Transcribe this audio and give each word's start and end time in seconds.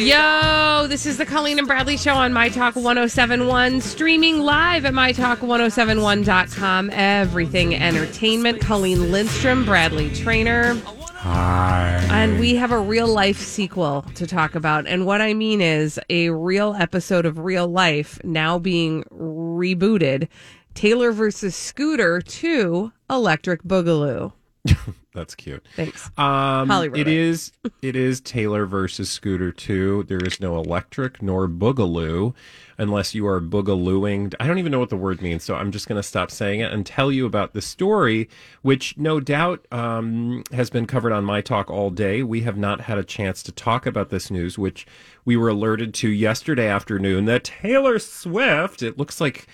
Yo, 0.00 0.86
this 0.88 1.04
is 1.04 1.18
the 1.18 1.26
Colleen 1.26 1.58
and 1.58 1.68
Bradley 1.68 1.98
Show 1.98 2.14
on 2.14 2.32
My 2.32 2.48
Talk 2.48 2.74
1071, 2.74 3.82
streaming 3.82 4.38
live 4.40 4.86
at 4.86 4.94
MyTalk1071.com. 4.94 6.88
Everything 6.90 7.74
entertainment. 7.74 8.62
Colleen 8.62 9.12
Lindstrom, 9.12 9.66
Bradley 9.66 10.10
Traynor. 10.14 10.76
Hi. 11.16 12.02
And 12.10 12.40
we 12.40 12.54
have 12.54 12.72
a 12.72 12.80
real 12.80 13.08
life 13.08 13.38
sequel 13.38 14.06
to 14.14 14.26
talk 14.26 14.54
about. 14.54 14.86
And 14.86 15.04
what 15.04 15.20
I 15.20 15.34
mean 15.34 15.60
is 15.60 16.00
a 16.08 16.30
real 16.30 16.74
episode 16.78 17.26
of 17.26 17.38
real 17.38 17.68
life 17.68 18.18
now 18.24 18.58
being 18.58 19.04
rebooted 19.12 20.28
Taylor 20.72 21.12
versus 21.12 21.54
Scooter 21.54 22.22
2 22.22 22.90
Electric 23.10 23.64
Boogaloo. 23.64 24.32
That's 25.14 25.34
cute. 25.34 25.66
Thanks. 25.74 26.06
Um, 26.18 26.68
Hollywood. 26.68 26.98
it 26.98 27.08
is 27.08 27.52
it 27.82 27.96
is 27.96 28.20
Taylor 28.20 28.66
versus 28.66 29.10
Scooter 29.10 29.50
2. 29.50 30.04
There 30.04 30.22
is 30.22 30.40
no 30.40 30.56
electric 30.56 31.22
nor 31.22 31.48
boogaloo 31.48 32.34
unless 32.78 33.14
you 33.14 33.26
are 33.26 33.40
boogalooing. 33.40 34.34
I 34.38 34.46
don't 34.46 34.58
even 34.58 34.70
know 34.70 34.78
what 34.78 34.90
the 34.90 34.96
word 34.96 35.20
means, 35.20 35.44
so 35.44 35.54
I'm 35.54 35.72
just 35.72 35.88
going 35.88 35.98
to 35.98 36.06
stop 36.06 36.30
saying 36.30 36.60
it 36.60 36.72
and 36.72 36.84
tell 36.86 37.10
you 37.10 37.26
about 37.26 37.54
the 37.54 37.62
story, 37.62 38.28
which 38.62 38.96
no 38.96 39.20
doubt 39.20 39.66
um, 39.72 40.44
has 40.52 40.70
been 40.70 40.86
covered 40.86 41.12
on 41.12 41.24
my 41.24 41.40
talk 41.40 41.70
all 41.70 41.90
day. 41.90 42.22
We 42.22 42.42
have 42.42 42.56
not 42.56 42.82
had 42.82 42.98
a 42.98 43.04
chance 43.04 43.42
to 43.44 43.52
talk 43.52 43.86
about 43.86 44.10
this 44.10 44.30
news, 44.30 44.58
which 44.58 44.86
we 45.24 45.36
were 45.36 45.48
alerted 45.48 45.92
to 45.94 46.08
yesterday 46.08 46.68
afternoon 46.68 47.24
that 47.26 47.44
Taylor 47.44 47.98
Swift, 47.98 48.82
it 48.82 48.98
looks 48.98 49.20
like 49.20 49.46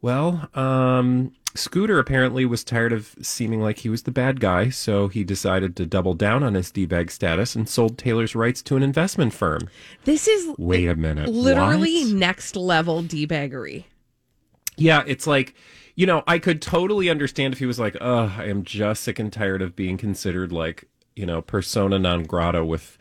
well, 0.00 0.48
um, 0.54 1.32
Scooter 1.58 1.98
apparently 1.98 2.44
was 2.44 2.62
tired 2.62 2.92
of 2.92 3.14
seeming 3.20 3.60
like 3.60 3.78
he 3.78 3.88
was 3.88 4.04
the 4.04 4.10
bad 4.12 4.40
guy, 4.40 4.70
so 4.70 5.08
he 5.08 5.24
decided 5.24 5.76
to 5.76 5.86
double 5.86 6.14
down 6.14 6.42
on 6.42 6.54
his 6.54 6.70
D-bag 6.70 7.10
status 7.10 7.54
and 7.56 7.68
sold 7.68 7.98
Taylor's 7.98 8.34
rights 8.34 8.62
to 8.62 8.76
an 8.76 8.82
investment 8.82 9.34
firm. 9.34 9.68
This 10.04 10.28
is 10.28 10.54
Wait 10.56 10.88
a 10.88 10.96
minute. 10.96 11.28
literally 11.28 12.04
what? 12.04 12.12
next 12.14 12.56
level 12.56 13.02
debaggery. 13.02 13.84
Yeah, 14.76 15.02
it's 15.06 15.26
like, 15.26 15.54
you 15.96 16.06
know, 16.06 16.22
I 16.26 16.38
could 16.38 16.62
totally 16.62 17.10
understand 17.10 17.52
if 17.52 17.58
he 17.58 17.66
was 17.66 17.80
like, 17.80 17.96
"Ugh, 18.00 18.30
I 18.38 18.44
am 18.44 18.62
just 18.62 19.02
sick 19.02 19.18
and 19.18 19.32
tired 19.32 19.60
of 19.60 19.74
being 19.74 19.96
considered 19.96 20.52
like, 20.52 20.84
you 21.16 21.26
know, 21.26 21.42
persona 21.42 21.98
non 21.98 22.22
grata 22.22 22.64
with 22.64 22.96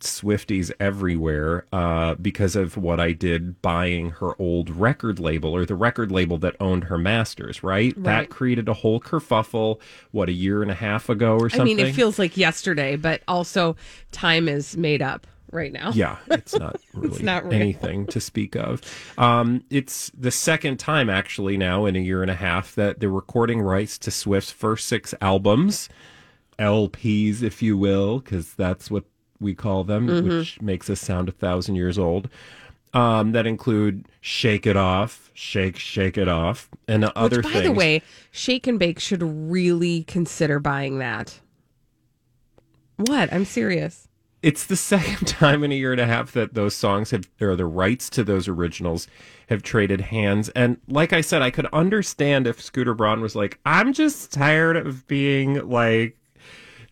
Swifties 0.00 0.70
everywhere 0.78 1.66
uh, 1.72 2.14
because 2.16 2.56
of 2.56 2.76
what 2.76 3.00
I 3.00 3.12
did 3.12 3.60
buying 3.62 4.10
her 4.10 4.40
old 4.40 4.70
record 4.70 5.18
label 5.18 5.54
or 5.54 5.64
the 5.64 5.74
record 5.74 6.10
label 6.10 6.38
that 6.38 6.56
owned 6.60 6.84
her 6.84 6.98
masters, 6.98 7.62
right? 7.62 7.94
Right. 7.96 8.04
That 8.04 8.30
created 8.30 8.68
a 8.68 8.74
whole 8.74 9.00
kerfuffle, 9.00 9.80
what, 10.10 10.28
a 10.28 10.32
year 10.32 10.62
and 10.62 10.70
a 10.70 10.74
half 10.74 11.08
ago 11.08 11.36
or 11.36 11.50
something? 11.50 11.78
I 11.78 11.82
mean, 11.82 11.86
it 11.86 11.94
feels 11.94 12.18
like 12.18 12.36
yesterday, 12.36 12.96
but 12.96 13.22
also 13.28 13.76
time 14.12 14.48
is 14.48 14.76
made 14.76 15.02
up 15.02 15.26
right 15.52 15.72
now. 15.72 15.90
Yeah, 15.92 16.18
it's 16.28 16.54
not 16.54 16.80
really 16.94 17.22
not 17.22 17.44
real. 17.44 17.54
anything 17.54 18.06
to 18.08 18.20
speak 18.20 18.54
of. 18.54 18.82
Um, 19.18 19.64
it's 19.70 20.10
the 20.16 20.30
second 20.30 20.78
time, 20.78 21.10
actually, 21.10 21.56
now 21.56 21.86
in 21.86 21.96
a 21.96 22.00
year 22.00 22.22
and 22.22 22.30
a 22.30 22.36
half, 22.36 22.74
that 22.74 23.00
they're 23.00 23.08
recording 23.08 23.60
rights 23.60 23.98
to 23.98 24.10
Swift's 24.10 24.50
first 24.50 24.86
six 24.86 25.14
albums, 25.20 25.88
LPs, 26.58 27.42
if 27.42 27.62
you 27.62 27.76
will, 27.76 28.20
because 28.20 28.54
that's 28.54 28.90
what 28.90 29.04
we 29.40 29.54
call 29.54 29.84
them, 29.84 30.06
Mm-hmm. 30.08 30.38
which 30.38 30.60
makes 30.60 30.88
us 30.90 31.00
sound 31.00 31.28
a 31.28 31.32
thousand 31.32 31.74
years 31.76 31.98
old. 31.98 32.28
Um, 32.94 33.32
that 33.32 33.46
include 33.46 34.06
Shake 34.22 34.66
It 34.66 34.76
Off, 34.76 35.30
Shake, 35.34 35.76
Shake 35.78 36.16
It 36.16 36.28
Off, 36.28 36.70
and 36.88 37.04
other 37.04 37.38
Which, 37.38 37.44
by 37.44 37.52
things. 37.52 37.64
the 37.64 37.72
way, 37.72 38.00
Shake 38.30 38.66
and 38.66 38.78
Bake 38.78 38.98
should 39.00 39.22
really 39.22 40.04
consider 40.04 40.58
buying 40.60 40.98
that. 41.00 41.40
What? 42.96 43.30
I'm 43.32 43.44
serious. 43.44 44.08
it's 44.42 44.64
the 44.66 44.76
second 44.92 45.26
time 45.28 45.62
in 45.64 45.72
a 45.72 45.74
year 45.74 45.92
and 45.92 46.00
a 46.00 46.06
half 46.06 46.32
that 46.32 46.54
those 46.54 46.74
songs 46.74 47.10
have 47.10 47.28
or 47.40 47.56
the 47.56 47.66
rights 47.66 48.08
to 48.10 48.24
those 48.24 48.48
originals 48.48 49.06
have 49.48 49.62
traded 49.62 50.00
hands 50.00 50.48
and 50.50 50.76
like 50.88 51.12
i 51.12 51.20
said 51.20 51.40
i 51.40 51.50
could 51.50 51.66
understand 51.72 52.46
if 52.46 52.60
scooter 52.60 52.94
braun 52.94 53.20
was 53.20 53.34
like 53.36 53.58
i'm 53.64 53.92
just 53.92 54.32
tired 54.32 54.76
of 54.76 55.06
being 55.06 55.66
like 55.68 56.16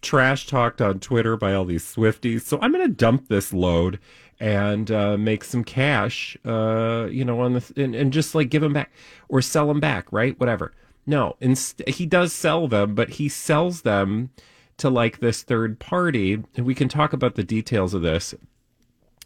trash 0.05 0.47
talked 0.47 0.81
on 0.81 1.01
twitter 1.01 1.37
by 1.37 1.55
all 1.55 1.65
these 1.65 1.85
swifties. 1.85 2.43
So 2.43 2.59
i'm 2.61 2.73
going 2.73 2.87
to 2.87 2.93
dump 2.93 3.29
this 3.29 3.53
load 3.53 3.99
and 4.41 4.91
uh, 4.91 5.17
make 5.17 5.45
some 5.45 5.65
cash 5.65 6.37
uh, 6.45 7.07
you 7.11 7.25
know 7.25 7.41
on 7.41 7.55
the 7.55 7.73
and, 7.77 7.95
and 7.95 8.13
just 8.13 8.35
like 8.35 8.51
give 8.51 8.63
them 8.63 8.73
back 8.73 8.93
or 9.29 9.41
sell 9.43 9.69
them 9.69 9.81
back 9.81 10.13
right? 10.13 10.39
Whatever. 10.39 10.73
No 11.07 11.37
inst- 11.41 11.87
he 11.89 12.07
does 12.07 12.33
sell 12.33 12.69
them 12.69 12.95
but 12.95 13.11
he 13.11 13.29
sells 13.29 13.83
them 13.83 14.31
to 14.77 14.91
like 14.91 15.21
this 15.21 15.43
third 15.43 15.79
party. 15.79 16.43
And 16.57 16.67
we 16.67 16.75
can 16.75 16.89
talk 16.89 17.13
about 17.13 17.35
the 17.37 17.45
details 17.45 17.95
of 17.95 18.03
this 18.03 18.35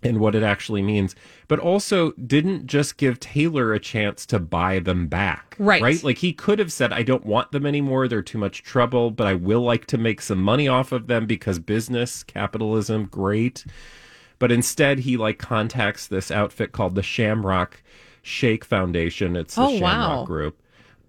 and 0.03 0.19
what 0.21 0.35
it 0.35 0.43
actually 0.45 0.83
means. 0.83 1.17
But 1.49 1.59
also 1.59 2.13
didn't 2.13 2.67
just 2.67 2.97
give 2.99 3.19
taylor 3.19 3.73
a 3.75 3.81
chance 3.81 4.25
to 4.27 4.39
buy 4.39 4.79
them 4.79 5.09
back 5.09 5.57
Right. 5.59 5.83
right? 5.83 6.05
Like 6.05 6.19
he 6.19 6.33
could 6.33 6.59
have 6.61 6.73
said 6.73 6.93
i 6.93 7.03
don't 7.03 7.27
want 7.27 7.51
them 7.53 7.67
anymore. 7.67 8.07
They're 8.09 8.23
too 8.23 8.39
much 8.39 8.63
trouble 8.63 9.11
but 9.11 9.27
i 9.27 9.35
will 9.35 9.63
like 9.63 9.87
to 9.87 9.99
make 9.99 10.21
some 10.21 10.41
money 10.41 10.69
off 10.69 10.93
of 10.93 11.07
them 11.09 11.27
because 11.27 11.59
business 11.59 12.23
capitalism 12.23 13.07
great. 13.07 13.65
But 14.39 14.53
instead 14.53 15.01
he 15.01 15.17
like 15.17 15.39
contacts 15.39 16.07
this 16.07 16.31
outfit 16.31 16.71
called 16.73 16.95
the 16.95 17.03
shamrock 17.03 17.83
shake 18.23 18.65
foundation. 18.65 19.35
It's 19.35 19.57
the 19.57 19.63
Oh, 19.63 19.71
shamrock 19.79 20.19
wow. 20.21 20.25
group 20.25 20.63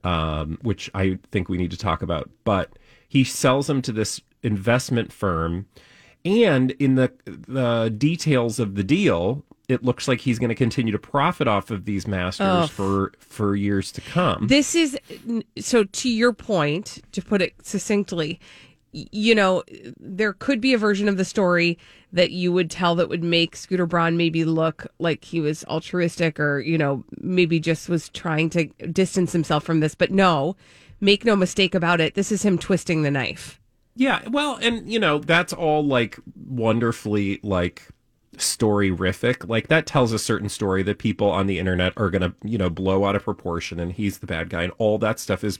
um, 0.03 0.57
which 0.61 0.89
i 0.95 1.19
think 1.31 1.49
we 1.49 1.57
need 1.57 1.71
to 1.71 1.77
talk 1.77 2.01
about. 2.01 2.29
But 2.43 2.71
he 3.07 3.23
sells 3.23 3.67
them 3.67 3.81
to 3.83 3.91
this 3.91 4.21
investment 4.41 5.11
firm 5.11 5.65
and 6.25 6.71
in 6.71 6.95
the 6.95 7.11
the 7.25 7.93
details 7.97 8.59
of 8.59 8.75
the 8.75 8.83
deal 8.83 9.43
it 9.67 9.83
looks 9.83 10.07
like 10.07 10.21
he's 10.21 10.39
going 10.39 10.49
to 10.49 10.55
continue 10.55 10.91
to 10.91 10.97
profit 10.97 11.47
off 11.47 11.69
of 11.69 11.85
these 11.85 12.07
masters 12.07 12.47
Ugh. 12.47 12.69
for 12.69 13.13
for 13.19 13.55
years 13.55 13.91
to 13.93 14.01
come 14.01 14.47
This 14.47 14.75
is 14.75 14.97
so 15.59 15.83
to 15.83 16.09
your 16.09 16.33
point, 16.33 17.03
to 17.11 17.21
put 17.21 17.41
it 17.41 17.53
succinctly, 17.63 18.39
you 18.91 19.35
know, 19.35 19.63
there 19.99 20.33
could 20.33 20.59
be 20.59 20.73
a 20.73 20.77
version 20.77 21.07
of 21.07 21.17
the 21.17 21.25
story 21.25 21.77
that 22.11 22.31
you 22.31 22.51
would 22.51 22.71
tell 22.71 22.95
that 22.95 23.09
would 23.09 23.23
make 23.23 23.55
Scooter 23.55 23.85
Braun 23.85 24.17
maybe 24.17 24.43
look 24.43 24.87
like 24.97 25.23
he 25.23 25.39
was 25.39 25.63
altruistic 25.65 26.39
or, 26.39 26.59
you 26.59 26.77
know, 26.77 27.03
maybe 27.17 27.59
just 27.59 27.87
was 27.87 28.09
trying 28.09 28.49
to 28.49 28.65
distance 28.91 29.31
himself 29.31 29.63
from 29.63 29.79
this. 29.79 29.93
But 29.93 30.11
no, 30.11 30.55
make 30.99 31.23
no 31.23 31.35
mistake 31.35 31.75
about 31.75 32.01
it. 32.01 32.15
This 32.15 32.31
is 32.31 32.41
him 32.41 32.57
twisting 32.57 33.03
the 33.03 33.11
knife. 33.11 33.58
Yeah, 33.99 34.21
well, 34.29 34.57
and 34.61 34.89
you 34.89 34.97
know, 34.97 35.19
that's 35.19 35.51
all 35.51 35.85
like 35.85 36.17
wonderfully 36.47 37.41
like 37.43 37.89
story-rific. 38.37 39.49
Like 39.49 39.67
that 39.67 39.85
tells 39.85 40.13
a 40.13 40.19
certain 40.19 40.47
story 40.47 40.83
that 40.83 40.99
people 40.99 41.29
on 41.29 41.47
the 41.47 41.59
internet 41.59 41.91
are 41.97 42.09
going 42.09 42.21
to, 42.21 42.33
you 42.45 42.57
know, 42.57 42.69
blow 42.69 43.03
out 43.03 43.17
of 43.17 43.25
proportion 43.25 43.77
and 43.77 43.91
he's 43.91 44.19
the 44.19 44.25
bad 44.25 44.49
guy 44.49 44.63
and 44.63 44.71
all 44.77 44.99
that 44.99 45.19
stuff 45.19 45.43
is 45.43 45.59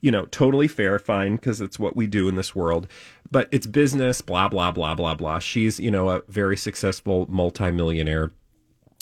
you 0.00 0.10
know, 0.10 0.26
totally 0.26 0.68
fair, 0.68 0.98
fine, 0.98 1.36
because 1.36 1.60
it's 1.60 1.78
what 1.78 1.96
we 1.96 2.06
do 2.06 2.28
in 2.28 2.36
this 2.36 2.54
world. 2.54 2.86
But 3.30 3.48
it's 3.50 3.66
business, 3.66 4.20
blah, 4.20 4.48
blah, 4.48 4.70
blah, 4.70 4.94
blah, 4.94 5.14
blah. 5.14 5.38
She's, 5.38 5.80
you 5.80 5.90
know, 5.90 6.10
a 6.10 6.22
very 6.28 6.56
successful 6.56 7.26
multimillionaire 7.28 8.30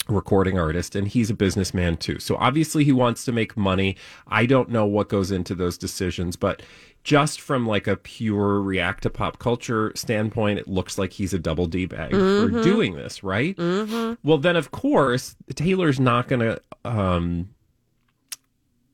recording 0.07 0.59
artist 0.59 0.95
and 0.95 1.07
he's 1.07 1.29
a 1.29 1.33
businessman 1.33 1.97
too. 1.97 2.19
So 2.19 2.35
obviously 2.37 2.83
he 2.83 2.91
wants 2.91 3.25
to 3.25 3.31
make 3.31 3.57
money. 3.57 3.95
I 4.27 4.45
don't 4.45 4.69
know 4.69 4.85
what 4.85 5.09
goes 5.09 5.31
into 5.31 5.55
those 5.55 5.77
decisions, 5.77 6.35
but 6.35 6.61
just 7.03 7.39
from 7.39 7.67
like 7.67 7.87
a 7.87 7.95
pure 7.95 8.61
react 8.61 9.03
to 9.03 9.09
pop 9.09 9.39
culture 9.39 9.91
standpoint, 9.95 10.59
it 10.59 10.67
looks 10.67 10.97
like 10.97 11.13
he's 11.13 11.33
a 11.33 11.39
double 11.39 11.67
D 11.67 11.85
bag 11.85 12.11
for 12.11 12.61
doing 12.63 12.95
this, 12.95 13.23
right? 13.23 13.55
Well, 14.23 14.37
then 14.37 14.55
of 14.55 14.71
course, 14.71 15.35
Taylor's 15.55 15.99
not 15.99 16.27
going 16.27 16.41
to 16.41 16.61
um 16.83 17.49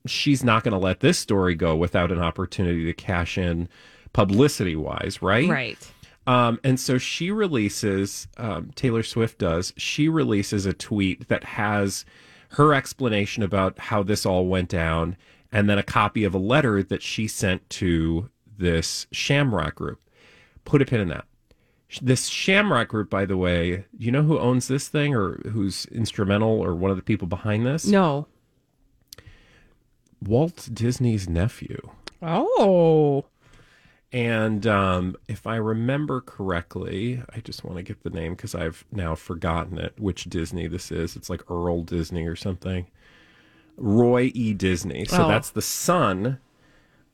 she's 0.05 0.43
not 0.43 0.63
going 0.63 0.71
to 0.71 0.77
let 0.77 0.99
this 1.01 1.19
story 1.19 1.55
go 1.55 1.75
without 1.75 2.11
an 2.11 2.19
opportunity 2.19 2.85
to 2.85 2.93
cash 2.93 3.37
in 3.37 3.69
publicity 4.13 4.75
wise, 4.75 5.21
right? 5.21 5.49
Right. 5.49 5.91
Um, 6.27 6.59
and 6.63 6.79
so 6.79 6.97
she 6.97 7.31
releases, 7.31 8.27
um, 8.37 8.71
Taylor 8.75 9.03
Swift 9.03 9.39
does, 9.39 9.73
she 9.75 10.07
releases 10.07 10.65
a 10.65 10.73
tweet 10.73 11.27
that 11.29 11.43
has 11.43 12.05
her 12.49 12.73
explanation 12.73 13.43
about 13.43 13.79
how 13.79 14.03
this 14.03 14.25
all 14.25 14.45
went 14.47 14.69
down 14.69 15.17
and 15.51 15.69
then 15.69 15.77
a 15.77 15.83
copy 15.83 16.23
of 16.23 16.33
a 16.33 16.39
letter 16.39 16.83
that 16.83 17.01
she 17.01 17.27
sent 17.27 17.67
to 17.69 18.29
this 18.57 19.07
Shamrock 19.11 19.75
group. 19.75 19.99
Put 20.63 20.81
a 20.81 20.85
pin 20.85 21.01
in 21.01 21.07
that. 21.09 21.25
This 22.01 22.27
Shamrock 22.27 22.87
group, 22.87 23.09
by 23.09 23.25
the 23.25 23.35
way, 23.35 23.85
you 23.97 24.11
know 24.11 24.23
who 24.23 24.39
owns 24.39 24.67
this 24.67 24.87
thing 24.87 25.13
or 25.13 25.41
who's 25.49 25.85
instrumental 25.87 26.49
or 26.49 26.73
one 26.73 26.91
of 26.91 26.97
the 26.97 27.03
people 27.03 27.27
behind 27.27 27.65
this? 27.65 27.85
No. 27.85 28.27
Walt 30.21 30.69
Disney's 30.71 31.27
nephew. 31.27 31.89
Oh. 32.21 33.25
And 34.13 34.67
um, 34.67 35.15
if 35.29 35.47
I 35.47 35.55
remember 35.55 36.19
correctly, 36.21 37.23
I 37.33 37.39
just 37.39 37.63
want 37.63 37.77
to 37.77 37.83
get 37.83 38.03
the 38.03 38.09
name 38.09 38.33
because 38.35 38.53
I've 38.53 38.83
now 38.91 39.15
forgotten 39.15 39.77
it, 39.77 39.93
which 39.97 40.25
Disney 40.25 40.67
this 40.67 40.91
is. 40.91 41.15
It's 41.15 41.29
like 41.29 41.49
Earl 41.49 41.83
Disney 41.83 42.25
or 42.27 42.35
something. 42.35 42.87
Roy 43.77 44.31
E. 44.33 44.53
Disney. 44.53 45.05
So 45.05 45.25
Oh. 45.25 45.27
that's 45.29 45.49
the 45.51 45.61
son 45.61 46.39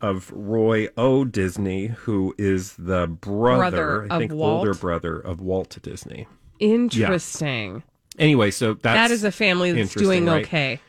of 0.02 0.32
Roy 0.34 0.88
O. 0.98 1.24
Disney, 1.24 1.88
who 1.88 2.34
is 2.38 2.74
the 2.78 3.08
brother, 3.08 4.02
Brother 4.02 4.08
I 4.10 4.18
think, 4.18 4.32
older 4.34 4.74
brother 4.74 5.20
of 5.20 5.40
Walt 5.40 5.78
Disney. 5.84 6.28
Interesting. 6.60 7.84
Anyway, 8.18 8.50
so 8.52 8.74
that's 8.74 8.96
That 8.96 9.12
is 9.12 9.24
a 9.24 9.32
family 9.32 9.72
that's 9.72 9.94
doing 9.94 10.26
right? 10.26 10.44
okay 10.46 10.80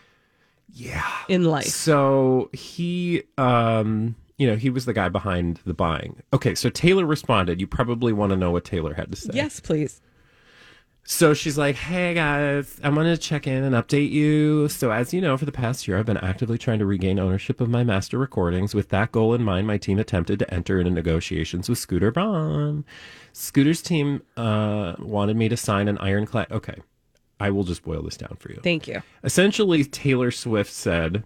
Yeah. 0.72 1.04
in 1.28 1.44
life. 1.44 1.66
So 1.66 2.48
he, 2.54 3.22
um, 3.36 4.16
you 4.38 4.46
know, 4.46 4.56
he 4.56 4.70
was 4.70 4.86
the 4.86 4.92
guy 4.94 5.08
behind 5.08 5.60
the 5.66 5.74
buying. 5.74 6.22
Okay, 6.32 6.54
so 6.54 6.70
Taylor 6.70 7.04
responded. 7.04 7.60
You 7.60 7.66
probably 7.66 8.12
want 8.12 8.30
to 8.30 8.36
know 8.36 8.50
what 8.50 8.64
Taylor 8.64 8.94
had 8.94 9.10
to 9.10 9.16
say. 9.16 9.30
Yes, 9.34 9.60
please. 9.60 10.00
So 11.10 11.32
she's 11.32 11.56
like, 11.56 11.74
"Hey 11.74 12.12
guys, 12.12 12.78
I 12.84 12.90
wanted 12.90 13.16
to 13.16 13.16
check 13.16 13.46
in 13.46 13.64
and 13.64 13.74
update 13.74 14.10
you. 14.10 14.68
So 14.68 14.90
as 14.90 15.14
you 15.14 15.22
know, 15.22 15.38
for 15.38 15.46
the 15.46 15.52
past 15.52 15.88
year, 15.88 15.98
I've 15.98 16.04
been 16.04 16.18
actively 16.18 16.58
trying 16.58 16.78
to 16.80 16.86
regain 16.86 17.18
ownership 17.18 17.62
of 17.62 17.70
my 17.70 17.82
master 17.82 18.18
recordings. 18.18 18.74
With 18.74 18.90
that 18.90 19.10
goal 19.10 19.32
in 19.32 19.42
mind, 19.42 19.66
my 19.66 19.78
team 19.78 19.98
attempted 19.98 20.38
to 20.40 20.54
enter 20.54 20.78
into 20.78 20.90
negotiations 20.92 21.66
with 21.68 21.78
Scooter 21.78 22.10
Braun. 22.10 22.84
Scooter's 23.32 23.80
team 23.80 24.20
uh, 24.36 24.96
wanted 24.98 25.36
me 25.36 25.48
to 25.48 25.56
sign 25.56 25.88
an 25.88 25.96
ironclad. 25.96 26.52
Okay, 26.52 26.76
I 27.40 27.50
will 27.50 27.64
just 27.64 27.82
boil 27.84 28.02
this 28.02 28.18
down 28.18 28.36
for 28.38 28.52
you. 28.52 28.60
Thank 28.62 28.86
you. 28.86 29.02
Essentially, 29.24 29.84
Taylor 29.84 30.30
Swift 30.30 30.70
said 30.70 31.24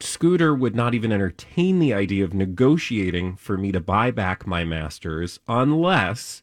Scooter 0.00 0.54
would 0.54 0.74
not 0.76 0.94
even 0.94 1.10
entertain 1.12 1.78
the 1.78 1.92
idea 1.92 2.24
of 2.24 2.32
negotiating 2.34 3.36
for 3.36 3.56
me 3.58 3.72
to 3.72 3.80
buy 3.80 4.10
back 4.10 4.46
my 4.46 4.64
masters 4.64 5.40
unless 5.48 6.42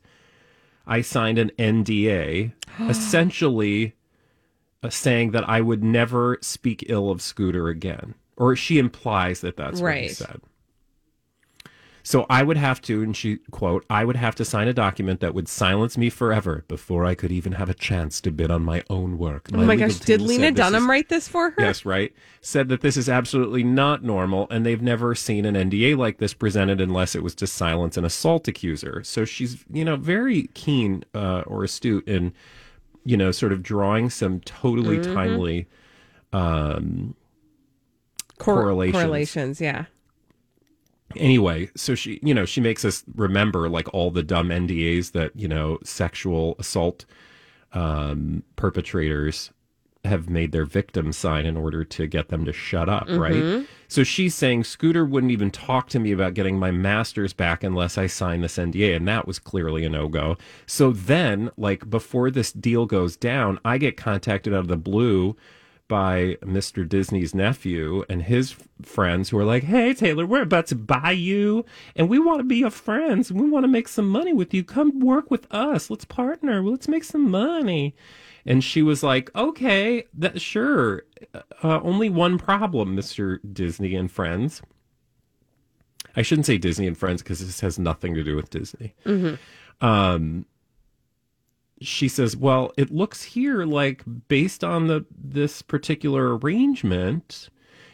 I 0.86 1.02
signed 1.02 1.38
an 1.38 1.52
NDA, 1.58 2.52
essentially 2.90 3.96
uh, 4.84 4.90
saying 4.90 5.32
that 5.32 5.48
I 5.50 5.62
would 5.62 5.84
never 5.84 6.38
speak 6.42 6.86
ill 6.90 7.10
of 7.10 7.22
Scooter 7.22 7.70
again. 7.70 8.16
Or 8.38 8.56
she 8.56 8.78
implies 8.78 9.40
that 9.42 9.56
that's 9.56 9.80
what 9.82 9.96
he 9.96 10.02
Right. 10.02 10.12
said. 10.12 10.42
So 12.08 12.28
I 12.30 12.44
would 12.44 12.58
have 12.58 12.84
to, 12.84 13.02
and 13.02 13.18
she 13.18 13.38
quote, 13.50 13.84
I 13.90 14.06
would 14.06 14.16
have 14.16 14.36
to 14.36 14.46
sign 14.46 14.68
a 14.68 14.74
document 14.74 15.22
that 15.22 15.34
would 15.34 15.48
silence 15.48 15.98
me 15.98 16.12
forever 16.12 16.64
before 16.68 17.04
I 17.04 17.16
could 17.16 17.32
even 17.32 17.54
have 17.54 17.68
a 17.68 17.74
chance 17.74 18.22
to 18.22 18.32
bid 18.32 18.52
on 18.52 18.62
my 18.64 18.84
own 18.92 19.18
work. 19.18 19.50
Oh 19.52 19.66
my 19.66 19.76
gosh, 19.76 19.96
did 19.96 20.22
Lena 20.22 20.52
Dunham 20.52 20.84
is- 20.84 20.88
write 20.88 21.10
this 21.10 21.28
for 21.28 21.50
her? 21.50 21.56
Yes, 21.58 21.84
right. 21.84 22.14
Said 22.42 22.70
that 22.70 22.82
this 22.82 22.96
is 22.96 23.10
absolutely 23.10 23.64
not 23.64 24.04
normal, 24.04 24.46
and 24.52 24.64
they've 24.64 24.84
never 24.84 25.16
seen 25.16 25.46
an 25.46 25.56
NDA 25.56 25.98
like 25.98 26.20
this 26.20 26.36
presented 26.36 26.80
unless 26.80 27.16
it 27.16 27.24
was 27.24 27.34
to 27.36 27.48
silence 27.48 27.98
an 27.98 28.06
assault 28.06 28.48
accuser. 28.48 29.02
So 29.04 29.26
she's, 29.26 29.66
you 29.74 29.84
know, 29.84 29.96
very 29.96 30.44
keen 30.54 31.06
uh, 31.16 31.42
or 31.48 31.64
astute 31.64 32.08
in, 32.08 32.34
you 33.04 33.18
know, 33.18 33.32
sort 33.32 33.52
of 33.52 33.64
drawing 33.64 34.12
some 34.12 34.42
totally 34.42 35.00
Mm-hmm. 35.00 35.14
timely 35.16 35.68
um, 36.34 37.16
Cor- 38.38 38.62
correlations. 38.62 39.02
Correlations, 39.02 39.60
yeah. 39.62 39.86
Anyway, 41.16 41.70
so 41.76 41.96
she, 41.96 42.20
you 42.24 42.34
know, 42.34 42.46
she 42.46 42.62
makes 42.62 42.84
us 42.86 43.04
remember 43.16 43.70
like 43.70 43.94
all 43.94 44.12
the 44.12 44.24
dumb 44.24 44.50
NDAs 44.50 45.12
that 45.12 45.32
you 45.36 45.48
know 45.48 45.80
sexual 45.84 46.56
assault 46.60 47.06
um, 47.74 48.44
perpetrators 48.56 49.52
have 50.06 50.30
made 50.30 50.52
their 50.52 50.66
victims 50.66 51.18
sign 51.18 51.46
in 51.48 51.58
order 51.58 51.84
to 51.84 52.06
get 52.06 52.30
them 52.30 52.46
to 52.46 52.54
shut 52.54 52.88
up, 52.88 53.08
right? 53.10 53.34
So 53.88 54.04
she's 54.04 54.36
saying 54.36 54.64
Scooter 54.66 55.04
wouldn't 55.04 55.32
even 55.32 55.50
talk 55.50 55.90
to 55.90 56.00
me 56.00 56.12
about 56.12 56.36
getting 56.36 56.60
my 56.60 56.70
masters 56.72 57.34
back 57.34 57.64
unless 57.64 57.98
I 57.98 58.06
sign 58.08 58.42
this 58.42 58.58
NDA, 58.58 58.96
and 58.96 59.08
that 59.08 59.26
was 59.28 59.40
clearly 59.40 59.84
a 59.84 59.90
no 59.90 60.08
go. 60.08 60.38
So 60.68 60.92
then, 60.92 61.50
like 61.58 61.90
before 61.90 62.30
this 62.30 62.52
deal 62.52 62.86
goes 62.86 63.18
down, 63.18 63.60
I 63.66 63.78
get 63.80 63.98
contacted 63.98 64.54
out 64.54 64.60
of 64.60 64.68
the 64.68 64.78
blue 64.78 65.36
by 65.88 66.38
Mr. 66.42 66.88
Disney's 66.88 67.36
nephew 67.36 68.04
and 68.10 68.24
his 68.24 68.56
friends 68.82 69.30
who 69.30 69.38
are 69.38 69.46
like, 69.46 69.64
"Hey 69.64 69.94
Taylor, 69.94 70.26
we're 70.26 70.42
about 70.42 70.68
to 70.68 70.76
buy 70.76 71.12
you 71.12 71.66
and 71.96 72.10
we 72.10 72.20
want 72.20 72.40
to 72.40 72.44
be 72.44 72.58
your 72.58 72.70
friends 72.72 73.30
and 73.30 73.40
we 73.40 73.50
want 73.50 73.64
to 73.64 73.70
make 73.70 73.88
some 73.88 74.10
money 74.10 74.34
with 74.34 74.54
you. 74.54 74.64
Come 74.64 75.00
work 75.00 75.30
with 75.30 75.48
us. 75.54 75.90
Let's 75.90 76.06
partner. 76.06 76.64
Let's 76.64 76.88
make 76.88 77.04
some 77.04 77.30
money." 77.30 77.96
And 78.46 78.64
she 78.64 78.82
was 78.82 79.04
like, 79.04 79.34
"Okay, 79.36 80.06
that 80.14 80.42
sure. 80.42 81.04
Uh, 81.64 81.80
only 81.82 82.10
one 82.10 82.38
problem, 82.38 82.96
Mr. 82.96 83.40
Disney 83.54 83.96
and 83.96 84.12
friends." 84.12 84.62
I 86.16 86.22
shouldn't 86.22 86.46
say 86.46 86.58
Disney 86.58 86.88
and 86.88 86.98
friends 86.98 87.22
because 87.22 87.40
this 87.40 87.60
has 87.60 87.78
nothing 87.78 88.14
to 88.16 88.24
do 88.24 88.36
with 88.36 88.50
Disney. 88.50 88.96
Um, 89.82 90.46
she 91.82 92.08
says, 92.08 92.36
"Well, 92.36 92.72
it 92.78 92.92
looks 92.92 93.24
here 93.24 93.66
like 93.66 94.04
based 94.28 94.64
on 94.64 94.88
the 94.88 95.06
this 95.12 95.62
particular 95.62 96.38
arrangement, 96.38 97.50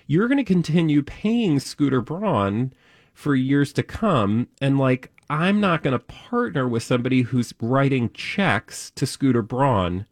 you're 0.07 0.27
going 0.27 0.37
to 0.37 0.43
continue 0.43 1.01
paying 1.01 1.59
Scooter 1.59 2.01
Braun 2.01 2.73
for 3.13 3.35
years 3.35 3.73
to 3.73 3.83
come, 3.83 4.47
and 4.61 4.77
like 4.77 5.11
I'm 5.29 5.59
not 5.59 5.83
going 5.83 5.93
to 5.93 6.05
partner 6.05 6.67
with 6.67 6.83
somebody 6.83 7.21
who's 7.21 7.53
writing 7.61 8.09
checks 8.13 8.91
to 8.91 9.05
Scooter 9.05 9.41
Braun." 9.41 10.05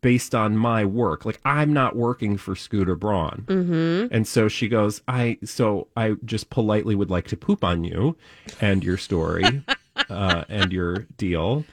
Based 0.00 0.32
on 0.32 0.56
my 0.56 0.84
work, 0.84 1.24
like 1.24 1.40
I'm 1.44 1.72
not 1.72 1.96
working 1.96 2.36
for 2.36 2.54
Scooter 2.54 2.94
Braun, 2.94 3.42
mm-hmm. 3.48 4.14
and 4.14 4.28
so 4.28 4.46
she 4.46 4.68
goes, 4.68 5.02
"I 5.08 5.38
so 5.44 5.88
I 5.96 6.14
just 6.24 6.50
politely 6.50 6.94
would 6.94 7.10
like 7.10 7.26
to 7.28 7.36
poop 7.36 7.64
on 7.64 7.82
you, 7.82 8.16
and 8.60 8.84
your 8.84 8.96
story, 8.96 9.64
uh, 10.08 10.44
and 10.48 10.72
your 10.72 10.98
deal, 11.16 11.64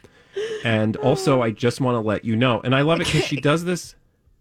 and 0.64 0.96
also, 0.98 1.42
I 1.42 1.50
um, 1.50 1.56
just 1.56 1.82
want 1.82 1.96
to 1.96 2.00
let 2.08 2.26
you 2.26 2.36
know, 2.36 2.62
and 2.64 2.76
I 2.76 2.82
love 2.82 3.02
it 3.02 3.08
because 3.08 3.26
she 3.26 3.38
does 3.40 3.64
this. 3.66 3.96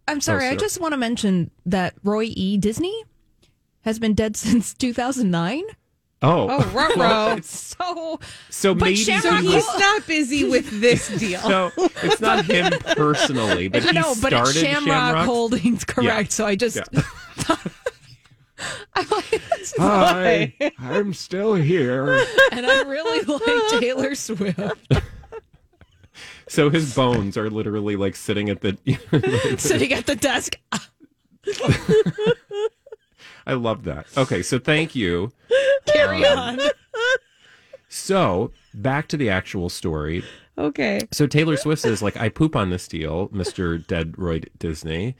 I'm 0.07 0.19
oh, 0.19 0.21
sorry, 0.21 0.49
I 0.49 0.57
just 0.57 0.81
want 0.81 0.93
to 0.93 0.99
mention 0.99 1.51
that 1.67 1.95
Roy 2.03 2.25
E. 2.25 2.57
Disney 2.59 3.05
has 3.83 3.99
been 3.99 4.15
dead 4.15 4.37
since 4.37 4.75
2009. 4.75 5.63
Oh, 6.23 6.47
Oh, 6.51 6.71
ruh-roh. 6.73 7.39
So, 7.43 8.19
so 8.49 8.75
but 8.75 8.85
maybe 8.87 8.97
Shamrock 8.97 9.41
he 9.43 9.53
He's 9.53 9.55
was- 9.67 9.79
not 9.81 10.07
busy 10.07 10.45
with 10.49 10.81
this 10.81 11.09
deal. 11.19 11.41
so 11.41 11.71
it's 11.77 12.21
not 12.21 12.47
him 12.47 12.73
personally, 12.97 13.69
but 13.69 13.83
he 13.83 13.93
no, 13.93 14.15
but 14.23 14.33
it's 14.33 14.53
Shamrock, 14.53 14.85
Shamrock. 14.87 15.27
Holdings, 15.27 15.85
correct? 15.85 16.33
So 16.33 16.47
I 16.47 16.55
just, 16.57 16.77
Yeah. 16.93 17.57
I'm 18.95 19.07
like, 19.11 19.41
Hi, 19.79 20.55
I'm 20.79 21.13
still 21.13 21.55
here. 21.55 22.25
and 22.53 22.65
I 22.65 22.83
really 22.83 23.21
like 23.23 23.81
Taylor 23.81 24.15
Swift 24.15 24.61
So 26.55 26.71
his 26.71 26.95
bones 26.95 27.37
are 27.37 27.51
literally 27.51 27.97
like 27.97 28.15
sitting 28.15 28.49
at 28.49 28.61
the. 28.61 28.79
sitting 29.59 29.93
at 29.93 30.07
the 30.07 30.15
desk. 30.15 30.57
I 33.45 33.55
love 33.55 33.83
that. 33.85 34.07
Okay, 34.17 34.41
so 34.41 34.61
thank 34.61 34.95
you. 34.95 35.33
Carry 35.87 36.25
on. 36.25 36.61
So 37.89 38.53
back 38.73 39.09
to 39.09 39.17
the 39.17 39.31
actual 39.31 39.69
story. 39.69 40.23
Okay. 40.57 41.01
So 41.13 41.27
Taylor 41.27 41.57
Swift 41.57 41.83
says, 41.83 42.03
like, 42.03 42.17
I 42.17 42.29
poop 42.29 42.55
on 42.55 42.71
this 42.71 42.87
deal, 42.87 43.31
Mr. 43.31 43.85
Dead 43.85 44.17
Roy 44.17 44.43
Disney. 44.57 45.17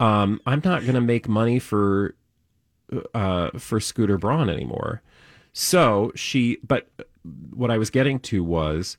Um, 0.00 0.40
I'm 0.46 0.62
not 0.64 0.86
gonna 0.86 1.02
make 1.02 1.28
money 1.28 1.58
for 1.58 2.14
uh 3.12 3.50
for 3.58 3.78
Scooter 3.78 4.16
Braun 4.16 4.48
anymore. 4.48 5.02
So 5.52 6.12
she 6.14 6.60
but 6.66 6.88
what 7.50 7.70
I 7.70 7.76
was 7.76 7.90
getting 7.90 8.20
to 8.20 8.42
was 8.42 8.96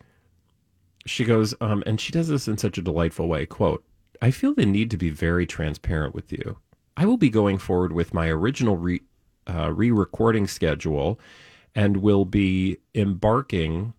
she 1.05 1.25
goes, 1.25 1.53
um, 1.61 1.83
and 1.85 1.99
she 1.99 2.11
does 2.11 2.27
this 2.27 2.47
in 2.47 2.57
such 2.57 2.77
a 2.77 2.81
delightful 2.81 3.27
way, 3.27 3.45
quote, 3.45 3.83
I 4.21 4.31
feel 4.31 4.53
the 4.53 4.65
need 4.65 4.91
to 4.91 4.97
be 4.97 5.09
very 5.09 5.45
transparent 5.45 6.13
with 6.13 6.31
you. 6.31 6.57
I 6.97 7.05
will 7.05 7.17
be 7.17 7.29
going 7.29 7.57
forward 7.57 7.93
with 7.93 8.13
my 8.13 8.27
original 8.27 8.77
re 8.77 9.01
uh, 9.47 9.71
re-recording 9.71 10.45
schedule 10.45 11.19
and 11.73 11.97
will 11.97 12.25
be 12.25 12.77
embarking 12.93 13.93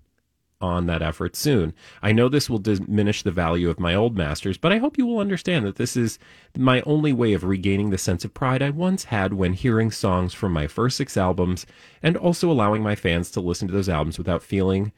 on 0.61 0.87
that 0.87 1.03
effort 1.03 1.35
soon. 1.35 1.73
I 2.03 2.13
know 2.13 2.29
this 2.29 2.51
will 2.51 2.59
diminish 2.59 3.23
the 3.23 3.31
value 3.31 3.71
of 3.71 3.81
my 3.81 3.95
old 3.95 4.17
masters, 4.17 4.59
but 4.59 4.73
I 4.73 4.79
hope 4.79 4.99
you 4.99 5.07
will 5.07 5.19
understand 5.19 5.65
that 5.65 5.77
this 5.77 5.97
is 5.97 6.19
my 6.57 6.83
only 6.83 7.13
way 7.13 7.33
of 7.33 7.45
regaining 7.45 7.91
the 7.91 7.99
sense 7.99 8.25
of 8.25 8.35
pride 8.35 8.63
I 8.63 8.71
once 8.71 9.05
had 9.05 9.33
when 9.33 9.55
hearing 9.55 9.91
songs 9.91 10.35
from 10.35 10.53
my 10.53 10.67
first 10.67 10.99
six 10.99 11.17
albums 11.17 11.67
and 12.03 12.17
also 12.17 12.51
allowing 12.51 12.83
my 12.83 12.95
fans 12.95 13.31
to 13.33 13.41
listen 13.41 13.67
to 13.69 13.75
those 13.75 13.89
albums 13.89 14.19
without 14.19 14.43
feeling 14.43 14.93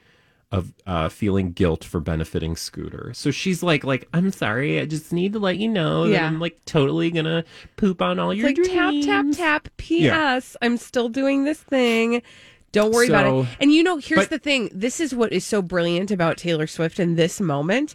of 0.53 0.73
uh, 0.87 1.09
feeling 1.09 1.51
guilt 1.53 1.83
for 1.83 1.99
benefiting 1.99 2.55
Scooter. 2.57 3.11
So 3.15 3.31
she's 3.31 3.63
like, 3.63 3.83
like 3.85 4.07
I'm 4.13 4.31
sorry, 4.31 4.79
I 4.79 4.85
just 4.85 5.13
need 5.13 5.33
to 5.33 5.39
let 5.39 5.57
you 5.57 5.69
know 5.69 6.07
that 6.09 6.23
I'm 6.23 6.39
like 6.39 6.63
totally 6.67 7.11
gonna 7.11 7.45
poop 7.77 8.01
on 8.03 8.19
all 8.19 8.31
It's 8.31 8.39
your 8.41 8.49
like 8.49 8.57
tap, 8.71 8.95
tap, 9.03 9.27
tap. 9.33 9.69
P.S. 9.79 10.57
I'm 10.63 10.77
still 10.77 11.09
doing 11.09 11.45
this 11.45 11.61
thing. 11.61 12.23
Don't 12.71 12.93
worry 12.93 13.09
about 13.09 13.27
it. 13.27 13.49
And 13.61 13.73
you 13.73 13.83
know, 13.83 13.97
here's 13.97 14.21
but- 14.21 14.31
the 14.31 14.39
thing. 14.39 14.71
This 14.73 15.01
is 15.01 15.15
what 15.15 15.33
is 15.33 15.45
so 15.45 15.63
brilliant 15.63 16.11
about 16.11 16.37
Taylor 16.37 16.67
Swift 16.67 17.01
in 17.01 17.17
this 17.17 17.41
moment 17.41 17.95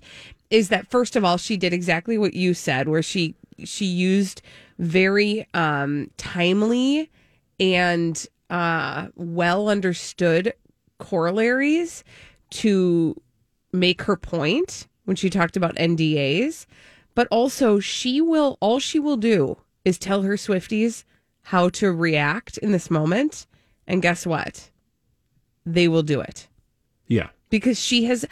is 0.50 0.70
that 0.70 0.88
first 0.88 1.16
of 1.16 1.24
all, 1.24 1.38
she 1.38 1.58
did 1.58 1.74
exactly 1.74 2.18
what 2.18 2.34
you 2.34 2.54
said, 2.54 2.88
where 2.90 3.04
she 3.04 3.36
she 3.64 3.86
used 3.86 4.42
very 4.80 5.48
um 5.54 6.10
timely 6.18 7.10
and 7.60 8.28
uh 8.50 9.08
well 9.16 9.68
understood 9.70 10.54
corollaries 11.00 12.04
to 12.52 13.20
make 13.74 14.04
her 14.04 14.16
point 14.16 14.88
when 15.06 15.16
she 15.16 15.30
talked 15.30 15.56
about 15.58 15.76
NDAs, 15.76 16.66
but 17.16 17.28
also 17.32 17.80
she 17.80 18.22
will 18.22 18.58
all 18.60 18.80
she 18.80 19.00
will 19.00 19.18
do 19.18 19.58
is 19.86 19.98
tell 19.98 20.22
her 20.24 20.36
Swifties 20.36 21.04
how 21.44 21.70
to 21.70 21.92
react 21.92 22.58
in 22.58 22.72
this 22.74 22.92
moment, 22.92 23.48
and 23.88 24.02
guess 24.02 24.26
what? 24.26 24.70
They 25.66 25.88
will 25.88 26.04
do 26.04 26.20
it 26.20 26.48
Yeah. 27.08 27.30
because 27.50 27.80
she 27.80 28.06
has 28.06 28.26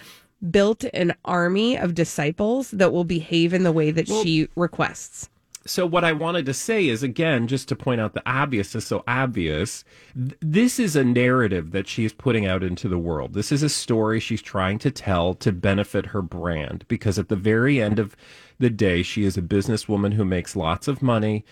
built 0.51 0.83
an 0.93 1.15
army 1.23 1.77
of 1.77 1.95
disciples 1.95 2.71
that 2.71 2.91
will 2.91 3.05
behave 3.05 3.53
in 3.53 3.63
the 3.63 3.71
way 3.71 3.89
that 3.91 4.07
she 4.07 4.47
requests. 4.55 5.29
So 5.67 5.85
what 5.87 6.03
I 6.03 6.11
wanted 6.13 6.45
to 6.45 6.53
say 6.53 6.87
is 6.87 7.01
again, 7.01 7.47
just 7.47 7.67
to 7.69 7.75
point 7.75 7.99
out 7.99 8.13
the 8.13 8.21
obvious 8.29 8.75
is 8.75 8.85
so 8.85 9.03
obvious. 9.07 9.83
th- 10.15 10.37
This 10.39 10.79
is 10.79 10.95
a 10.95 11.03
narrative 11.03 11.71
that 11.71 11.87
she's 11.87 12.13
putting 12.13 12.45
out 12.45 12.61
into 12.63 12.87
the 12.87 12.99
world. 12.99 13.33
This 13.33 13.51
is 13.51 13.63
a 13.63 13.69
story 13.69 14.19
she's 14.19 14.41
trying 14.43 14.77
to 14.79 14.91
tell 14.91 15.33
to 15.35 15.51
benefit 15.51 16.07
her 16.07 16.21
brand 16.21 16.85
because 16.87 17.17
at 17.17 17.29
the 17.29 17.35
very 17.35 17.81
end 17.81 17.97
of 17.97 18.15
the 18.59 18.69
day, 18.69 19.01
she 19.01 19.23
is 19.23 19.37
a 19.37 19.41
businesswoman 19.41 20.13
who 20.13 20.23
makes 20.23 20.55
lots 20.55 20.87
of 20.87 21.01
money. 21.01 21.43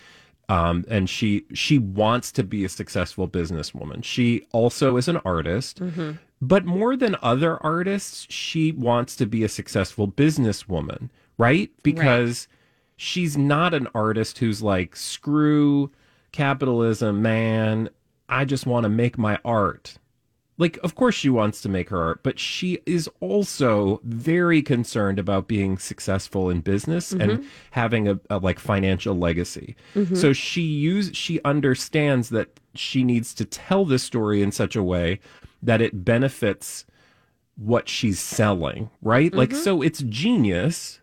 Um, 0.50 0.84
and 0.89 1.10
she 1.10 1.46
she 1.53 1.79
wants 1.79 2.32
to 2.34 2.43
be 2.43 2.65
a 2.65 2.70
successful 2.70 3.27
businesswoman. 3.29 4.03
She 4.03 4.46
also 4.51 4.98
is 4.98 5.08
an 5.08 5.17
artist, 5.25 5.79
but 6.41 6.65
more 6.65 6.96
than 6.98 7.15
other 7.24 7.58
artists, 7.63 8.27
she 8.29 8.74
wants 8.74 9.15
to 9.15 9.25
be 9.25 9.43
a 9.46 9.50
successful 9.50 10.08
businesswoman, 10.08 11.10
right? 11.38 11.72
Because 11.82 12.48
she's 12.98 13.38
not 13.38 13.74
an 13.74 13.88
artist 13.94 14.38
who's 14.38 14.62
like, 14.62 14.96
screw 14.96 15.92
capitalism, 16.32 17.22
man. 17.22 17.90
I 18.30 18.46
just 18.46 18.66
want 18.66 18.84
to 18.84 18.90
make 18.90 19.18
my 19.18 19.40
art. 19.46 19.98
Like, 20.58 20.78
of 20.84 20.94
course, 20.94 21.16
she 21.16 21.30
wants 21.30 21.62
to 21.62 21.70
make 21.70 21.90
her 21.90 22.02
art, 22.02 22.22
but 22.22 22.38
she 22.38 22.80
is 22.86 23.10
also 23.20 24.00
very 24.04 24.62
concerned 24.62 25.18
about 25.18 25.48
being 25.48 25.80
successful 25.80 26.50
in 26.50 26.62
business 26.62 27.12
and 27.12 27.24
mm-hmm. 27.24 27.48
having 27.72 28.08
a, 28.08 28.20
a 28.30 28.38
like 28.38 28.60
financial 28.60 29.16
legacy. 29.16 29.76
Mm-hmm. 29.96 30.16
So 30.16 30.32
she 30.32 30.62
use 30.62 31.10
she 31.14 31.42
understands 31.44 32.30
that 32.30 32.60
she 32.76 33.04
needs 33.04 33.34
to 33.36 33.46
tell 33.46 33.84
this 33.84 34.04
story 34.04 34.44
in 34.44 34.52
such 34.52 34.76
a 34.76 34.84
way 34.84 35.20
that 35.64 35.82
it 35.82 36.06
benefits 36.06 36.86
what 37.56 37.90
she's 37.90 38.20
selling, 38.20 38.90
right? 39.02 39.34
Like, 39.34 39.50
mm-hmm. 39.50 39.60
so 39.60 39.82
it's 39.82 40.04
genius 40.04 41.00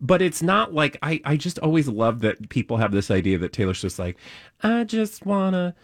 but 0.00 0.22
it's 0.22 0.42
not 0.42 0.74
like 0.74 0.96
I, 1.02 1.20
I 1.24 1.36
just 1.36 1.58
always 1.60 1.88
love 1.88 2.20
that 2.20 2.48
people 2.48 2.76
have 2.76 2.92
this 2.92 3.10
idea 3.10 3.38
that 3.38 3.52
Taylor's 3.52 3.80
just 3.80 3.98
like, 3.98 4.16
I 4.62 4.84
just 4.84 5.24
wanna 5.26 5.74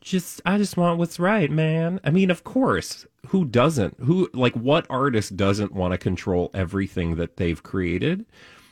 just 0.00 0.42
I 0.44 0.58
just 0.58 0.76
want 0.76 0.98
what's 0.98 1.18
right, 1.18 1.50
man. 1.50 2.00
I 2.04 2.10
mean, 2.10 2.30
of 2.30 2.44
course, 2.44 3.06
who 3.28 3.44
doesn't? 3.44 3.96
Who 4.00 4.28
like 4.34 4.54
what 4.54 4.86
artist 4.90 5.36
doesn't 5.36 5.72
want 5.72 5.92
to 5.92 5.98
control 5.98 6.50
everything 6.52 7.16
that 7.16 7.36
they've 7.36 7.62
created? 7.62 8.26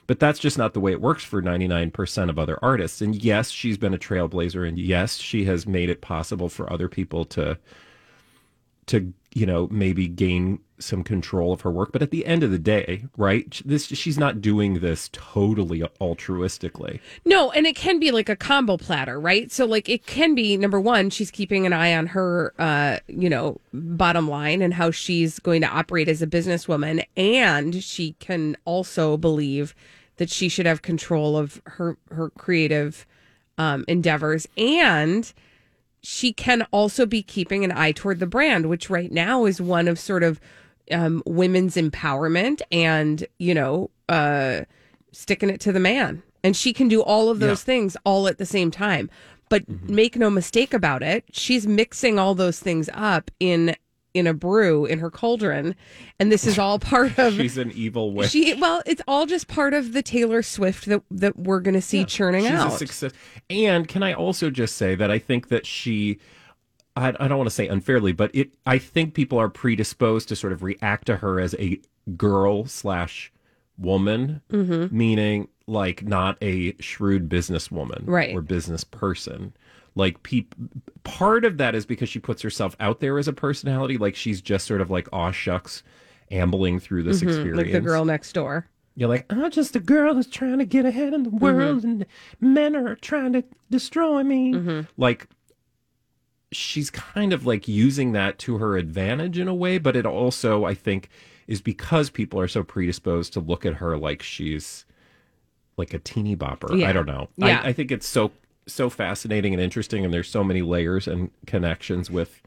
But 0.07 0.19
that's 0.19 0.41
just 0.41 0.59
not 0.59 0.75
the 0.75 0.81
way 0.81 0.91
it 0.91 1.01
works 1.01 1.23
for 1.23 1.41
99% 1.41 2.31
of 2.31 2.37
other 2.37 2.59
artists. 2.63 3.01
And 3.01 3.15
yes, 3.15 3.49
she's 3.49 3.79
been 3.79 3.95
a 3.95 3.99
trailblazer 3.99 4.67
and 4.67 4.77
yes, 4.77 5.19
she 5.19 5.45
has 5.45 5.69
made 5.69 5.89
it 5.89 6.01
possible 6.01 6.49
for 6.49 6.71
other 6.73 6.89
people 6.89 7.25
to 7.27 7.57
to 8.87 9.13
you 9.35 9.47
know 9.47 9.69
maybe 9.71 10.09
gain 10.09 10.59
some 10.83 11.03
control 11.05 11.53
of 11.53 11.61
her 11.63 11.71
work 11.71 11.93
but 11.93 12.03
at 12.03 12.11
the 12.11 12.27
end 12.27 12.43
of 12.43 12.51
the 12.51 12.59
day 12.59 13.05
right 13.17 13.61
this 13.65 13.87
she's 13.87 14.19
not 14.19 14.41
doing 14.41 14.81
this 14.81 15.09
totally 15.13 15.81
altruistically 16.01 17.01
No, 17.25 17.51
and 17.53 17.67
it 17.67 17.77
can 17.77 17.99
be 18.01 18.11
like 18.11 18.29
a 18.29 18.37
combo 18.37 18.77
platter, 18.77 19.21
right? 19.21 19.51
So 19.51 19.65
like 19.65 19.89
it 19.89 20.07
can 20.07 20.35
be 20.35 20.57
number 20.57 20.81
one, 20.81 21.11
she's 21.11 21.31
keeping 21.31 21.67
an 21.67 21.73
eye 21.73 21.95
on 21.95 22.07
her 22.09 22.55
uh, 22.59 22.99
you 23.09 23.29
know, 23.29 23.61
bottom 23.73 24.29
line 24.29 24.63
and 24.63 24.75
how 24.75 24.91
she's 24.91 25.39
going 25.39 25.61
to 25.63 25.69
operate 25.69 26.09
as 26.09 26.23
a 26.23 26.27
businesswoman. 26.27 27.05
And 27.17 27.83
she 27.83 28.13
can 28.19 28.57
also 28.65 29.17
believe 29.17 29.75
that 30.17 30.31
she 30.31 30.49
should 30.49 30.67
have 30.67 30.83
control 30.83 31.37
of 31.37 31.63
her 31.65 31.97
her 32.11 32.31
creative 32.31 33.07
um 33.59 33.85
endeavors 33.89 34.47
and 34.57 35.33
she 36.03 36.33
can 36.33 36.67
also 36.71 37.05
be 37.05 37.23
keeping 37.23 37.63
an 37.65 37.73
eye 37.73 37.93
toward 37.93 38.21
the 38.21 38.27
brand, 38.27 38.67
which 38.67 38.89
right 38.89 39.13
now 39.13 39.45
is 39.45 39.61
one 39.61 39.87
of 39.87 39.99
sort 39.99 40.23
of 40.23 40.41
um, 40.91 41.23
women's 41.27 41.77
empowerment 41.77 42.61
and, 42.73 43.27
you 43.39 43.55
know, 43.55 43.91
uh, 44.09 44.63
sticking 45.13 45.51
it 45.51 45.61
to 45.61 45.73
the 45.73 45.81
man. 45.81 46.23
And 46.43 46.57
she 46.57 46.73
can 46.73 46.89
do 46.89 47.03
all 47.03 47.29
of 47.29 47.39
those 47.41 47.61
Yeah. 47.63 47.65
things 47.67 47.97
all 48.05 48.27
at 48.29 48.39
the 48.39 48.47
same 48.47 48.71
time. 48.71 49.11
But 49.49 49.69
make 49.89 50.17
no 50.17 50.31
mistake 50.31 50.73
about 50.73 51.03
it, 51.03 51.25
she's 51.33 51.67
mixing 51.67 52.19
all 52.19 52.35
those 52.35 52.61
things 52.61 52.89
up 52.95 53.31
in 53.41 53.75
in 54.13 54.27
a 54.27 54.35
brew 54.35 54.87
in 54.87 54.99
her 54.99 55.09
cauldron, 55.09 55.73
and 56.19 56.33
this 56.33 56.45
is 56.45 56.59
all 56.59 56.81
part 56.81 57.17
of 57.19 57.35
she's 57.35 57.57
an 57.57 57.71
evil 57.77 58.13
witch 58.13 58.31
she. 58.31 58.55
Well, 58.55 58.83
it's 58.85 59.01
all 59.07 59.25
just 59.25 59.47
part 59.47 59.73
of 59.73 59.93
the 59.93 60.03
Taylor 60.03 60.43
Swift 60.43 60.87
that 60.87 61.03
that 61.13 61.37
we're 61.37 61.61
going 61.61 61.75
to 61.75 61.81
see 61.81 62.05
churning 62.05 62.43
she's 62.43 62.51
out. 62.53 62.73
a 62.73 62.77
success 62.77 63.13
and 63.49 63.87
can 63.87 64.03
i 64.03 64.13
also 64.13 64.51
just 64.51 64.75
say 64.77 64.97
that 64.97 65.13
i 65.13 65.19
think 65.21 65.47
that 65.49 65.65
she 65.65 66.19
I, 67.01 67.09
I 67.19 67.29
don't 67.29 67.39
want 67.39 67.49
to 67.49 67.55
say 67.55 67.67
unfairly 67.69 68.13
but 68.13 68.31
it 68.35 68.55
i 68.67 68.79
think 68.79 69.15
people 69.15 69.39
are 69.39 69.49
predisposed 69.49 70.29
to 70.29 70.37
sort 70.37 70.53
of 70.53 70.63
react 70.63 71.07
to 71.07 71.17
her 71.17 71.41
as 71.41 71.55
a 71.59 71.81
girl 72.17 72.67
slash 72.67 73.33
woman 73.79 74.43
Mm-hmm. 74.53 74.97
meaning 74.97 75.49
like 75.67 76.05
not 76.05 76.37
a 76.43 76.75
shrewd 76.81 77.29
businesswoman 77.29 78.03
Right. 78.07 78.35
or 78.35 78.43
business 78.43 78.85
person 78.85 79.55
like 79.95 80.23
peop- 80.23 80.55
part 81.05 81.45
of 81.45 81.57
that 81.59 81.75
is 81.75 81.87
because 81.87 82.09
she 82.09 82.19
puts 82.19 82.43
herself 82.43 82.77
out 82.81 83.01
there 83.01 83.19
as 83.19 83.29
a 83.29 83.33
personality 83.33 83.97
like 83.99 84.15
she's 84.17 84.41
just 84.41 84.67
sort 84.67 84.81
of 84.81 84.91
like 84.91 85.09
aw 85.13 85.31
shucks 85.31 85.83
ambling 86.31 86.79
through 86.79 87.03
this 87.05 87.23
experience 87.23 87.49
Mm-hmm. 87.59 87.59
like 87.59 87.73
the 87.73 87.81
girl 87.81 88.05
next 88.05 88.33
door. 88.33 88.67
you're 88.95 89.09
like, 89.09 89.27
I'm 89.31 89.51
just 89.51 89.75
a 89.77 89.81
girl 89.81 90.15
who's 90.15 90.27
trying 90.29 90.59
to 90.59 90.65
get 90.65 90.85
ahead 90.85 91.13
in 91.15 91.23
the 91.25 91.31
world, 91.31 91.85
and 91.85 92.05
men 92.41 92.77
are 92.77 92.95
trying 92.97 93.33
to 93.33 93.43
destroy 93.71 94.23
me. 94.23 94.85
Like, 94.97 95.27
she's 96.53 96.91
kind 96.91 97.33
of 97.33 97.47
like 97.47 97.69
using 97.69 98.13
that 98.13 98.39
to 98.39 98.59
her 98.59 98.77
advantage 98.77 99.39
in 99.39 99.49
a 99.49 99.55
way, 99.55 99.79
but 99.79 99.97
it 99.97 100.07
also, 100.07 100.65
I 100.65 100.75
think, 100.75 101.09
is 101.47 101.61
because 101.61 102.11
people 102.11 102.41
are 102.41 102.49
so 102.49 102.63
predisposed 102.63 103.33
to 103.35 103.41
look 103.41 103.65
at 103.65 103.75
her 103.75 103.97
like 103.97 104.23
she's 104.23 104.85
like 105.77 105.95
a 105.95 105.99
teeny 105.99 106.37
bopper. 106.37 106.79
Yeah. 106.79 106.89
I 106.89 106.93
don't 106.93 107.07
know. 107.07 107.29
Yeah. 107.37 107.61
I, 107.63 107.69
I 107.69 107.73
think 107.73 107.91
it's 107.91 108.07
so 108.07 108.33
so 108.67 108.89
fascinating 108.91 109.53
and 109.53 109.63
interesting, 109.63 110.05
and 110.05 110.13
there's 110.15 110.29
so 110.29 110.45
many 110.45 110.63
layers 110.63 111.09
and 111.09 111.31
connections 111.47 112.11
with. 112.11 112.43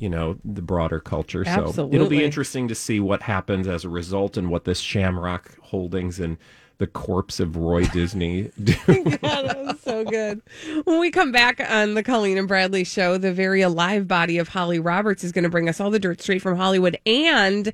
You 0.00 0.08
know 0.08 0.38
the 0.44 0.62
broader 0.62 1.00
culture, 1.00 1.44
so 1.44 1.90
it'll 1.90 2.08
be 2.08 2.22
interesting 2.22 2.68
to 2.68 2.74
see 2.76 3.00
what 3.00 3.22
happens 3.22 3.66
as 3.66 3.84
a 3.84 3.88
result 3.88 4.36
and 4.36 4.48
what 4.48 4.62
this 4.62 4.78
Shamrock 4.78 5.58
Holdings 5.58 6.20
and 6.20 6.36
the 6.78 6.86
corpse 6.86 7.40
of 7.40 7.56
Roy 7.56 7.84
Disney. 7.86 8.50
Yeah, 8.88 9.42
that 9.42 9.58
was 9.64 9.80
so 9.80 10.04
good. 10.04 10.40
When 10.84 11.00
we 11.00 11.10
come 11.10 11.32
back 11.32 11.60
on 11.60 11.94
the 11.94 12.02
Colleen 12.02 12.38
and 12.38 12.48
Bradley 12.48 12.84
show, 12.84 13.18
the 13.18 13.32
very 13.32 13.62
alive 13.62 14.06
body 14.06 14.38
of 14.38 14.48
Holly 14.48 14.78
Roberts 14.78 15.24
is 15.24 15.32
going 15.32 15.44
to 15.44 15.50
bring 15.50 15.68
us 15.68 15.80
all 15.80 15.90
the 15.90 15.98
dirt 15.98 16.20
straight 16.20 16.42
from 16.42 16.56
Hollywood. 16.56 16.98
And 17.04 17.72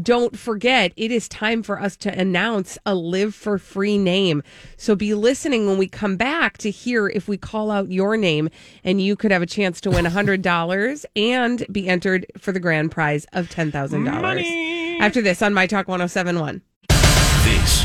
don't 0.00 0.38
forget, 0.38 0.92
it 0.96 1.10
is 1.10 1.28
time 1.28 1.62
for 1.62 1.80
us 1.80 1.96
to 1.98 2.18
announce 2.18 2.78
a 2.86 2.94
live 2.94 3.34
for 3.34 3.58
free 3.58 3.98
name. 3.98 4.42
So 4.76 4.94
be 4.94 5.14
listening 5.14 5.66
when 5.66 5.78
we 5.78 5.86
come 5.86 6.16
back 6.16 6.58
to 6.58 6.70
hear 6.70 7.08
if 7.08 7.28
we 7.28 7.36
call 7.36 7.70
out 7.70 7.90
your 7.90 8.16
name 8.16 8.48
and 8.84 9.00
you 9.00 9.16
could 9.16 9.30
have 9.30 9.42
a 9.42 9.46
chance 9.46 9.80
to 9.82 9.90
win 9.90 10.04
$100 10.04 11.04
and 11.16 11.66
be 11.70 11.88
entered 11.88 12.26
for 12.38 12.52
the 12.52 12.60
grand 12.60 12.90
prize 12.90 13.26
of 13.32 13.48
$10,000. 13.48 15.00
After 15.00 15.20
this 15.20 15.42
on 15.42 15.54
My 15.54 15.66
Talk 15.66 15.88
1071. 15.88 16.62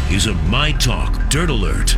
This 0.09 0.25
is 0.25 0.27
a 0.27 0.33
My 0.45 0.71
Talk 0.71 1.29
Dirt 1.29 1.49
Alert. 1.49 1.91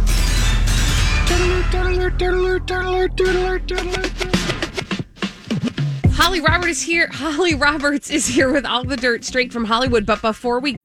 Holly 6.14 6.42
Roberts 6.42 6.72
is 6.72 6.82
here. 6.82 7.08
Holly 7.12 7.54
Roberts 7.56 8.10
is 8.10 8.26
here 8.26 8.52
with 8.52 8.66
all 8.66 8.84
the 8.84 8.98
dirt 8.98 9.24
straight 9.24 9.54
from 9.54 9.66
Hollywood. 9.66 10.06
But 10.06 10.22
before 10.22 10.60
we 10.60 10.76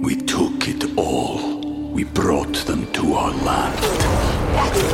We 0.00 0.16
took 0.16 0.68
it 0.68 0.96
all. 0.96 1.60
We 1.92 2.04
brought 2.04 2.54
them 2.66 2.90
to 2.92 3.14
our 3.14 3.32
land. 3.44 3.84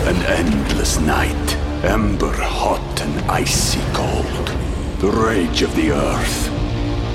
An 0.08 0.16
endless 0.26 0.98
night, 0.98 1.56
ember 1.84 2.32
hot 2.32 3.00
and 3.00 3.30
icy 3.30 3.80
cold. 3.92 4.48
The 4.98 5.10
rage 5.10 5.62
of 5.62 5.74
the 5.76 5.92
earth. 5.92 6.57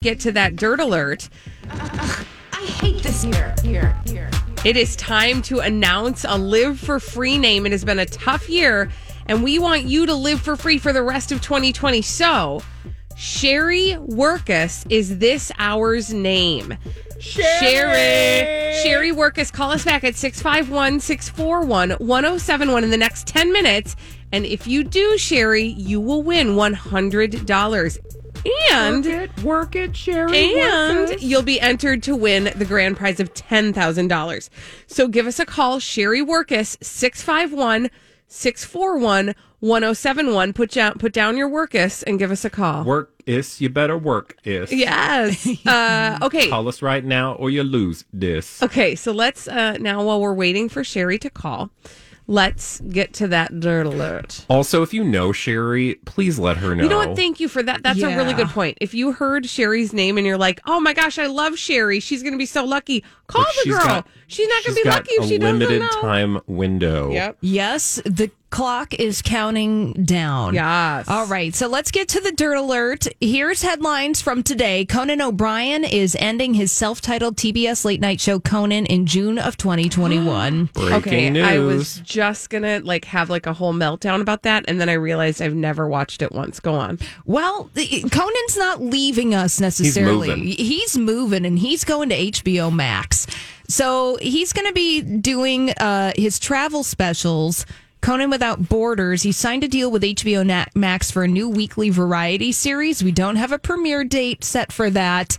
Get 0.00 0.20
to 0.20 0.30
that 0.30 0.54
dirt 0.54 0.78
alert, 0.78 1.28
I 1.68 2.64
hate 2.80 3.02
this 3.02 3.24
year. 3.24 3.52
Here, 3.64 4.00
here. 4.06 4.30
it 4.64 4.76
is 4.76 4.94
time 4.94 5.42
to 5.42 5.58
announce 5.58 6.24
a 6.24 6.38
live 6.38 6.78
for 6.78 7.00
free 7.00 7.36
name. 7.36 7.66
It 7.66 7.72
has 7.72 7.84
been 7.84 7.98
a 7.98 8.06
tough 8.06 8.48
year, 8.48 8.92
and 9.26 9.42
we 9.42 9.58
want 9.58 9.86
you 9.86 10.06
to 10.06 10.14
live 10.14 10.40
for 10.40 10.54
free 10.54 10.78
for 10.78 10.92
the 10.92 11.02
rest 11.02 11.32
of 11.32 11.42
2020. 11.42 12.00
So, 12.02 12.62
Sherry 13.16 13.96
Workus 13.98 14.86
is 14.88 15.18
this 15.18 15.50
hour's 15.58 16.14
name. 16.14 16.78
Sherry. 17.18 18.76
Sherry 18.84 19.10
Workus, 19.10 19.52
call 19.52 19.72
us 19.72 19.84
back 19.84 20.04
at 20.04 20.14
651 20.14 21.00
641 21.00 21.90
1071 21.98 22.84
in 22.84 22.90
the 22.90 22.96
next 22.96 23.26
10 23.26 23.52
minutes. 23.52 23.96
And 24.30 24.46
if 24.46 24.68
you 24.68 24.84
do, 24.84 25.18
Sherry, 25.18 25.64
you 25.64 26.00
will 26.00 26.22
win 26.22 26.50
$100. 26.50 27.98
And 28.72 29.04
Work 29.04 29.14
it, 29.14 29.42
work 29.42 29.76
it, 29.76 29.96
Sherry. 29.96 30.60
and 30.60 31.10
it. 31.10 31.22
you'll 31.22 31.42
be 31.42 31.60
entered 31.60 32.02
to 32.04 32.14
win 32.16 32.52
the 32.56 32.64
grand 32.64 32.96
prize 32.96 33.20
of 33.20 33.34
$10,000. 33.34 34.48
So 34.86 35.08
give 35.08 35.26
us 35.26 35.38
a 35.38 35.46
call, 35.46 35.78
Sherry 35.80 36.24
Workus, 36.24 36.82
651 36.82 37.90
641 38.28 39.34
1071. 39.60 40.52
Put 40.52 40.70
down, 40.70 40.94
put 40.94 41.12
down 41.12 41.36
your 41.36 41.48
Workus 41.50 42.04
and 42.06 42.18
give 42.18 42.30
us 42.30 42.44
a 42.44 42.50
call. 42.50 42.84
Work 42.84 43.12
is, 43.26 43.60
you 43.60 43.68
better 43.68 43.98
work 43.98 44.36
is. 44.44 44.72
Yes. 44.72 45.48
Uh, 45.66 46.18
okay. 46.22 46.48
Call 46.48 46.68
us 46.68 46.80
right 46.80 47.04
now 47.04 47.34
or 47.34 47.50
you 47.50 47.62
lose 47.62 48.04
this. 48.12 48.62
Okay. 48.62 48.94
So 48.94 49.12
let's, 49.12 49.48
uh, 49.48 49.76
now 49.78 50.02
while 50.04 50.20
we're 50.20 50.32
waiting 50.34 50.68
for 50.68 50.84
Sherry 50.84 51.18
to 51.18 51.28
call, 51.30 51.70
let's 52.28 52.78
get 52.80 53.12
to 53.14 53.26
that 53.28 53.58
dirt 53.58 53.86
alert. 53.86 54.44
Also, 54.48 54.82
if 54.82 54.94
you 54.94 55.02
know 55.02 55.32
Sherry, 55.32 55.96
please 56.04 56.38
let 56.38 56.58
her 56.58 56.76
know. 56.76 56.84
You 56.84 56.88
know 56.88 56.98
what? 56.98 57.16
Thank 57.16 57.40
you 57.40 57.48
for 57.48 57.62
that. 57.64 57.82
That's 57.82 58.00
a 58.00 58.06
really 58.16 58.34
good 58.34 58.48
point. 58.48 58.78
If 58.80 58.94
you 58.94 59.10
heard 59.12 59.46
Sherry's 59.46 59.92
name 59.92 60.16
and 60.18 60.26
you're 60.26 60.38
like, 60.38 60.60
"Oh 60.66 60.78
my 60.78 60.92
gosh, 60.92 61.18
I 61.18 61.26
love 61.26 61.58
Sherry. 61.58 61.98
She's 61.98 62.22
going 62.22 62.34
to 62.34 62.38
be 62.38 62.46
so 62.46 62.64
lucky." 62.64 63.02
Call 63.26 63.42
But 63.42 63.48
the 63.56 63.60
she's 63.64 63.72
girl. 63.74 63.84
got- 63.86 64.06
she's 64.28 64.48
not 64.48 64.64
going 64.64 64.76
to 64.76 64.82
be 64.84 64.88
lucky 64.88 65.10
if 65.14 65.28
she 65.28 65.38
doesn't 65.38 65.58
limited 65.58 65.90
time 66.00 66.40
window. 66.46 67.10
Yep. 67.10 67.38
Yes, 67.40 68.00
the 68.04 68.30
clock 68.50 68.94
is 68.94 69.22
counting 69.22 69.92
down. 69.92 70.54
Yes. 70.54 71.08
All 71.08 71.26
right, 71.26 71.54
so 71.54 71.68
let's 71.68 71.90
get 71.90 72.08
to 72.08 72.20
the 72.20 72.32
dirt 72.32 72.54
alert. 72.56 73.06
Here's 73.20 73.62
headlines 73.62 74.20
from 74.20 74.42
today. 74.42 74.84
Conan 74.84 75.20
O'Brien 75.20 75.84
is 75.84 76.16
ending 76.18 76.54
his 76.54 76.72
self-titled 76.72 77.36
TBS 77.36 77.84
late 77.84 78.00
night 78.00 78.20
show 78.20 78.40
Conan 78.40 78.86
in 78.86 79.06
June 79.06 79.38
of 79.38 79.56
2021. 79.56 80.64
Breaking 80.74 80.94
Okay, 80.94 81.30
news. 81.30 81.46
I 81.46 81.58
was 81.58 81.98
just 82.04 82.50
gonna 82.50 82.80
like 82.80 83.04
have 83.06 83.30
like 83.30 83.46
a 83.46 83.52
whole 83.52 83.74
meltdown 83.74 84.20
about 84.20 84.42
that, 84.42 84.64
and 84.68 84.80
then 84.80 84.88
I 84.88 84.94
realized 84.94 85.42
I've 85.42 85.54
never 85.54 85.86
watched 85.88 86.22
it 86.22 86.32
once. 86.32 86.60
Go 86.60 86.74
on. 86.74 86.98
Well, 87.26 87.70
Conan's 87.74 88.56
not 88.56 88.80
leaving 88.80 89.34
us 89.34 89.60
necessarily. 89.60 90.28
moving. 90.28 90.44
He's 90.44 90.96
moving 90.96 91.44
and 91.44 91.58
he's 91.58 91.84
going 91.84 92.08
to 92.08 92.16
HBO 92.16 92.72
Max. 92.74 93.26
So 93.68 94.16
he's 94.22 94.52
going 94.54 94.66
to 94.66 94.72
be 94.72 95.02
doing 95.02 95.70
uh, 95.72 96.12
his 96.16 96.38
travel 96.38 96.82
specials. 96.82 97.66
Conan 98.00 98.30
Without 98.30 98.68
Borders. 98.68 99.22
He 99.22 99.32
signed 99.32 99.64
a 99.64 99.68
deal 99.68 99.90
with 99.90 100.02
HBO 100.02 100.66
Max 100.74 101.10
for 101.10 101.24
a 101.24 101.28
new 101.28 101.48
weekly 101.48 101.90
variety 101.90 102.52
series. 102.52 103.02
We 103.02 103.12
don't 103.12 103.36
have 103.36 103.52
a 103.52 103.58
premiere 103.58 104.04
date 104.04 104.44
set 104.44 104.72
for 104.72 104.90
that. 104.90 105.36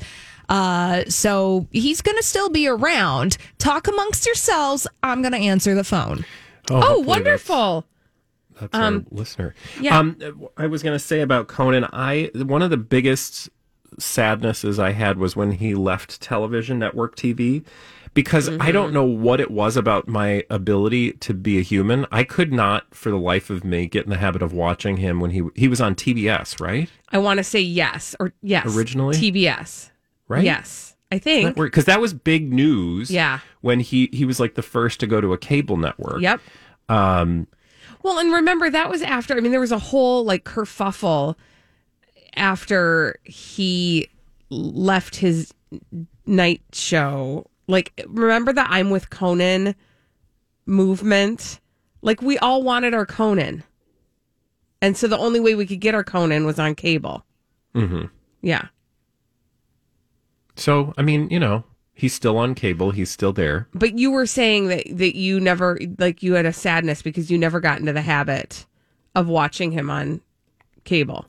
Uh, 0.49 1.03
so 1.07 1.67
he's 1.71 2.01
going 2.01 2.17
to 2.17 2.23
still 2.23 2.49
be 2.49 2.67
around. 2.67 3.37
Talk 3.59 3.87
amongst 3.87 4.25
yourselves. 4.25 4.87
I'm 5.03 5.21
going 5.21 5.33
to 5.33 5.39
answer 5.39 5.75
the 5.75 5.83
phone. 5.83 6.25
Oh, 6.69 6.81
hopefully 6.81 7.05
wonderful. 7.05 7.85
That's, 8.59 8.71
that's 8.71 8.75
our 8.75 9.03
listener. 9.11 9.55
yeah. 9.79 9.97
Um, 9.97 10.17
I 10.57 10.67
was 10.67 10.83
going 10.83 10.95
to 10.95 11.03
say 11.03 11.21
about 11.21 11.47
Conan. 11.47 11.85
I 11.93 12.31
one 12.35 12.61
of 12.61 12.71
the 12.71 12.77
biggest 12.77 13.49
sadnesses 13.97 14.79
I 14.79 14.91
had 14.91 15.17
was 15.17 15.35
when 15.35 15.51
he 15.51 15.75
left 15.75 16.21
television 16.21 16.79
network 16.79 17.15
TV. 17.15 17.63
Because 18.13 18.49
I 18.49 18.51
Mm-hmm. 18.53 18.71
don't 18.71 18.93
know 18.93 19.03
what 19.05 19.39
it 19.39 19.51
was 19.51 19.77
about 19.77 20.07
my 20.07 20.43
ability 20.49 21.13
to 21.13 21.33
be 21.33 21.57
a 21.59 21.61
human. 21.61 22.05
I 22.11 22.23
could 22.23 22.51
not, 22.51 22.93
for 22.93 23.09
the 23.09 23.17
life 23.17 23.49
of 23.49 23.63
me, 23.63 23.87
get 23.87 24.03
in 24.05 24.09
the 24.09 24.17
habit 24.17 24.41
of 24.41 24.51
watching 24.51 24.97
him 24.97 25.19
when 25.19 25.31
he 25.31 25.43
he 25.55 25.67
was 25.67 25.79
on 25.79 25.95
TBS, 25.95 26.59
right? 26.59 26.89
I 27.09 27.17
want 27.19 27.37
to 27.37 27.43
say 27.43 27.59
yes 27.61 28.15
or 28.19 28.33
yes. 28.41 28.65
Originally? 28.75 29.15
TBS. 29.15 29.91
Right? 30.27 30.43
Yes, 30.43 30.95
I 31.11 31.17
think. 31.19 31.55
because 31.55 31.85
that 31.85 31.99
was 32.01 32.13
big 32.13 32.51
news. 32.53 33.09
Yeah. 33.11 33.39
when 33.61 33.79
he 33.79 34.09
he 34.13 34.25
was 34.25 34.39
like 34.39 34.55
the 34.55 34.61
first 34.61 34.99
to 34.99 35.07
go 35.07 35.21
to 35.21 35.33
a 35.33 35.37
cable 35.37 35.77
network. 35.77 36.21
Yep. 36.21 36.39
Um, 36.89 37.47
Well, 38.03 38.17
and 38.19 38.31
remember 38.33 38.69
that 38.69 38.89
was 38.89 39.01
after. 39.01 39.35
I 39.35 39.39
mean, 39.39 39.51
there 39.51 39.59
was 39.59 39.71
a 39.71 39.79
whole 39.79 40.23
like 40.23 40.43
kerfuffle 40.45 41.35
after 42.35 43.19
he 43.23 44.07
left 44.49 45.15
his 45.17 45.53
night 46.25 46.61
show. 46.73 47.45
Like, 47.69 48.03
remember 48.07 48.51
the 48.51 48.69
"I'm 48.69 48.89
with 48.89 49.09
Conan" 49.11 49.75
movement? 50.65 51.59
Like, 52.01 52.21
we 52.21 52.37
all 52.39 52.63
wanted 52.63 52.93
our 52.93 53.05
Conan, 53.05 53.63
and 54.81 54.97
so 54.97 55.07
the 55.07 55.17
only 55.17 55.39
way 55.39 55.53
we 55.55 55.67
could 55.67 55.79
get 55.79 55.93
our 55.93 56.03
Conan 56.03 56.45
was 56.45 56.57
on 56.57 56.73
cable. 56.75 57.23
hmm 57.73 58.05
Yeah, 58.41 58.67
So 60.55 60.93
I 60.97 61.01
mean, 61.03 61.29
you 61.29 61.39
know, 61.39 61.63
he's 61.93 62.13
still 62.13 62.37
on 62.37 62.55
cable. 62.55 62.91
He's 62.91 63.09
still 63.11 63.33
there. 63.33 63.67
but 63.73 63.97
you 63.99 64.11
were 64.11 64.25
saying 64.25 64.67
that 64.69 64.83
that 64.91 65.15
you 65.15 65.39
never 65.39 65.77
like 65.99 66.23
you 66.23 66.33
had 66.33 66.45
a 66.45 66.53
sadness 66.53 67.01
because 67.01 67.29
you 67.29 67.37
never 67.37 67.59
got 67.59 67.79
into 67.79 67.93
the 67.93 68.01
habit 68.01 68.65
of 69.15 69.27
watching 69.27 69.71
him 69.71 69.89
on 69.89 70.21
cable. 70.85 71.25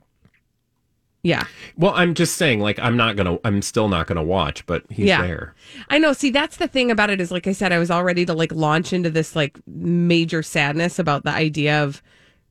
Yeah. 1.23 1.45
Well, 1.77 1.93
I'm 1.95 2.15
just 2.15 2.37
saying, 2.37 2.61
like, 2.61 2.79
I'm 2.79 2.97
not 2.97 3.17
gonna. 3.17 3.39
I'm 3.45 3.61
still 3.63 3.89
not 3.89 4.07
gonna 4.07 4.23
watch, 4.23 4.65
but 4.67 4.85
he's 4.89 5.07
Yeah. 5.07 5.23
there. 5.23 5.55
I 5.91 5.99
know. 5.99 6.13
See, 6.15 6.31
that's 6.31 6.57
the 6.57 6.67
thing 6.69 6.91
about 6.91 7.11
it 7.11 7.21
is, 7.21 7.31
like 7.31 7.47
I 7.47 7.53
said, 7.53 7.73
I 7.73 7.79
was 7.79 7.91
all 7.91 8.05
ready 8.05 8.25
to 8.25 8.33
like 8.33 8.53
launch 8.53 8.93
into 8.93 9.11
this 9.11 9.37
like 9.37 9.59
major 9.67 10.43
sadness 10.43 10.99
about 10.99 11.25
the 11.25 11.31
idea 11.31 11.83
of 11.83 12.03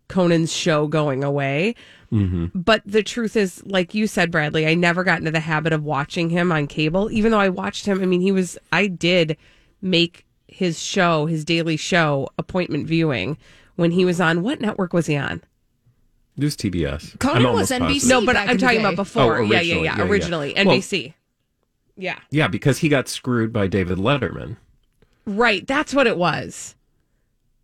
Conan's 0.08 0.54
show 0.54 0.88
going 0.88 1.24
away. 1.24 1.74
Mm-hmm. 2.12 2.60
But 2.60 2.82
the 2.86 3.04
truth 3.04 3.36
is, 3.36 3.64
like 3.66 3.94
you 3.94 4.08
said, 4.08 4.32
Bradley, 4.32 4.68
I 4.68 4.74
never 4.76 5.04
got 5.04 5.20
into 5.20 5.32
the 5.32 5.40
habit 5.40 5.74
of 5.74 5.84
watching 5.84 6.30
him 6.30 6.52
on 6.52 6.68
cable, 6.68 7.10
even 7.12 7.32
though 7.32 7.40
I 7.40 7.50
watched 7.50 7.86
him. 7.86 8.02
I 8.02 8.06
mean, 8.06 8.22
he 8.22 8.32
was, 8.32 8.58
I 8.72 8.88
did 8.88 9.38
make 9.82 10.26
his 10.48 10.80
show, 10.80 11.28
his 11.28 11.46
daily 11.46 11.78
show, 11.78 12.28
appointment 12.38 12.88
viewing 12.88 13.38
when 13.76 13.92
he 13.92 14.06
was 14.06 14.20
on. 14.20 14.42
What 14.42 14.60
network 14.62 14.94
was 14.94 15.06
he 15.06 15.16
on? 15.16 15.44
Was 16.44 16.56
TBS. 16.58 17.20
Conan 17.20 17.46
I'm 17.46 17.54
was 17.54 17.70
NBC. 17.72 17.80
positive. 17.80 18.10
No, 18.10 18.26
but 18.26 18.36
I'm 18.36 18.50
in 18.50 18.58
talking 18.58 18.80
about 18.80 18.96
before. 18.96 19.38
Oh, 19.38 19.42
yeah, 19.42 19.62
yeah, 19.62 19.76
yeah. 19.76 19.82
yeah, 19.84 19.98
yeah. 19.98 20.04
Originally, 20.04 20.54
Well- 20.56 20.66
NBC. 20.66 21.14
yeah. 21.98 22.20
Yeah, 22.32 22.48
because 22.48 22.80
he 22.80 22.90
got 22.90 23.08
screwed 23.08 23.52
by 23.54 23.68
David 23.68 23.98
Letterman. 23.98 24.58
Right. 25.26 25.66
That's 25.68 25.94
what 25.94 26.08
it 26.08 26.18
was. 26.18 26.76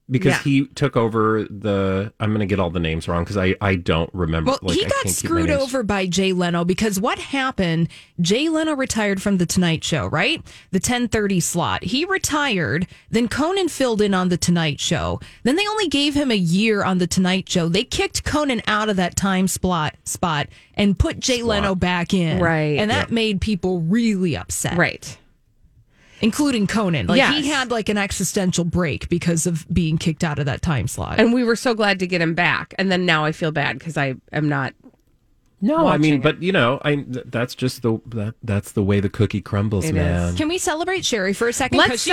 Because 0.10 0.34
Yeah. 0.34 0.42
he 0.44 0.66
took 0.68 0.96
over 0.96 1.44
the. 1.44 2.14
I'm 2.20 2.30
going 2.30 2.40
to 2.42 2.46
get 2.46 2.60
all 2.60 2.70
the 2.70 2.80
names 2.80 3.08
wrong 3.08 3.24
because 3.24 3.38
I 3.38 3.56
I 3.62 3.76
don't 3.76 4.10
remember. 4.14 4.52
Well, 4.52 4.60
like, 4.62 4.78
he 4.78 4.86
I 4.86 4.90
got 4.90 5.04
can't 5.04 5.16
screwed 5.16 5.50
over 5.50 5.82
by 5.84 6.06
Jay 6.06 6.32
Leno 6.34 6.64
because 6.64 7.00
what 7.00 7.18
happened? 7.18 7.90
Jay 8.22 8.48
Leno 8.50 8.76
retired 8.76 9.22
from 9.22 9.38
the 9.38 9.46
Tonight 9.46 9.84
Show, 9.84 10.08
right? 10.08 10.42
The 10.72 10.80
10:30 10.80 11.42
slot. 11.42 11.84
He 11.84 12.06
retired. 12.06 12.88
Then 13.10 13.28
Conan 13.28 13.68
filled 13.70 14.02
in 14.02 14.14
on 14.14 14.30
the 14.30 14.38
Tonight 14.38 14.80
Show. 14.80 15.20
Then 15.44 15.56
they 15.56 15.68
only 15.68 15.88
gave 15.88 16.14
him 16.14 16.30
a 16.32 16.36
year 16.36 16.84
on 16.84 17.00
the 17.00 17.08
Tonight 17.08 17.50
Show. 17.50 17.68
They 17.70 17.84
kicked 17.84 18.24
Conan 18.24 18.62
out 18.68 18.90
of 18.90 18.98
that 18.98 19.16
time 19.16 19.48
spot 19.48 19.96
spot 20.04 20.48
and 20.76 20.98
put 21.00 21.20
Jay 21.20 21.42
Leno 21.42 21.74
back 21.76 22.14
in. 22.14 22.40
Right. 22.40 22.78
and 22.78 22.92
that 22.92 23.12
made 23.12 23.42
people 23.42 23.82
really 23.82 24.36
upset. 24.38 24.78
Right. 24.78 25.18
Including 26.22 26.68
Conan. 26.68 27.08
Like 27.08 27.34
he 27.34 27.48
had 27.48 27.72
like 27.72 27.90
an 27.90 27.98
existential 27.98 28.64
break 28.66 29.10
because 29.10 29.46
of 29.46 29.66
being 29.74 29.98
kicked 29.98 30.24
out 30.24 30.40
of 30.40 30.46
that 30.46 30.62
time 30.62 30.88
slot. 30.88 31.20
And 31.20 31.34
we 31.34 31.44
were 31.44 31.56
so 31.56 31.74
glad 31.74 32.00
to 32.00 32.08
get 32.08 32.22
him 32.22 32.34
back. 32.34 32.74
And 32.78 32.92
then 32.92 33.06
now 33.06 33.26
I 33.26 33.32
feel 33.32 33.52
bad 33.52 33.80
because 33.80 33.98
I 33.98 34.16
am 34.32 34.50
not. 34.50 34.74
No, 35.62 35.88
I 35.88 35.98
mean, 35.98 36.16
it. 36.16 36.22
but 36.22 36.44
you 36.44 36.52
know, 36.52 36.80
I 36.84 36.96
th- 36.98 37.26
that's 37.28 37.56
just 37.56 37.82
the 37.82 38.00
that, 38.08 38.36
that's 38.44 38.74
the 38.74 38.84
way 38.84 39.00
the 39.00 39.10
cookie 39.10 39.42
crumbles, 39.42 39.86
It 39.86 39.90
is. 39.90 39.94
man. 39.96 40.36
Can 40.36 40.48
we 40.48 40.58
celebrate 40.58 41.06
Sherry 41.06 41.34
for 41.34 41.48
a 41.48 41.54
second? 41.54 41.78
Let's 41.78 41.92
'Cause 41.92 42.04
she- 42.04 42.12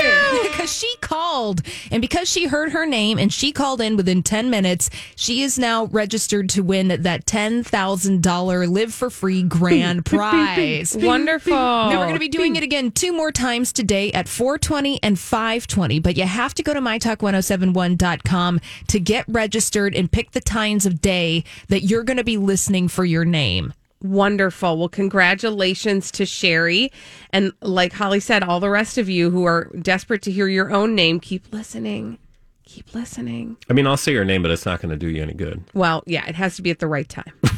celebrate 0.00 0.50
Because 0.60 0.72
she 0.76 0.94
called, 1.00 1.62
and 1.90 2.02
because 2.02 2.28
she 2.28 2.46
heard 2.46 2.72
her 2.72 2.84
name 2.84 3.18
and 3.18 3.32
she 3.32 3.50
called 3.50 3.80
in 3.80 3.96
within 3.96 4.22
10 4.22 4.50
minutes, 4.50 4.90
she 5.16 5.42
is 5.42 5.58
now 5.58 5.86
registered 5.86 6.50
to 6.50 6.62
win 6.62 6.88
that 6.88 7.24
$10,000 7.24 8.68
live 8.68 8.92
for 8.92 9.08
free 9.08 9.42
grand 9.42 10.04
prize. 10.06 10.94
Wonderful. 10.96 11.52
Now 11.52 11.98
we're 11.98 12.04
going 12.04 12.12
to 12.14 12.20
be 12.20 12.28
doing 12.28 12.56
it 12.56 12.62
again 12.62 12.90
two 12.90 13.12
more 13.12 13.32
times 13.32 13.72
today 13.72 14.12
at 14.12 14.28
420 14.28 15.02
and 15.02 15.18
520, 15.18 15.98
but 16.00 16.16
you 16.16 16.24
have 16.24 16.52
to 16.54 16.62
go 16.62 16.74
to 16.74 16.80
mytalk1071.com 16.80 18.60
to 18.88 19.00
get 19.00 19.24
registered 19.28 19.94
and 19.94 20.12
pick 20.12 20.32
the 20.32 20.40
times 20.40 20.84
of 20.84 21.00
day 21.00 21.44
that 21.68 21.84
you're 21.84 22.04
going 22.04 22.16
to 22.18 22.24
be 22.24 22.36
listening 22.36 22.88
for 22.88 23.04
your 23.04 23.24
name. 23.24 23.72
Wonderful. 24.02 24.78
Well, 24.78 24.88
congratulations 24.88 26.10
to 26.12 26.24
Sherry. 26.26 26.90
And 27.30 27.52
like 27.60 27.92
Holly 27.92 28.20
said, 28.20 28.42
all 28.42 28.60
the 28.60 28.70
rest 28.70 28.98
of 28.98 29.08
you 29.08 29.30
who 29.30 29.44
are 29.44 29.70
desperate 29.80 30.22
to 30.22 30.30
hear 30.30 30.48
your 30.48 30.72
own 30.72 30.94
name, 30.94 31.20
keep 31.20 31.52
listening. 31.52 32.18
Keep 32.64 32.94
listening. 32.94 33.56
I 33.68 33.72
mean, 33.72 33.86
I'll 33.86 33.96
say 33.96 34.12
your 34.12 34.24
name, 34.24 34.42
but 34.42 34.50
it's 34.50 34.64
not 34.64 34.80
going 34.80 34.90
to 34.90 34.96
do 34.96 35.08
you 35.08 35.22
any 35.22 35.34
good. 35.34 35.64
Well, 35.74 36.02
yeah, 36.06 36.24
it 36.26 36.36
has 36.36 36.56
to 36.56 36.62
be 36.62 36.70
at 36.70 36.78
the 36.78 36.86
right 36.86 37.08
time. 37.08 37.32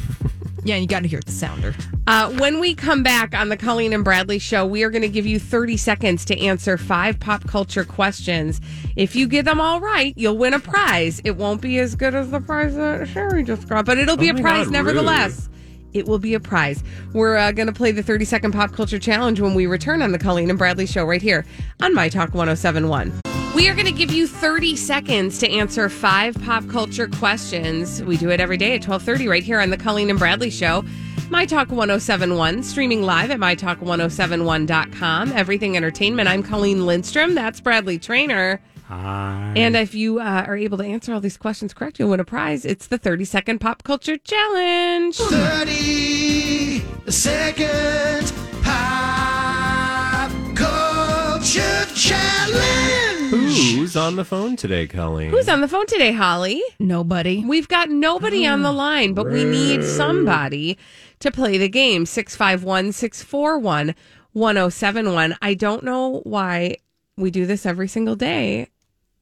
Yeah, 0.64 0.76
you 0.76 0.87
got 0.87 1.02
to 1.02 1.09
hear 1.09 1.20
the 1.20 1.33
sounder. 1.33 1.74
Uh, 2.07 2.31
when 2.35 2.61
we 2.61 2.76
come 2.76 3.02
back 3.02 3.35
on 3.35 3.48
the 3.48 3.57
Colleen 3.57 3.92
and 3.92 4.05
Bradley 4.05 4.38
show, 4.38 4.64
we 4.64 4.85
are 4.85 4.90
going 4.90 5.02
to 5.02 5.09
give 5.09 5.26
you 5.26 5.40
30 5.40 5.76
seconds 5.76 6.24
to 6.26 6.38
answer 6.38 6.78
five 6.78 7.18
pop 7.18 7.48
culture 7.48 7.85
questions. 7.85 8.61
If 8.94 9.16
you 9.16 9.26
get 9.26 9.44
them 9.44 9.61
all 9.61 9.81
right, 9.81 10.14
you'll 10.16 10.38
win 10.38 10.55
a 10.55 10.61
prize. 10.61 11.20
It 11.24 11.33
won't 11.37 11.61
be 11.61 11.81
as 11.81 11.96
good 11.96 12.14
as 12.14 12.31
the 12.31 12.40
prize 12.40 12.76
that 12.76 13.09
Sherry 13.09 13.42
just 13.42 13.68
got, 13.68 13.87
but 13.87 13.98
it'll 13.98 14.16
be 14.16 14.31
Oh 14.31 14.37
a 14.37 14.40
prize 14.40 14.66
God, 14.66 14.72
nevertheless. 14.72 15.48
It 15.92 16.07
will 16.07 16.18
be 16.18 16.35
a 16.35 16.40
prize. 16.40 16.83
We're 17.12 17.37
uh, 17.37 17.52
going 17.52 17.66
to 17.68 17.72
play 17.72 17.92
the 17.92 18.02
30 18.02 18.24
second 18.24 18.52
pop 18.52 18.72
culture 18.72 18.98
challenge 18.98 19.40
when 19.40 19.55
we 19.55 19.66
return 19.66 20.02
on 20.02 20.12
the 20.12 20.18
Colleen 20.18 20.50
and 20.50 20.59
Bradley 20.59 20.87
show 20.87 21.05
right 21.05 21.22
here 21.22 21.44
on 21.81 21.94
My 21.94 22.09
Talk 22.09 22.35
1071. 22.35 23.20
We 23.55 23.68
are 23.68 23.74
going 23.74 23.87
to 23.87 23.92
give 23.92 24.11
you 24.11 24.26
30 24.26 24.76
seconds 24.76 25.38
to 25.40 25.50
answer 25.50 25.90
five 25.90 26.35
pop 26.42 26.66
culture 26.68 27.07
questions. 27.07 28.02
We 28.02 28.16
do 28.16 28.31
it 28.31 28.40
every 28.40 28.57
day 28.57 28.74
at 28.74 28.83
12:30 28.83 29.28
right 29.28 29.42
here 29.42 29.61
on 29.61 29.68
the 29.70 29.76
Colleen 29.76 30.09
and 30.09 30.18
Bradley 30.18 30.50
show. 30.50 30.85
My 31.28 31.44
Talk 31.46 31.70
1071 31.70 32.62
streaming 32.62 33.02
live 33.02 33.31
at 33.31 33.38
mytalk1071.com. 33.38 35.33
Everything 35.33 35.76
Entertainment. 35.76 36.28
I'm 36.28 36.42
Colleen 36.42 36.87
Lindstrom. 36.87 37.35
That's 37.35 37.61
Bradley 37.61 37.98
Traynor. 37.98 38.61
Hi. 38.88 39.53
And 39.57 39.77
if 39.77 39.95
you 39.95 40.18
uh, 40.21 40.45
are 40.47 40.57
able 40.57 40.79
to 40.79 40.85
answer 40.85 41.12
all 41.14 41.21
these 41.21 41.37
questions 41.37 41.73
correct, 41.73 41.99
you'll 41.99 42.11
win 42.11 42.21
a 42.21 42.25
prize. 42.25 42.64
It's 42.64 42.87
the 42.88 42.99
30 42.99 43.25
second 43.25 43.59
pop 43.61 43.83
culture 43.85 44.16
challenge. 44.18 45.16
30 45.16 46.83
second 47.11 48.33
pop 48.62 50.31
culture 50.57 51.85
challenge. 51.95 53.33
Who's 53.33 53.97
on 53.97 54.16
the 54.16 54.25
phone 54.25 54.57
today, 54.57 54.87
Colleen? 54.87 55.31
Who's 55.31 55.49
on 55.49 55.61
the 55.61 55.68
phone 55.68 55.87
today, 55.87 56.12
Holly? 56.12 56.62
Nobody. 56.79 57.45
We've 57.45 57.68
got 57.68 57.88
nobody 57.90 58.47
on 58.47 58.62
the 58.62 58.73
line, 58.73 59.14
but 59.14 59.31
we 59.31 59.45
need 59.45 59.85
somebody 59.85 60.77
to 61.21 61.31
play 61.31 61.57
the 61.59 61.68
game. 61.68 62.05
651 62.07 62.92
641 62.92 63.95
1071. 64.33 65.37
I 65.40 65.55
don't 65.55 65.85
know 65.85 66.21
why 66.25 66.77
we 67.16 67.31
do 67.31 67.47
this 67.47 67.66
every 67.66 67.88
single 67.88 68.16
day. 68.16 68.68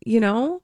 You 0.05 0.21
know, 0.21 0.63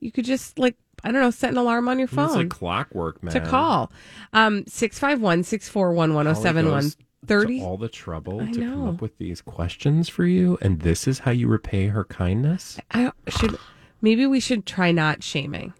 you 0.00 0.10
could 0.12 0.24
just 0.24 0.58
like, 0.58 0.76
I 1.04 1.12
don't 1.12 1.20
know, 1.20 1.30
set 1.30 1.50
an 1.50 1.56
alarm 1.56 1.88
on 1.88 1.98
your 1.98 2.06
It's 2.06 2.14
phone 2.14 2.34
like 2.34 2.48
clockwork, 2.48 3.22
man. 3.22 3.32
to 3.34 3.40
call. 3.40 3.92
Um, 4.32 4.64
651 4.66 5.44
641 5.44 6.14
1071. 6.14 6.72
Holly 6.82 6.92
30. 7.26 7.60
all 7.62 7.76
the 7.76 7.88
trouble 7.88 8.40
I 8.40 8.52
to 8.52 8.60
come 8.60 8.84
know. 8.84 8.88
up 8.90 9.00
with 9.02 9.18
these 9.18 9.40
questions 9.40 10.08
for 10.08 10.24
you, 10.24 10.58
and 10.60 10.80
this 10.80 11.08
is 11.08 11.20
how 11.20 11.32
you 11.32 11.48
repay 11.48 11.88
her 11.88 12.04
kindness. 12.04 12.78
I 12.92 13.10
should 13.28 13.58
maybe 14.00 14.26
we 14.26 14.38
should 14.38 14.64
try 14.64 14.92
not 14.92 15.22
shaming. 15.24 15.72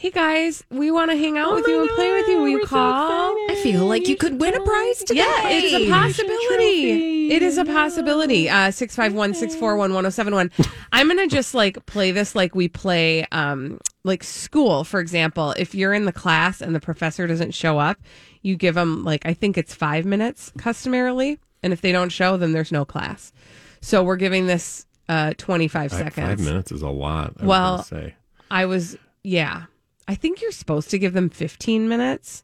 Hey 0.00 0.08
guys, 0.08 0.64
we 0.70 0.90
want 0.90 1.10
to 1.10 1.16
hang 1.18 1.36
out 1.36 1.54
with 1.54 1.66
you 1.66 1.82
and 1.82 1.90
play 1.90 2.10
with 2.10 2.26
you. 2.26 2.38
Will 2.38 2.48
you 2.48 2.64
call? 2.64 3.34
I 3.50 3.60
feel 3.62 3.84
like 3.84 4.08
you 4.08 4.16
could 4.16 4.40
win 4.40 4.54
a 4.54 4.60
prize 4.62 5.04
today. 5.04 5.20
Yeah, 5.20 5.48
it 5.50 5.62
is 5.62 5.74
a 5.74 5.90
possibility. 5.90 7.30
It 7.30 7.42
is 7.42 7.58
a 7.58 7.66
possibility. 7.66 8.48
Uh 8.48 8.70
651 8.70 9.34
641 9.34 9.92
1071. 9.92 10.50
I'm 10.90 11.06
going 11.08 11.18
to 11.18 11.26
just 11.26 11.52
like 11.52 11.84
play 11.84 12.12
this 12.12 12.34
like 12.34 12.54
we 12.54 12.66
play 12.66 13.26
um 13.30 13.78
like 14.02 14.24
school, 14.24 14.84
for 14.84 15.00
example. 15.00 15.52
If 15.58 15.74
you're 15.74 15.92
in 15.92 16.06
the 16.06 16.12
class 16.12 16.62
and 16.62 16.74
the 16.74 16.80
professor 16.80 17.26
doesn't 17.26 17.52
show 17.52 17.78
up, 17.78 17.98
you 18.40 18.56
give 18.56 18.76
them 18.76 19.04
like 19.04 19.26
I 19.26 19.34
think 19.34 19.58
it's 19.58 19.74
5 19.74 20.06
minutes 20.06 20.50
customarily, 20.56 21.38
and 21.62 21.74
if 21.74 21.82
they 21.82 21.92
don't 21.92 22.08
show 22.08 22.38
then 22.38 22.52
there's 22.52 22.72
no 22.72 22.86
class. 22.86 23.34
So 23.82 24.02
we're 24.02 24.16
giving 24.16 24.46
this 24.46 24.86
uh 25.10 25.34
25 25.36 25.90
Five- 25.90 25.98
seconds. 25.98 26.26
Five 26.26 26.40
minutes 26.40 26.72
is 26.72 26.80
a 26.80 26.88
lot. 26.88 27.34
I 27.38 27.44
Well, 27.44 27.82
say. 27.82 28.14
I 28.50 28.64
was, 28.64 28.96
yeah. 29.22 29.64
I 30.10 30.16
think 30.16 30.42
you're 30.42 30.50
supposed 30.50 30.90
to 30.90 30.98
give 30.98 31.12
them 31.12 31.30
15 31.30 31.88
minutes, 31.88 32.42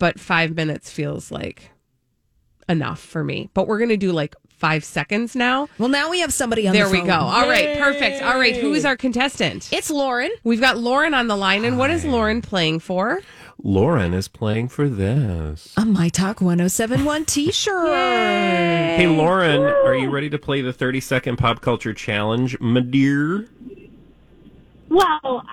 but 0.00 0.18
five 0.18 0.56
minutes 0.56 0.90
feels 0.90 1.30
like 1.30 1.70
enough 2.68 2.98
for 2.98 3.22
me. 3.22 3.50
But 3.54 3.68
we're 3.68 3.78
going 3.78 3.90
to 3.90 3.96
do 3.96 4.10
like 4.10 4.34
five 4.48 4.84
seconds 4.84 5.36
now. 5.36 5.68
Well, 5.78 5.88
now 5.88 6.10
we 6.10 6.18
have 6.18 6.32
somebody 6.32 6.66
on 6.66 6.72
there 6.74 6.86
the 6.86 6.90
we 6.90 6.98
phone. 6.98 7.06
go. 7.06 7.14
All 7.20 7.48
right, 7.48 7.78
perfect. 7.78 8.20
All 8.24 8.36
right, 8.36 8.56
who 8.56 8.74
is 8.74 8.84
our 8.84 8.96
contestant? 8.96 9.72
It's 9.72 9.90
Lauren. 9.90 10.32
We've 10.42 10.60
got 10.60 10.76
Lauren 10.76 11.14
on 11.14 11.28
the 11.28 11.36
line. 11.36 11.64
And 11.64 11.78
what 11.78 11.92
is 11.92 12.04
Lauren 12.04 12.42
playing 12.42 12.80
for? 12.80 13.20
Lauren 13.62 14.12
is 14.12 14.26
playing 14.26 14.66
for 14.66 14.88
this. 14.88 15.72
A 15.76 15.84
My 15.84 16.08
Talk 16.08 16.40
1071 16.40 17.24
t 17.26 17.52
shirt. 17.52 17.94
Hey, 18.96 19.06
Lauren, 19.06 19.60
are 19.62 19.94
you 19.94 20.10
ready 20.10 20.28
to 20.30 20.38
play 20.38 20.62
the 20.62 20.72
30 20.72 20.98
second 20.98 21.36
pop 21.36 21.60
culture 21.60 21.94
challenge, 21.94 22.58
my 22.58 22.80
dear? 22.80 23.48
Well, 24.88 25.44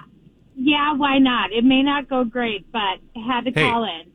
yeah, 0.60 0.94
why 0.94 1.18
not? 1.20 1.52
It 1.52 1.64
may 1.64 1.82
not 1.84 2.10
go 2.10 2.24
great, 2.24 2.72
but 2.72 2.80
I 3.16 3.20
had 3.26 3.46
to 3.46 3.52
Hey. 3.52 3.70
call 3.70 3.84
in. 3.84 4.12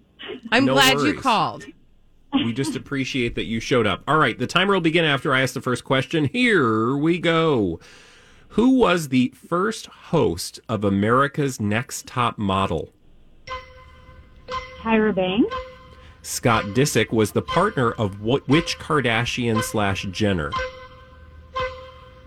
I'm 0.52 0.64
No 0.64 0.74
glad 0.74 0.98
you 0.98 1.04
worries. 1.04 1.20
called. 1.20 1.64
We 2.32 2.52
just 2.52 2.74
appreciate 2.74 3.34
that 3.36 3.44
you 3.44 3.60
showed 3.60 3.86
up. 3.86 4.02
All 4.08 4.18
right, 4.18 4.36
the 4.38 4.46
timer 4.46 4.74
will 4.74 4.80
begin 4.80 5.04
after 5.04 5.32
I 5.32 5.42
ask 5.42 5.54
the 5.54 5.60
first 5.60 5.84
question. 5.84 6.24
Here 6.26 6.96
we 6.96 7.18
go. 7.18 7.78
Who 8.48 8.70
was 8.78 9.08
the 9.10 9.32
first 9.36 9.86
host 9.86 10.58
of 10.68 10.84
America's 10.84 11.60
Next 11.60 12.06
Top 12.08 12.36
Model? 12.38 12.90
Tyra 14.80 15.14
Banks, 15.14 15.54
Scott 16.22 16.64
Disick 16.74 17.12
was 17.12 17.32
the 17.32 17.42
partner 17.42 17.92
of 17.92 18.20
what, 18.20 18.46
which 18.48 18.78
Kardashian 18.78 19.62
slash 19.62 20.04
Jenner? 20.10 20.50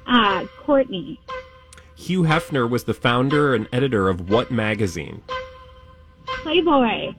uh, 0.08 0.46
Kourtney, 0.66 1.18
Hugh 1.98 2.24
Hefner 2.24 2.70
was 2.70 2.84
the 2.84 2.94
founder 2.94 3.54
and 3.56 3.68
editor 3.74 4.08
of 4.08 4.30
what 4.30 4.52
magazine? 4.52 5.24
Playboy, 6.26 7.14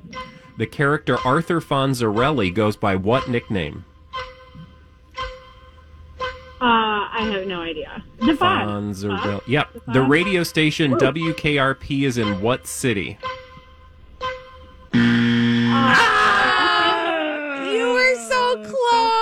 The 0.57 0.67
character 0.67 1.19
Arthur 1.25 1.61
Fonzarelli 1.61 2.55
goes 2.55 2.77
by 2.77 2.95
what 2.97 3.29
nickname? 3.29 3.85
uh, 6.61 7.07
I 7.11 7.29
have 7.33 7.47
no 7.47 7.61
idea. 7.61 8.03
The 8.21 8.35
Fox. 8.37 8.67
Fonzarelli. 8.71 9.43
Yep. 9.47 9.69
The 9.93 10.03
radio 10.03 10.43
station 10.43 10.93
WKRP 10.93 12.05
is 12.07 12.17
in 12.19 12.41
what 12.41 12.67
city? 12.67 13.19
You 17.71 17.93
were 17.93 18.15
so 18.29 18.57
close. 18.65 19.18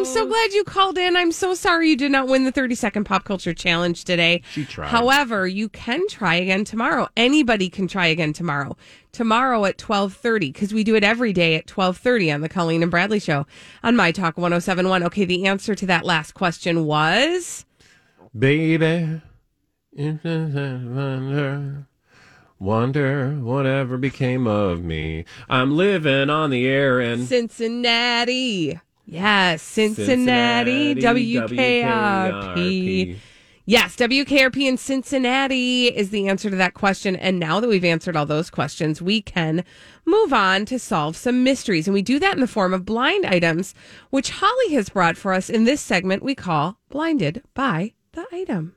I'm 0.00 0.06
so 0.06 0.22
um, 0.22 0.30
glad 0.30 0.54
you 0.54 0.64
called 0.64 0.96
in. 0.96 1.14
I'm 1.14 1.30
so 1.30 1.52
sorry 1.52 1.90
you 1.90 1.96
did 1.96 2.10
not 2.10 2.26
win 2.26 2.44
the 2.44 2.52
30 2.52 2.74
second 2.74 3.04
pop 3.04 3.24
culture 3.24 3.52
challenge 3.52 4.04
today. 4.04 4.40
She 4.50 4.64
tried. 4.64 4.88
However, 4.88 5.46
you 5.46 5.68
can 5.68 6.08
try 6.08 6.36
again 6.36 6.64
tomorrow. 6.64 7.08
Anybody 7.18 7.68
can 7.68 7.86
try 7.86 8.06
again 8.06 8.32
tomorrow. 8.32 8.78
Tomorrow 9.12 9.66
at 9.66 9.76
12:30 9.76 10.54
cuz 10.54 10.72
we 10.72 10.84
do 10.84 10.94
it 10.94 11.04
every 11.04 11.34
day 11.34 11.54
at 11.54 11.66
12:30 11.66 12.32
on 12.32 12.40
the 12.40 12.48
Colleen 12.48 12.80
and 12.80 12.90
Bradley 12.90 13.20
show 13.20 13.46
on 13.82 13.94
My 13.94 14.10
Talk 14.10 14.38
1071. 14.38 15.02
Okay, 15.02 15.26
the 15.26 15.46
answer 15.46 15.74
to 15.74 15.84
that 15.84 16.06
last 16.06 16.32
question 16.32 16.86
was 16.86 17.66
Baby, 18.38 19.20
if 19.92 20.22
there's 20.22 20.54
a 20.54 20.80
wonder, 20.82 21.86
wonder 22.58 23.32
whatever 23.32 23.98
became 23.98 24.46
of 24.46 24.82
me. 24.82 25.26
I'm 25.50 25.76
living 25.76 26.30
on 26.30 26.48
the 26.48 26.66
air 26.66 27.00
in 27.02 27.26
Cincinnati. 27.26 28.80
Yes, 29.10 29.60
Cincinnati, 29.62 30.94
Cincinnati, 31.00 31.24
WKRP. 31.24 31.82
WKRP. 31.82 33.16
Yes, 33.66 33.94
WKRP 33.96 34.68
in 34.68 34.76
Cincinnati 34.76 35.86
is 35.86 36.10
the 36.10 36.28
answer 36.28 36.50
to 36.50 36.56
that 36.56 36.74
question. 36.74 37.14
And 37.16 37.38
now 37.38 37.60
that 37.60 37.68
we've 37.68 37.84
answered 37.84 38.16
all 38.16 38.26
those 38.26 38.50
questions, 38.50 39.00
we 39.02 39.20
can 39.20 39.64
move 40.04 40.32
on 40.32 40.64
to 40.66 40.78
solve 40.78 41.16
some 41.16 41.44
mysteries. 41.44 41.86
And 41.86 41.94
we 41.94 42.02
do 42.02 42.18
that 42.18 42.34
in 42.34 42.40
the 42.40 42.46
form 42.48 42.72
of 42.74 42.84
blind 42.84 43.26
items, 43.26 43.74
which 44.10 44.30
Holly 44.30 44.74
has 44.74 44.88
brought 44.88 45.16
for 45.16 45.32
us 45.32 45.48
in 45.50 45.64
this 45.64 45.80
segment 45.80 46.22
we 46.22 46.34
call 46.34 46.78
Blinded 46.88 47.42
by 47.54 47.92
the 48.12 48.26
Item. 48.32 48.74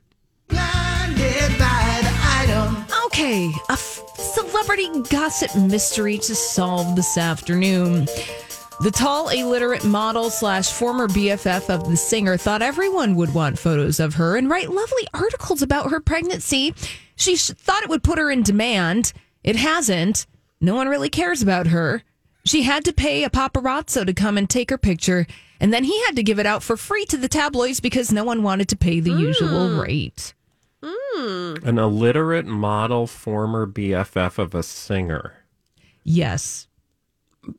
Blinded 0.48 1.58
by 1.58 2.00
the 2.02 2.14
Item. 2.22 2.84
Okay, 3.06 3.50
a 3.70 3.72
f- 3.72 4.00
celebrity 4.16 4.88
gossip 5.10 5.54
mystery 5.56 6.18
to 6.18 6.34
solve 6.34 6.94
this 6.94 7.16
afternoon. 7.18 8.06
The 8.80 8.90
tall, 8.90 9.28
illiterate 9.28 9.84
model 9.84 10.30
slash 10.30 10.72
former 10.72 11.06
BFF 11.06 11.70
of 11.70 11.88
the 11.88 11.96
singer 11.96 12.36
thought 12.36 12.60
everyone 12.60 13.14
would 13.14 13.32
want 13.32 13.58
photos 13.58 14.00
of 14.00 14.14
her 14.14 14.36
and 14.36 14.50
write 14.50 14.68
lovely 14.68 15.06
articles 15.14 15.62
about 15.62 15.90
her 15.90 16.00
pregnancy. 16.00 16.74
She 17.14 17.36
sh- 17.36 17.50
thought 17.50 17.84
it 17.84 17.88
would 17.88 18.02
put 18.02 18.18
her 18.18 18.30
in 18.30 18.42
demand. 18.42 19.12
It 19.44 19.56
hasn't. 19.56 20.26
No 20.60 20.74
one 20.74 20.88
really 20.88 21.08
cares 21.08 21.40
about 21.40 21.68
her. 21.68 22.02
She 22.44 22.62
had 22.62 22.84
to 22.84 22.92
pay 22.92 23.22
a 23.22 23.30
paparazzo 23.30 24.04
to 24.04 24.12
come 24.12 24.36
and 24.36 24.50
take 24.50 24.70
her 24.70 24.78
picture, 24.78 25.26
and 25.60 25.72
then 25.72 25.84
he 25.84 26.04
had 26.04 26.16
to 26.16 26.22
give 26.22 26.40
it 26.40 26.46
out 26.46 26.62
for 26.62 26.76
free 26.76 27.06
to 27.06 27.16
the 27.16 27.28
tabloids 27.28 27.80
because 27.80 28.12
no 28.12 28.24
one 28.24 28.42
wanted 28.42 28.68
to 28.70 28.76
pay 28.76 28.98
the 28.98 29.12
usual 29.12 29.68
hmm. 29.68 29.80
rate. 29.80 30.34
Hmm. 30.82 31.54
an 31.62 31.78
illiterate 31.78 32.44
model, 32.44 33.06
former 33.06 33.66
BFF 33.66 34.38
of 34.38 34.54
a 34.54 34.62
singer. 34.62 35.44
Yes. 36.02 36.66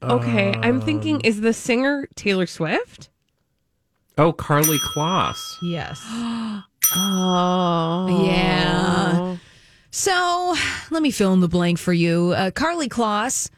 Okay, 0.01 0.53
I'm 0.61 0.81
thinking, 0.81 1.21
is 1.21 1.41
the 1.41 1.53
singer 1.53 2.07
Taylor 2.15 2.45
Swift? 2.45 3.09
Oh, 4.17 4.31
Karlie 4.33 4.79
Kloss. 4.79 5.37
Yes. 5.61 6.01
Oh. 6.97 8.23
Yeah. 8.25 9.37
So 9.89 10.55
let 10.91 11.01
me 11.01 11.09
fill 11.09 11.33
in 11.33 11.39
the 11.39 11.47
blank 11.47 11.79
for 11.79 11.91
you. 11.93 12.33
Uh, 12.37 12.51
Karlie 12.51 12.87
Kloss 12.87 13.49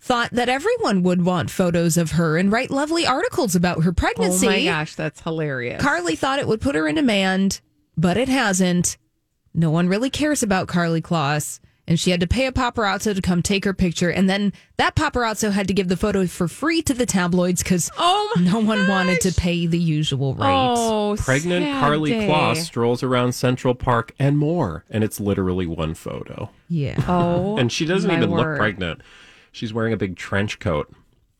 thought 0.00 0.30
that 0.32 0.50
everyone 0.50 1.02
would 1.02 1.24
want 1.24 1.50
photos 1.50 1.96
of 1.96 2.12
her 2.12 2.36
and 2.36 2.52
write 2.52 2.70
lovely 2.70 3.06
articles 3.06 3.56
about 3.56 3.84
her 3.84 3.92
pregnancy. 3.92 4.46
Oh 4.46 4.50
my 4.50 4.64
gosh, 4.64 4.94
that's 4.96 5.20
hilarious. 5.22 5.82
Karlie 5.82 6.16
thought 6.16 6.38
it 6.38 6.46
would 6.46 6.60
put 6.60 6.74
her 6.74 6.86
in 6.86 6.96
demand, 6.96 7.60
but 7.96 8.16
it 8.18 8.28
hasn't. 8.28 8.98
No 9.54 9.70
one 9.70 9.88
really 9.88 10.10
cares 10.10 10.42
about 10.42 10.68
Karlie 10.68 11.00
Kloss. 11.02 11.58
And 11.86 12.00
she 12.00 12.10
had 12.10 12.20
to 12.20 12.26
pay 12.26 12.46
a 12.46 12.52
paparazzo 12.52 13.14
to 13.14 13.20
come 13.20 13.42
take 13.42 13.66
her 13.66 13.74
picture. 13.74 14.08
And 14.10 14.28
then 14.28 14.54
that 14.78 14.96
paparazzo 14.96 15.52
had 15.52 15.68
to 15.68 15.74
give 15.74 15.88
the 15.88 15.98
photo 15.98 16.26
for 16.26 16.48
free 16.48 16.80
to 16.80 16.94
the 16.94 17.04
tabloids 17.04 17.62
because 17.62 17.90
oh 17.98 18.34
no 18.40 18.58
one 18.58 18.88
wanted 18.88 19.20
to 19.20 19.32
pay 19.32 19.66
the 19.66 19.78
usual 19.78 20.32
rate. 20.34 20.46
Oh, 20.48 21.14
Pregnant 21.18 21.66
Karlie 21.66 22.08
day. 22.10 22.26
Kloss 22.26 22.56
strolls 22.64 23.02
around 23.02 23.32
Central 23.34 23.74
Park 23.74 24.14
and 24.18 24.38
more. 24.38 24.84
And 24.88 25.04
it's 25.04 25.20
literally 25.20 25.66
one 25.66 25.92
photo. 25.94 26.48
Yeah. 26.70 26.96
Oh, 27.06 27.58
and 27.58 27.70
she 27.70 27.84
doesn't 27.84 28.10
even 28.10 28.30
word. 28.30 28.52
look 28.52 28.58
pregnant. 28.58 29.02
She's 29.52 29.74
wearing 29.74 29.92
a 29.92 29.98
big 29.98 30.16
trench 30.16 30.58
coat. 30.60 30.90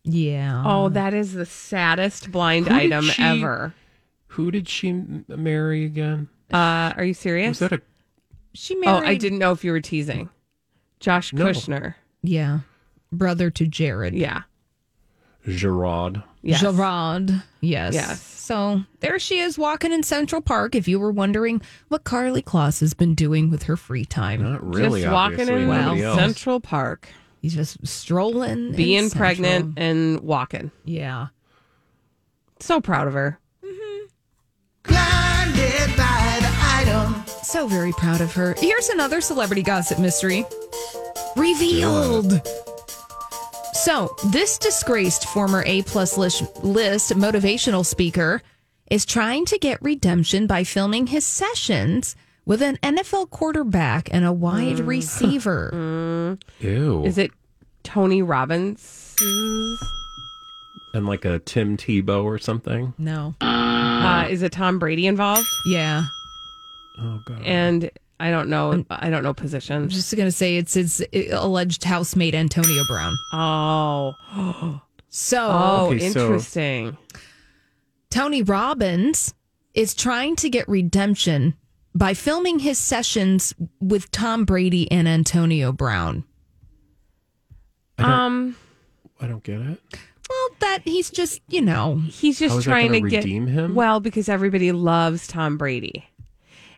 Yeah. 0.02 0.62
Oh, 0.66 0.90
that 0.90 1.14
is 1.14 1.33
the 1.33 1.46
saddest 1.46 2.30
blind 2.30 2.68
Who 2.68 2.74
item 2.74 3.04
she- 3.07 3.22
ever. 3.22 3.72
Who 4.28 4.50
did 4.50 4.68
she 4.68 4.92
marry 5.28 5.85
again? 5.87 6.28
Uh, 6.52 6.92
are 6.96 7.04
you 7.04 7.14
serious? 7.14 7.48
Was 7.61 7.70
that 7.70 7.72
a 7.72 7.83
She 8.54 8.74
married. 8.76 9.04
oh. 9.04 9.06
I 9.06 9.16
didn't 9.16 9.38
know 9.38 9.52
if 9.52 9.64
you 9.64 9.72
were 9.72 9.80
teasing. 9.80 10.30
Josh 11.00 11.32
No. 11.32 11.46
Kushner. 11.46 11.94
Yeah. 12.22 12.60
Brother 13.12 13.50
to 13.50 13.66
Jared. 13.66 14.14
Yeah. 14.14 14.42
Gerard? 15.46 16.22
Yes. 16.42 16.60
Gerard. 16.60 17.42
Yes. 17.60 17.94
Yes. 17.94 18.22
So 18.22 18.82
there 19.00 19.18
she 19.18 19.38
is 19.38 19.58
walking 19.58 19.92
in 19.92 20.02
Central 20.02 20.40
Park. 20.40 20.74
If 20.74 20.88
you 20.88 20.98
were 20.98 21.10
wondering 21.12 21.60
what 21.88 22.04
Karlie 22.04 22.42
Kloss 22.42 22.80
has 22.80 22.94
been 22.94 23.14
doing 23.14 23.50
with 23.50 23.64
her 23.64 23.76
free 23.76 24.04
time, 24.04 24.42
Not 24.42 24.62
really. 24.62 25.02
Just 25.02 25.12
walking 25.12 25.40
obviously, 25.40 25.62
in 25.62 25.68
nobody 25.68 26.02
else. 26.02 26.18
Central 26.18 26.60
Park, 26.60 27.08
he's 27.42 27.54
just 27.54 27.86
strolling, 27.86 28.72
being 28.72 29.10
pregnant 29.10 29.78
and 29.78 30.20
walking. 30.20 30.70
Yeah. 30.84 31.28
So 32.60 32.80
proud 32.80 33.06
of 33.08 33.14
her. 33.14 33.38
So 37.44 37.66
very 37.68 37.92
proud 37.92 38.20
of 38.20 38.33
her. 38.35 38.54
Here's 38.59 38.88
another 38.88 39.20
celebrity 39.20 39.62
gossip 39.62 39.98
mystery 39.98 40.44
revealed. 41.37 42.40
So, 43.74 44.16
this 44.33 44.57
disgraced 44.59 45.28
former 45.28 45.62
A 45.66 45.83
plus 45.83 46.16
list, 46.16 46.42
list 46.64 47.12
motivational 47.12 47.85
speaker 47.85 48.40
is 48.90 49.04
trying 49.04 49.44
to 49.46 49.59
get 49.59 49.80
redemption 49.83 50.46
by 50.46 50.64
filming 50.64 51.07
his 51.09 51.26
sessions 51.26 52.16
with 52.46 52.62
an 52.62 52.76
NFL 52.83 53.30
quarterback 53.30 54.09
and 54.12 54.24
a 54.24 54.33
wide 54.33 54.78
receiver. 54.80 56.38
Ew. 56.61 57.04
Is 57.04 57.18
it 57.18 57.30
Tony 57.83 58.22
Robbins? 58.22 59.14
and 60.94 61.07
like 61.07 61.24
a 61.24 61.40
Tim 61.40 61.76
Tebow 61.76 62.24
or 62.24 62.38
something? 62.38 62.94
No. 62.98 63.35
Uh, 63.40 64.26
is 64.30 64.42
it 64.42 64.52
Tom 64.52 64.78
Brady 64.78 65.07
involved? 65.07 65.46
Yeah. 65.66 66.04
Oh 66.98 67.20
god. 67.26 67.42
And 67.44 67.90
I 68.20 68.30
don't 68.30 68.48
know. 68.48 68.85
I 68.90 69.11
don't 69.11 69.22
know 69.24 69.35
I'm 69.37 69.88
just 69.88 70.14
going 70.14 70.26
to 70.28 70.33
say 70.33 70.57
it's 70.57 70.74
his 70.74 71.04
alleged 71.33 71.83
housemate, 71.85 72.35
Antonio 72.35 72.85
Brown. 72.88 73.16
Oh. 73.33 74.80
So, 75.16 75.48
Oh, 75.48 75.87
Okay, 75.92 76.11
so- 76.11 76.24
interesting. 76.26 76.96
Tony 78.11 78.42
Robbins 78.42 79.33
is 79.72 79.94
trying 79.94 80.35
to 80.37 80.50
get 80.50 80.68
redemption 80.68 81.54
by 81.94 82.14
filming 82.14 82.59
his 82.59 82.78
sessions 82.78 83.54
with 83.80 84.11
Tom 84.11 84.44
Brady 84.44 84.90
and 84.90 85.07
Antonio 85.07 85.70
Brown. 85.70 86.24
Um, 87.98 88.57
I 89.20 89.26
don't 89.28 89.42
get 89.44 89.61
it. 89.61 89.80
Well, 90.28 90.48
that 90.61 90.80
he's 90.85 91.11
just, 91.11 91.40
you 91.48 91.61
know, 91.61 92.02
he's 92.09 92.38
just 92.38 92.52
How 92.52 92.59
is 92.59 92.64
that 92.64 92.70
trying 92.70 92.92
to 92.92 92.98
gonna 93.00 93.11
get 93.11 93.24
redeem 93.24 93.46
him? 93.46 93.74
well 93.76 94.00
because 94.00 94.28
everybody 94.28 94.72
loves 94.72 95.26
Tom 95.28 95.57
Brady, 95.57 96.04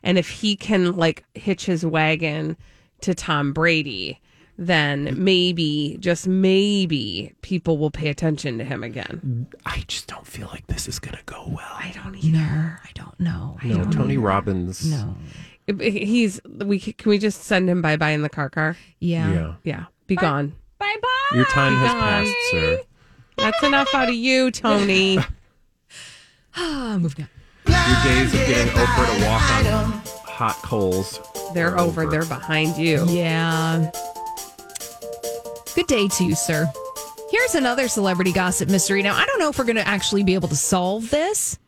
and 0.06 0.18
if 0.18 0.30
he 0.30 0.54
can 0.54 0.96
like 0.96 1.24
hitch 1.34 1.66
his 1.66 1.84
wagon 1.84 2.56
to 3.00 3.12
Tom 3.12 3.52
Brady, 3.52 4.20
then 4.56 5.12
maybe 5.22 5.96
just 5.98 6.28
maybe 6.28 7.34
people 7.42 7.76
will 7.76 7.90
pay 7.90 8.08
attention 8.08 8.56
to 8.58 8.64
him 8.64 8.84
again. 8.84 9.48
I 9.66 9.82
just 9.88 10.06
don't 10.06 10.26
feel 10.26 10.46
like 10.46 10.68
this 10.68 10.86
is 10.86 11.00
gonna 11.00 11.20
go 11.26 11.44
well. 11.48 11.58
I 11.72 11.92
don't 11.92 12.14
either. 12.14 12.38
no, 12.38 12.76
I 12.84 12.90
don't 12.94 13.18
know. 13.20 13.58
No, 13.64 13.90
Tony 13.90 14.16
Robbins. 14.16 14.88
No. 14.88 15.16
He's 15.80 16.40
we 16.44 16.78
can 16.78 17.10
we 17.10 17.18
just 17.18 17.42
send 17.42 17.68
him 17.68 17.82
bye 17.82 17.96
bye 17.96 18.10
in 18.10 18.22
the 18.22 18.28
car 18.28 18.48
car? 18.48 18.76
Yeah. 19.00 19.32
Yeah. 19.32 19.54
Yeah, 19.64 19.84
be 20.06 20.14
gone. 20.14 20.54
Bye 20.78 20.94
bye. 21.02 21.36
Your 21.36 21.46
time 21.46 21.74
has 21.74 21.92
Bye. 21.92 21.98
passed, 21.98 22.50
sir. 22.52 22.80
That's 23.38 23.62
enough 23.64 23.92
out 23.92 24.08
of 24.08 24.14
you, 24.14 24.50
Tony. 24.52 25.18
Ah, 26.58 26.96
moving 26.98 27.24
on. 27.24 27.28
Your 27.68 28.02
days 28.04 28.32
of 28.34 28.40
getting 28.46 28.72
Oprah 28.72 29.18
to 29.18 29.24
walk 29.26 29.42
on 29.74 29.92
hot 30.24 30.56
coals. 30.62 31.20
They're 31.54 31.74
are 31.74 31.78
over. 31.80 32.06
They're 32.06 32.24
behind 32.26 32.76
you. 32.76 33.04
Yeah. 33.08 33.90
Good 35.74 35.86
day 35.86 36.08
to 36.08 36.24
you, 36.24 36.34
sir. 36.34 36.70
Here's 37.30 37.54
another 37.54 37.88
celebrity 37.88 38.32
gossip 38.32 38.68
mystery. 38.68 39.02
Now, 39.02 39.14
I 39.14 39.26
don't 39.26 39.38
know 39.38 39.48
if 39.48 39.58
we're 39.58 39.64
going 39.64 39.76
to 39.76 39.86
actually 39.86 40.22
be 40.24 40.34
able 40.34 40.48
to 40.48 40.56
solve 40.56 41.10
this, 41.10 41.58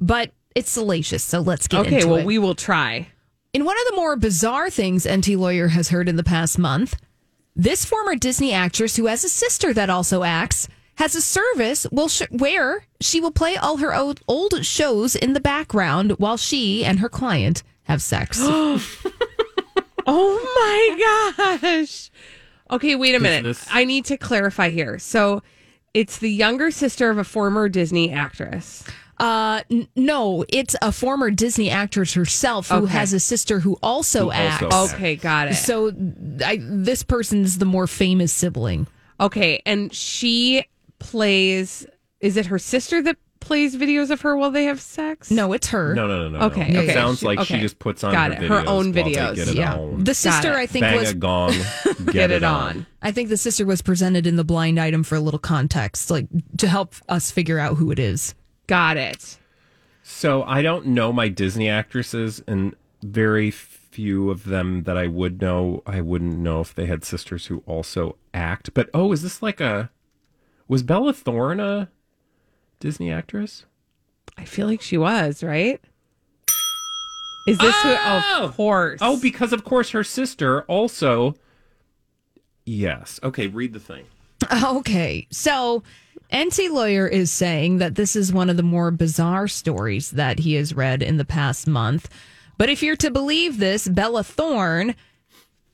but 0.00 0.30
it's 0.54 0.70
salacious. 0.70 1.24
So 1.24 1.40
let's 1.40 1.66
get 1.68 1.80
Okay, 1.80 1.96
into 1.96 2.08
well 2.08 2.16
it. 2.18 2.26
we 2.26 2.38
will 2.38 2.54
try. 2.54 3.08
In 3.52 3.64
one 3.64 3.76
of 3.78 3.84
the 3.90 3.96
more 3.96 4.16
bizarre 4.16 4.70
things 4.70 5.04
Enty 5.06 5.36
Lawyer 5.36 5.68
has 5.68 5.88
heard 5.88 6.08
in 6.08 6.16
the 6.16 6.22
past 6.24 6.58
month, 6.58 6.96
this 7.56 7.84
former 7.84 8.14
Disney 8.14 8.52
actress 8.52 8.96
who 8.96 9.06
has 9.06 9.24
a 9.24 9.28
sister 9.28 9.74
that 9.74 9.90
also 9.90 10.22
acts 10.22 10.68
has 10.98 11.14
a 11.16 11.20
service 11.20 11.86
will 11.90 12.08
sh- 12.08 12.22
where 12.30 12.84
she 13.00 13.20
will 13.20 13.32
play 13.32 13.56
all 13.56 13.78
her 13.78 13.94
old, 13.94 14.20
old 14.28 14.64
shows 14.64 15.16
in 15.16 15.32
the 15.32 15.40
background 15.40 16.12
while 16.18 16.36
she 16.36 16.84
and 16.84 17.00
her 17.00 17.08
client 17.08 17.62
have 17.84 18.02
sex. 18.02 18.38
Oh 20.10 20.40
my 21.50 21.58
gosh. 21.60 22.10
Okay, 22.70 22.96
wait 22.96 23.14
a 23.14 23.20
minute. 23.20 23.44
this- 23.44 23.66
I 23.70 23.84
need 23.84 24.06
to 24.06 24.16
clarify 24.16 24.70
here. 24.70 24.98
So 24.98 25.42
it's 25.92 26.18
the 26.18 26.30
younger 26.30 26.70
sister 26.70 27.10
of 27.10 27.18
a 27.18 27.24
former 27.24 27.68
Disney 27.68 28.10
actress. 28.12 28.84
Uh, 29.18 29.62
n- 29.70 29.88
no, 29.96 30.44
it's 30.48 30.74
a 30.80 30.92
former 30.92 31.30
Disney 31.30 31.68
actress 31.70 32.14
herself 32.14 32.68
who 32.70 32.84
Okay. 32.84 32.92
has 32.92 33.12
a 33.12 33.20
sister 33.20 33.60
who 33.60 33.78
also 33.82 34.30
Who 34.30 34.30
also 34.30 34.38
acts. 34.40 34.62
acts. 34.74 34.94
Okay, 34.94 35.16
got 35.16 35.48
it. 35.48 35.54
So 35.56 35.92
I, 36.44 36.58
this 36.62 37.02
person's 37.02 37.58
the 37.58 37.64
more 37.66 37.86
famous 37.86 38.32
sibling. 38.32 38.86
Okay, 39.20 39.60
and 39.66 39.92
she 39.92 40.64
plays 40.98 41.86
is 42.20 42.36
it 42.36 42.46
her 42.46 42.58
sister 42.58 43.00
that 43.02 43.16
plays 43.40 43.76
videos 43.76 44.10
of 44.10 44.20
her 44.22 44.36
while 44.36 44.50
they 44.50 44.64
have 44.64 44.80
sex? 44.80 45.30
No, 45.30 45.52
it's 45.52 45.68
her. 45.68 45.94
No, 45.94 46.06
no, 46.08 46.28
no, 46.28 46.38
no. 46.38 46.46
Okay, 46.46 46.68
no. 46.72 46.80
okay. 46.80 46.90
It 46.90 46.94
sounds 46.94 47.22
like 47.22 47.38
Okay. 47.38 47.54
she 47.54 47.60
just 47.60 47.78
puts 47.78 48.02
on 48.02 48.12
Got 48.12 48.34
her, 48.34 48.42
it. 48.44 48.48
Her 48.48 48.56
videos 48.62 48.66
own 48.66 48.84
while 48.86 48.92
they 48.92 49.02
videos. 49.14 49.34
Get 49.36 49.48
it 49.48 49.54
Yeah. 49.54 49.74
on. 49.76 50.04
The 50.04 50.14
sister, 50.14 50.52
it. 50.52 50.56
I 50.56 50.66
think, 50.66 50.82
Bang 50.82 50.98
was 50.98 51.10
a 51.10 51.14
gong. 51.14 51.52
Get, 51.84 52.12
Get 52.12 52.30
it 52.32 52.42
on. 52.42 52.86
I 53.00 53.12
think 53.12 53.28
the 53.28 53.36
sister 53.36 53.64
was 53.64 53.80
presented 53.80 54.26
in 54.26 54.34
the 54.36 54.42
blind 54.44 54.80
item 54.80 55.04
for 55.04 55.14
a 55.14 55.20
little 55.20 55.38
context, 55.38 56.10
like 56.10 56.26
to 56.58 56.66
help 56.66 56.94
us 57.08 57.30
figure 57.30 57.60
out 57.60 57.76
who 57.76 57.92
it 57.92 58.00
is. 58.00 58.34
Got 58.66 58.96
it. 58.96 59.38
So 60.02 60.42
I 60.42 60.60
don't 60.62 60.86
know 60.86 61.12
my 61.12 61.28
Disney 61.28 61.68
actresses, 61.68 62.42
and 62.48 62.74
very 63.02 63.50
few 63.52 64.30
of 64.30 64.44
them 64.44 64.82
that 64.82 64.96
I 64.98 65.06
would 65.06 65.40
know. 65.40 65.82
I 65.86 66.00
wouldn't 66.00 66.38
know 66.38 66.60
if 66.60 66.74
they 66.74 66.86
had 66.86 67.04
sisters 67.04 67.46
who 67.46 67.62
also 67.66 68.16
act. 68.34 68.74
But 68.74 68.90
oh, 68.92 69.12
is 69.12 69.22
this 69.22 69.42
like 69.42 69.60
a? 69.60 69.90
Was 70.68 70.82
Bella 70.82 71.12
Thorne 71.12 71.60
a 71.60 71.88
Disney 72.78 73.10
actress? 73.10 73.64
I 74.36 74.44
feel 74.44 74.66
like 74.66 74.82
she 74.82 74.98
was, 74.98 75.42
right? 75.42 75.80
Is 77.48 77.56
this 77.58 77.74
who? 77.82 77.88
Oh! 77.98 78.40
Of 78.42 78.56
course. 78.56 78.98
Oh, 79.02 79.18
because 79.18 79.54
of 79.54 79.64
course 79.64 79.90
her 79.90 80.04
sister 80.04 80.62
also. 80.62 81.34
Yes. 82.66 83.18
Okay. 83.22 83.46
Read 83.46 83.72
the 83.72 83.80
thing. 83.80 84.04
Okay, 84.64 85.26
so 85.30 85.82
Enty 86.32 86.70
Lawyer 86.70 87.06
is 87.08 87.32
saying 87.32 87.78
that 87.78 87.96
this 87.96 88.14
is 88.14 88.32
one 88.32 88.48
of 88.48 88.56
the 88.56 88.62
more 88.62 88.90
bizarre 88.90 89.48
stories 89.48 90.12
that 90.12 90.38
he 90.38 90.54
has 90.54 90.74
read 90.74 91.02
in 91.02 91.16
the 91.16 91.24
past 91.24 91.66
month. 91.66 92.08
But 92.56 92.68
if 92.68 92.82
you're 92.82 92.96
to 92.96 93.10
believe 93.10 93.58
this, 93.58 93.88
Bella 93.88 94.22
Thorne 94.22 94.94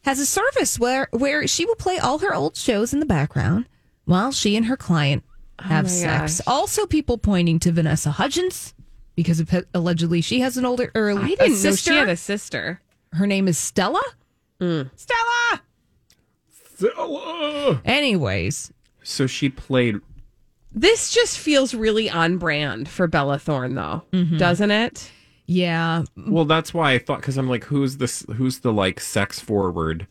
has 0.05 0.19
a 0.19 0.27
service 0.27 0.79
where 0.79 1.09
where 1.11 1.47
she 1.47 1.67
will 1.67 1.77
play 1.77 1.99
all 1.99 2.19
her 2.19 2.35
old 2.35 2.57
shows 2.57 2.93
in 2.93 3.01
the 3.01 3.07
background 3.07 3.67
while 4.05 4.33
she 4.33 4.57
and 4.57 4.67
her 4.67 4.77
client 4.77 5.23
have 5.61 5.85
my 5.85 5.91
sex. 5.91 6.39
gosh. 6.39 6.47
Also, 6.47 6.87
people 6.87 7.17
pointing 7.19 7.59
to 7.61 7.73
Vanessa 7.73 8.11
Hudgens 8.11 8.75
because 9.15 9.41
of, 9.41 9.51
allegedly 9.75 10.21
she 10.21 10.41
has 10.41 10.57
an 10.57 10.65
older 10.65 10.91
or 10.95 11.11
I 11.11 11.13
a 11.13 11.29
didn't 11.29 11.49
know 11.51 11.55
sister. 11.55 11.93
she 11.93 11.97
had 11.99 12.09
a 12.09 12.17
sister. 12.17 12.81
her 13.13 13.27
name 13.27 13.47
is 13.49 13.57
Stella. 13.59 14.03
Stella. 14.61 15.63
Stella. 16.77 17.81
Anyways, 17.85 18.73
So 19.03 19.27
she 19.27 19.49
played. 19.49 19.97
This 20.73 21.13
just 21.13 21.39
feels 21.39 21.73
really 21.75 22.11
on 22.11 22.39
brand 22.39 22.89
for 22.89 23.07
Bella 23.07 23.39
Thorne, 23.39 23.75
though, 23.75 24.03
Mm-hmm. 24.13 24.39
doesn't 24.39 24.71
it? 24.71 25.11
yeah, 25.47 26.03
Well, 26.17 26.47
that's 26.47 26.73
why 26.75 26.95
I 26.95 26.99
thought 26.99 27.21
because 27.21 27.37
I'm 27.37 27.49
like, 27.49 27.65
who's 27.65 27.99
this? 27.99 28.25
Who's 28.37 28.61
the 28.61 28.73
like 28.73 28.99
sex 29.01 29.39
forward 29.39 30.07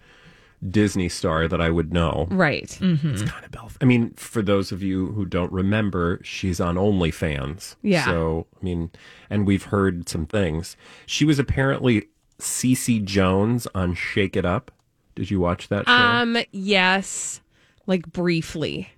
Disney 0.72 1.10
star 1.10 1.48
that 1.48 1.60
I 1.62 1.70
would 1.70 1.92
know? 1.94 2.28
Right. 2.32 2.78
Mm-hmm. 2.82 3.26
kind 3.26 3.46
of 3.46 3.52
Belle. 3.52 3.72
I 3.82 3.86
mean, 3.86 4.14
for 4.16 4.42
those 4.42 4.72
of 4.72 4.82
you 4.84 5.08
who 5.14 5.26
don't 5.26 5.52
remember, 5.52 6.20
she's 6.24 6.60
on 6.60 6.76
OnlyFans. 6.76 7.76
Yeah. 7.82 8.06
So, 8.06 8.48
I 8.60 8.64
mean, 8.64 8.92
and 9.30 9.46
we've 9.46 9.64
heard 9.66 10.08
some 10.10 10.26
things. 10.26 10.76
She 11.06 11.26
was 11.26 11.40
apparently 11.40 12.08
Cece 12.40 13.04
Jones 13.04 13.68
on 13.76 13.94
Shake 13.94 14.36
It 14.36 14.46
Up. 14.46 14.72
Did 15.16 15.30
you 15.32 15.40
watch 15.40 15.68
that 15.70 15.86
show? 15.86 15.92
Um. 15.94 16.38
Yes. 16.52 17.42
Like 17.86 18.12
briefly. 18.12 18.90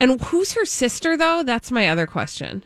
And 0.00 0.20
who's 0.20 0.52
her 0.52 0.64
sister, 0.64 1.16
though? 1.16 1.42
That's 1.42 1.70
my 1.70 1.88
other 1.88 2.06
question. 2.06 2.64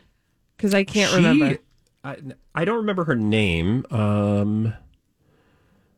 Because 0.55 0.73
I 0.73 0.83
can't 0.83 1.09
She- 1.09 1.15
remember. 1.17 1.57
I, 2.03 2.17
I 2.55 2.63
don't 2.63 2.77
remember 2.77 3.03
her 3.05 3.15
name. 3.15 3.85
Um, 3.91 4.73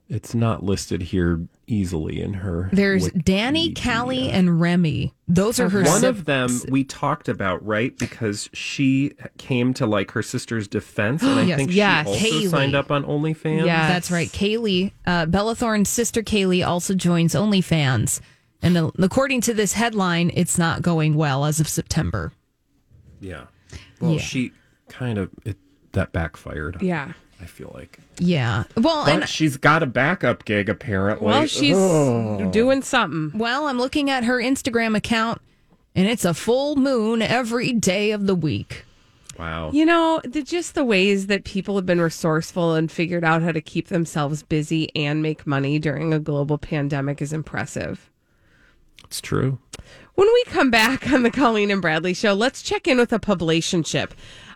it's 0.09 0.33
not 0.33 0.63
listed 0.63 1.01
here 1.03 1.47
easily 1.67 2.19
in 2.19 2.33
her. 2.33 2.69
There's 2.73 3.09
Dani, 3.09 3.73
Wikipedia. 3.75 3.83
Callie, 3.93 4.29
and 4.29 4.59
Remy. 4.59 5.13
Those 5.27 5.59
are 5.59 5.69
her. 5.69 5.83
One 5.83 6.01
si- 6.01 6.07
of 6.07 6.25
them 6.25 6.49
we 6.69 6.83
talked 6.83 7.29
about, 7.29 7.63
right? 7.65 7.95
Because 7.97 8.49
she 8.53 9.13
came 9.37 9.73
to 9.75 9.85
like 9.85 10.11
her 10.11 10.23
sister's 10.23 10.67
defense, 10.67 11.21
and 11.21 11.39
I 11.39 11.43
Yes. 11.45 11.57
think 11.57 11.71
Yes. 11.73 12.05
she 12.07 12.09
also 12.09 12.19
Haley. 12.19 12.47
signed 12.47 12.75
up 12.75 12.91
on 12.91 13.03
OnlyFans. 13.03 13.65
Yeah. 13.65 13.87
That's 13.87 14.09
right. 14.11 14.27
Kaylee, 14.29 14.91
uh, 15.05 15.25
Bella 15.27 15.55
Thorne's 15.55 15.89
sister 15.89 16.21
Kaylee 16.23 16.65
also 16.65 16.93
joins 16.95 17.35
OnlyFans. 17.35 18.19
And 18.61 18.75
uh, 18.77 18.91
according 18.99 19.41
to 19.41 19.53
this 19.53 19.73
headline, 19.73 20.31
it's 20.33 20.57
not 20.57 20.81
going 20.81 21.13
well 21.15 21.45
as 21.45 21.59
of 21.59 21.67
September. 21.69 22.33
yeah. 23.21 23.43
Well, 24.01 24.13
Yeah. 24.13 24.19
she 24.21 24.51
kind 24.87 25.17
of 25.17 25.29
it 25.45 25.57
that 25.91 26.11
backfired. 26.13 26.81
Yeah. 26.81 27.13
I 27.41 27.45
feel 27.45 27.71
like, 27.73 27.99
Yeah. 28.19 28.65
Well, 28.75 29.05
but 29.05 29.13
and 29.13 29.29
she's 29.29 29.55
got 29.57 29.81
a 29.81 29.85
backup 29.85 30.43
gig 30.45 30.67
apparently. 30.69 31.25
Well, 31.27 31.45
she's 31.47 31.77
Oh. 31.77 32.49
doing 32.51 32.81
something. 32.81 33.37
well, 33.39 33.67
I'm 33.67 33.77
looking 33.77 34.09
at 34.09 34.25
her 34.25 34.39
Instagram 34.39 34.95
account, 34.95 35.41
and 35.95 36.07
it's 36.07 36.25
a 36.25 36.33
full 36.33 36.75
moon 36.75 37.21
every 37.21 37.71
day 37.73 38.11
of 38.11 38.27
the 38.27 38.35
week. 38.35 38.83
wow. 39.37 39.71
You 39.71 39.85
know, 39.85 40.19
the, 40.25 40.43
just 40.43 40.75
the 40.75 40.83
ways 40.83 41.27
that 41.27 41.45
people 41.45 41.77
have 41.77 41.85
been 41.85 42.01
resourceful 42.01 42.73
and 42.75 42.91
figured 42.91 43.23
out 43.23 43.41
how 43.41 43.53
to 43.53 43.61
keep 43.61 43.87
themselves 43.87 44.43
busy 44.43 44.93
and 44.95 45.21
make 45.21 45.47
money 45.47 45.79
during 45.79 46.13
a 46.13 46.19
global 46.19 46.57
pandemic 46.57 47.21
is 47.21 47.31
impressive. 47.31 48.09
It's 49.05 49.21
true. 49.21 49.57
When 50.15 50.27
we 50.27 50.43
come 50.47 50.69
back 50.69 51.09
on 51.13 51.23
the 51.23 51.31
Colleen 51.31 51.71
and 51.71 51.81
Bradley 51.81 52.13
show, 52.13 52.33
let's 52.33 52.61
check 52.61 52.85
in 52.85 52.97
with 52.97 53.13
a 53.13 53.19
publicationship. 53.19 54.11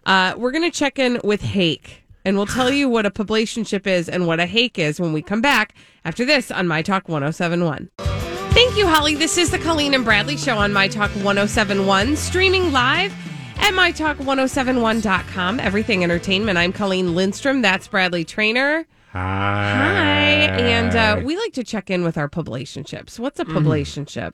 Uh, 0.06 0.34
we're 0.38 0.52
going 0.52 0.70
to 0.70 0.78
check 0.78 1.00
in 1.00 1.22
with 1.24 1.42
Hake, 1.42 2.03
and 2.26 2.38
we'll 2.38 2.46
tell 2.46 2.72
you 2.72 2.90
what 2.90 3.06
a 3.06 3.12
publicationship 3.12 3.88
is 3.88 4.10
and 4.10 4.28
what 4.28 4.40
a 4.40 4.46
Hake 4.46 4.80
is 4.80 5.00
when 5.00 5.14
we 5.14 5.22
come 5.22 5.42
back 5.42 5.76
after 6.06 6.26
this 6.26 6.52
on 6.52 6.68
My 6.68 6.82
Talk 6.82 7.08
1071. 7.10 7.90
Thank 7.98 8.78
you, 8.78 8.88
Holly. 8.88 9.16
This 9.16 9.38
is 9.38 9.50
the 9.50 9.58
Colleen 9.58 9.94
and 9.94 10.06
Bradley 10.06 10.38
show 10.38 10.58
on 10.58 10.72
My 10.74 10.88
Talk 10.88 11.10
1071, 11.12 12.16
streaming 12.16 12.72
live 12.72 13.14
at 13.58 13.74
MyTalk1071.com. 13.74 15.60
Everything 15.60 16.04
Entertainment. 16.04 16.58
I'm 16.58 16.74
Colleen 16.74 17.16
Lindstrom. 17.16 17.62
That's 17.62 17.88
Bradley 17.88 18.24
Traynor. 18.24 18.86
Hi. 19.12 19.20
Hi. 19.20 20.60
And 20.60 20.96
uh, 20.96 21.22
we 21.24 21.38
like 21.38 21.54
to 21.54 21.64
check 21.64 21.90
in 21.90 22.04
with 22.04 22.18
our 22.18 22.30
publicationships. 22.30 23.20
What's 23.20 23.40
a 23.40 23.46
publicationship? 23.46 24.34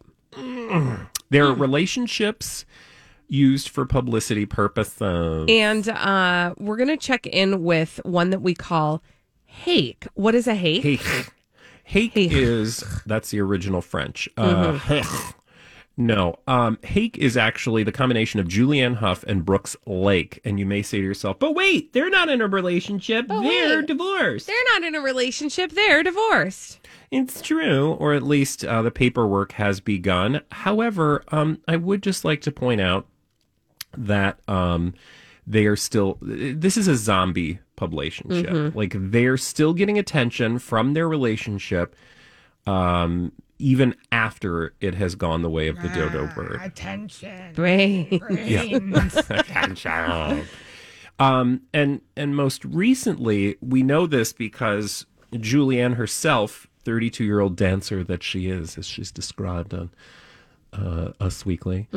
There 1.30 1.46
are 1.46 1.54
relationships 1.54 2.66
used 3.30 3.70
for 3.70 3.86
publicity 3.86 4.46
purposes. 4.46 5.46
And 5.50 5.88
uh, 5.90 6.54
we're 6.58 6.78
going 6.78 6.90
to 6.90 6.98
check 6.98 7.26
in 7.28 7.64
with 7.64 8.00
one 8.04 8.30
that 8.32 8.42
we 8.42 8.54
call 8.54 9.02
hake. 9.46 10.08
What 10.16 10.36
is 10.36 10.48
a 10.48 10.56
hake? 10.56 10.84
Hake. 10.84 11.32
Hake 11.84 12.12
is 12.16 12.84
that's 13.06 13.32
the 13.32 13.40
original 13.42 13.82
French. 13.82 14.30
Uh, 14.38 14.74
Mm-hmm. 14.80 15.30
no, 15.98 16.36
um, 16.48 16.78
hake 16.84 17.18
is 17.18 17.36
actually 17.36 17.84
the 17.84 17.92
combination 17.92 18.40
of 18.40 18.48
Julianne 18.48 18.98
Hough 18.98 19.24
and 19.24 19.44
Brooks 19.44 19.76
Laich. 19.88 20.38
And 20.46 20.60
you 20.60 20.66
may 20.68 20.82
say 20.84 21.00
to 21.00 21.04
yourself, 21.04 21.40
"But 21.40 21.56
wait, 21.56 21.92
they're 21.94 22.12
not 22.12 22.30
in 22.30 22.42
a 22.42 22.48
relationship. 22.48 23.28
they're 23.28 23.42
wait. 23.80 23.88
divorced." 23.88 24.46
They're 24.48 24.56
not 24.74 24.84
in 24.84 24.94
a 24.96 25.02
relationship, 25.02 25.72
they're 25.72 26.04
divorced. 26.04 26.80
It's 27.12 27.42
true, 27.42 27.94
or 27.94 28.14
at 28.14 28.22
least 28.22 28.64
uh, 28.64 28.84
the 28.84 28.92
paperwork 28.92 29.54
has 29.54 29.80
begun. 29.80 30.42
However, 30.52 31.24
um, 31.30 31.58
I 31.68 31.76
would 31.76 32.04
just 32.04 32.24
like 32.24 32.42
to 32.42 32.52
point 32.52 32.82
out 32.82 33.08
that 33.98 34.40
um, 34.48 34.94
they 35.48 35.66
are 35.66 35.76
still. 35.76 36.18
This 36.22 36.78
is 36.78 36.88
a 36.88 36.96
zombie 36.96 37.60
publicationship. 37.78 38.76
Like 38.76 38.94
they're 38.96 39.38
still 39.38 39.74
getting 39.74 39.98
attention 39.98 40.60
from 40.60 40.94
their 40.94 41.08
relationship, 41.08 41.96
um, 42.68 43.32
even 43.58 43.96
after 44.12 44.74
it 44.82 44.96
has 44.96 45.16
gone 45.16 45.42
the 45.42 45.50
way 45.50 45.68
of 45.68 45.82
the 45.82 45.90
dodo 45.90 46.28
bird. 46.36 46.60
Attention. 46.62 47.54
Brain. 47.54 48.22
Um, 51.20 51.64
and 51.74 52.02
and 52.16 52.36
most 52.36 52.64
recently, 52.64 53.58
we 53.62 53.84
know 53.84 54.08
this 54.08 54.32
because 54.32 55.06
Julianne 55.34 55.96
herself, 55.96 56.68
32 56.86 57.24
year 57.26 57.42
old 57.42 57.56
dancer 57.58 58.04
that 58.06 58.24
she 58.24 58.48
is, 58.48 58.78
as 58.78 58.86
she's 58.88 59.12
described 59.12 59.74
on 59.74 59.90
uh, 60.72 61.12
Us 61.20 61.46
Weekly, 61.46 61.90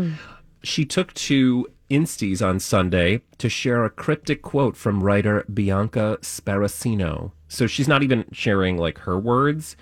she 0.65 0.85
took 0.85 1.15
to 1.15 1.69
Insties 1.93 2.41
on 2.41 2.59
Sunday 2.59 3.21
to 3.37 3.51
share 3.51 3.85
a 3.85 3.91
cryptic 3.91 4.41
quote 4.41 4.79
from 4.79 5.05
writer 5.05 5.45
Bianca 5.53 6.17
Sparacino. 6.23 7.33
So 7.49 7.67
she's 7.67 7.87
not 7.87 8.03
even 8.03 8.25
sharing 8.33 8.79
like 8.79 8.99
her 9.01 9.19
words. 9.19 9.77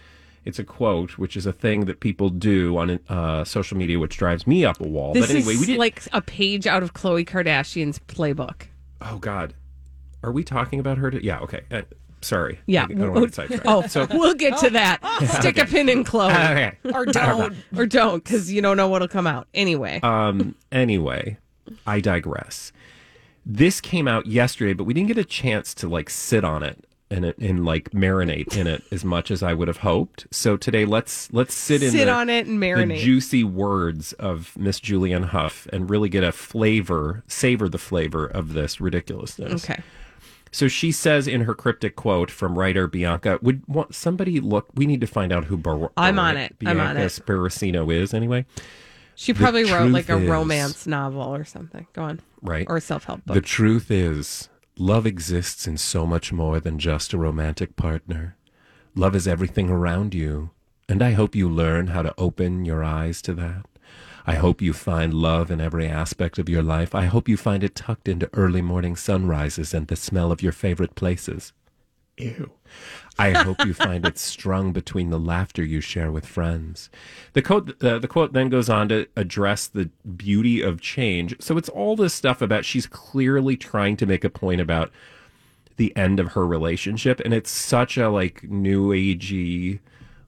It's 0.44 0.58
a 0.58 0.64
quote, 0.64 1.18
which 1.18 1.36
is 1.36 1.46
a 1.46 1.52
thing 1.52 1.84
that 1.84 2.00
people 2.00 2.28
do 2.28 2.76
on 2.78 2.98
uh, 3.08 3.44
social 3.44 3.76
media, 3.76 4.00
which 4.00 4.16
drives 4.16 4.44
me 4.44 4.64
up 4.64 4.80
a 4.80 4.88
wall. 4.88 5.12
This 5.12 5.28
but 5.28 5.36
anyway, 5.36 5.52
is 5.54 5.60
we 5.60 5.66
did. 5.66 5.78
like 5.78 6.02
a 6.12 6.20
page 6.20 6.66
out 6.66 6.82
of 6.82 6.94
Khloe 6.94 7.24
Kardashian's 7.24 8.00
playbook. 8.00 8.62
Oh 9.00 9.18
God, 9.18 9.54
are 10.24 10.32
we 10.32 10.42
talking 10.42 10.80
about 10.80 10.98
her? 10.98 11.12
To, 11.12 11.24
yeah. 11.24 11.38
Okay. 11.40 11.60
Uh, 11.70 11.82
sorry. 12.22 12.58
Yeah. 12.66 12.82
I, 12.82 12.84
I 12.86 12.88
don't 12.94 13.12
want 13.12 13.34
to 13.34 13.46
get. 13.46 13.62
Oh, 13.66 13.86
so 13.86 14.06
we'll 14.10 14.34
get 14.34 14.58
to 14.58 14.70
that. 14.70 14.98
Stick 15.38 15.58
a 15.58 15.66
pin 15.66 15.88
in 15.88 16.02
Khloe. 16.02 16.30
Okay. 16.50 16.72
Or 16.92 17.06
don't. 17.06 17.54
Or 17.76 17.86
don't, 17.86 18.24
because 18.24 18.50
you 18.52 18.62
don't 18.62 18.76
know 18.76 18.88
what'll 18.88 19.08
come 19.08 19.28
out. 19.28 19.46
Anyway. 19.54 20.00
Um. 20.02 20.56
Anyway, 20.72 21.38
I 21.86 22.00
digress. 22.00 22.72
This 23.46 23.80
came 23.80 24.06
out 24.06 24.26
yesterday, 24.26 24.74
but 24.74 24.84
we 24.84 24.94
didn't 24.94 25.08
get 25.08 25.18
a 25.18 25.24
chance 25.24 25.74
to 25.74 25.88
like 25.88 26.10
sit 26.10 26.44
on 26.44 26.62
it 26.62 26.84
and 27.10 27.24
and 27.24 27.64
like 27.64 27.90
marinate 27.90 28.56
in 28.56 28.66
it 28.66 28.84
as 28.92 29.04
much 29.04 29.30
as 29.30 29.42
I 29.42 29.52
would 29.52 29.68
have 29.68 29.78
hoped. 29.78 30.26
So 30.30 30.56
today 30.56 30.84
let's 30.84 31.32
let's 31.32 31.54
sit 31.54 31.82
in 31.82 31.90
Sit 31.90 32.04
the, 32.04 32.12
on 32.12 32.28
it 32.28 32.46
and 32.46 32.60
marinate 32.62 32.88
the 32.88 32.96
juicy 32.98 33.44
words 33.44 34.12
of 34.14 34.56
Miss 34.56 34.80
Julianne 34.80 35.26
Hough 35.26 35.66
and 35.72 35.90
really 35.90 36.08
get 36.08 36.22
a 36.22 36.32
flavor, 36.32 37.24
savor 37.26 37.68
the 37.68 37.78
flavor 37.78 38.26
of 38.26 38.52
this 38.52 38.80
ridiculousness. 38.80 39.64
Okay. 39.64 39.82
So 40.52 40.66
she 40.66 40.90
says 40.90 41.28
in 41.28 41.42
her 41.42 41.54
cryptic 41.54 41.94
quote 41.96 42.30
from 42.30 42.58
writer 42.58 42.86
Bianca, 42.86 43.38
"Would 43.42 43.62
want 43.68 43.94
somebody 43.94 44.40
look? 44.40 44.68
We 44.74 44.86
need 44.86 45.00
to 45.00 45.06
find 45.06 45.32
out 45.32 45.44
who 45.44 45.56
Bar- 45.56 45.92
I'm 45.96 46.16
Bar- 46.16 46.24
on 46.30 46.36
it. 46.36 46.56
I'm 46.64 46.80
on 46.80 46.96
it. 46.96 47.06
Sparacino 47.06 47.92
is 47.92 48.12
anyway. 48.12 48.46
She 49.20 49.34
probably 49.34 49.64
wrote 49.64 49.90
like 49.90 50.08
a 50.08 50.16
is- 50.16 50.30
romance 50.30 50.86
novel 50.86 51.20
or 51.20 51.44
something. 51.44 51.86
Go 51.92 52.04
on. 52.04 52.20
right? 52.40 52.66
Or 52.70 52.78
a 52.78 52.80
self 52.80 53.04
help 53.04 53.22
book. 53.26 53.34
The 53.34 53.42
truth 53.42 53.90
is, 53.90 54.48
love 54.78 55.06
exists 55.06 55.66
in 55.66 55.76
so 55.76 56.06
much 56.06 56.32
more 56.32 56.58
than 56.58 56.78
just 56.78 57.12
a 57.12 57.18
romantic 57.18 57.76
partner. 57.76 58.38
Love 58.94 59.14
is 59.14 59.28
everything 59.28 59.68
around 59.68 60.14
you, 60.14 60.52
and 60.88 61.02
I 61.02 61.10
hope 61.12 61.34
you 61.34 61.50
learn 61.50 61.88
how 61.88 62.00
to 62.00 62.14
open 62.16 62.64
your 62.64 62.82
eyes 62.82 63.20
to 63.22 63.34
that. 63.34 63.66
I 64.26 64.36
hope 64.36 64.62
you 64.62 64.72
find 64.72 65.12
love 65.12 65.50
in 65.50 65.60
every 65.60 65.86
aspect 65.86 66.38
of 66.38 66.48
your 66.48 66.62
life. 66.62 66.94
I 66.94 67.04
hope 67.04 67.28
you 67.28 67.36
find 67.36 67.62
it 67.62 67.74
tucked 67.74 68.08
into 68.08 68.30
early 68.32 68.62
morning 68.62 68.96
sunrises 68.96 69.74
and 69.74 69.86
the 69.86 69.96
smell 69.96 70.32
of 70.32 70.42
your 70.42 70.52
favorite 70.52 70.94
places. 70.94 71.52
Ew. 72.20 72.50
I 73.18 73.32
hope 73.32 73.64
you 73.66 73.74
find 73.74 74.06
it 74.06 74.16
strung 74.16 74.72
between 74.72 75.10
the 75.10 75.18
laughter 75.18 75.62
you 75.64 75.80
share 75.80 76.10
with 76.10 76.24
friends. 76.24 76.88
The 77.34 77.42
quote, 77.42 77.82
uh, 77.82 77.98
the 77.98 78.08
quote 78.08 78.32
then 78.32 78.48
goes 78.48 78.70
on 78.70 78.88
to 78.88 79.06
address 79.16 79.66
the 79.66 79.90
beauty 80.16 80.62
of 80.62 80.80
change. 80.80 81.36
So 81.40 81.58
it's 81.58 81.68
all 81.68 81.96
this 81.96 82.14
stuff 82.14 82.40
about 82.40 82.64
she's 82.64 82.86
clearly 82.86 83.56
trying 83.56 83.96
to 83.98 84.06
make 84.06 84.24
a 84.24 84.30
point 84.30 84.60
about 84.60 84.90
the 85.76 85.94
end 85.96 86.18
of 86.20 86.32
her 86.32 86.46
relationship, 86.46 87.20
and 87.20 87.34
it's 87.34 87.50
such 87.50 87.96
a 87.98 88.08
like 88.08 88.44
new 88.44 88.90
agey, 88.90 89.80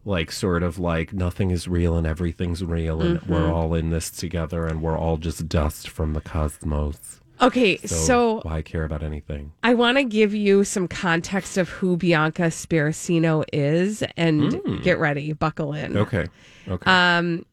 like 0.05 0.32
sort 0.32 0.62
of 0.62 0.78
like 0.78 1.12
nothing 1.14 1.51
is 1.51 1.68
real 1.68 1.97
and 1.97 2.07
everything's 2.07 2.62
real, 2.64 3.01
and 3.01 3.20
Mhm. 3.20 3.26
we're 3.28 3.51
all 3.53 3.72
in 3.74 3.88
this 3.90 4.11
together, 4.11 4.66
and 4.66 4.82
we're 4.82 4.99
all 4.99 5.16
just 5.16 5.49
dust 5.49 5.88
from 5.88 6.12
the 6.12 6.20
cosmos. 6.20 7.20
Okay, 7.43 7.76
so- 7.78 8.40
why 8.43 8.62
care 8.62 8.84
about 8.84 9.03
anything? 9.03 9.53
I 9.64 9.74
want 9.74 9.99
to 9.99 10.05
give 10.05 10.32
you 10.34 10.62
some 10.64 10.86
context 10.88 11.59
of 11.59 11.68
who 11.68 11.97
Bianca 11.97 12.43
Sparacino 12.45 13.45
is 13.53 14.05
and 14.16 14.43
Mm. 14.53 14.82
get 14.82 14.99
ready, 14.99 15.32
buckle 15.32 15.72
in. 15.74 15.97
Okay, 15.97 16.26
okay. 16.68 16.90
Um, 16.90 17.45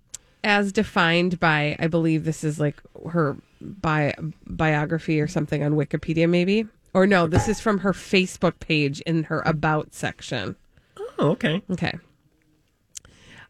as 0.44 0.72
defined 0.72 1.40
by, 1.40 1.76
I 1.80 1.88
believe 1.88 2.24
this 2.24 2.44
is 2.44 2.60
like 2.60 2.76
her 3.12 3.36
bi- 3.60 4.14
biography 4.46 5.20
or 5.20 5.28
something 5.28 5.64
on 5.64 5.74
Wikipedia, 5.74 6.30
maybe. 6.30 6.68
Or 6.94 7.06
no, 7.08 7.28
this 7.28 7.48
is 7.48 7.60
from 7.60 7.80
her 7.80 7.92
Facebook 7.94 8.60
page 8.60 9.02
in 9.02 9.24
her 9.24 9.42
About 9.46 9.94
section. 9.94 10.56
Oh, 10.98 11.32
okay. 11.32 11.62
Okay. 11.72 11.94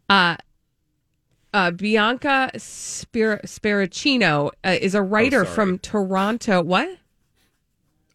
Uh, 0.10 0.36
uh, 1.54 1.72
Bianca 1.72 2.52
Spir- 2.58 3.42
Sparacino 3.46 4.52
uh, 4.64 4.78
is 4.80 4.96
a 4.96 5.02
writer 5.02 5.42
Oh, 5.42 5.46
from 5.46 5.80
Toronto. 5.80 6.62
What? 6.62 6.98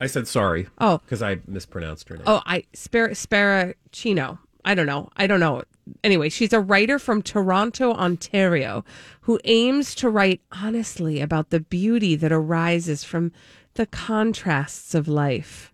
I 0.01 0.07
said 0.07 0.29
sorry. 0.29 0.69
Oh. 0.79 0.99
because 0.99 1.23
I 1.23 1.39
mispronounced 1.47 2.09
her 2.09 2.17
name. 2.17 2.25
Oh, 2.27 2.43
I 2.47 2.65
Spar- 2.75 3.11
Sparacino. 3.11 4.39
I 4.65 4.75
don't 4.75 4.87
know. 4.87 5.11
I 5.17 5.27
don't 5.27 5.41
know. 5.41 5.63
Anyway, 6.03 6.31
she's 6.31 6.53
a 6.55 6.61
writer 6.61 6.99
from 6.99 7.21
Toronto, 7.21 7.93
Ontario, 7.93 8.85
who 9.23 9.39
aims 9.45 9.95
to 9.97 10.09
write 10.09 10.41
honestly 10.53 11.21
about 11.21 11.51
the 11.51 11.61
beauty 11.61 12.17
that 12.17 12.33
arises 12.33 13.05
from 13.05 13.33
the 13.75 13.85
contrasts 13.87 14.95
of 14.95 15.07
life. 15.09 15.73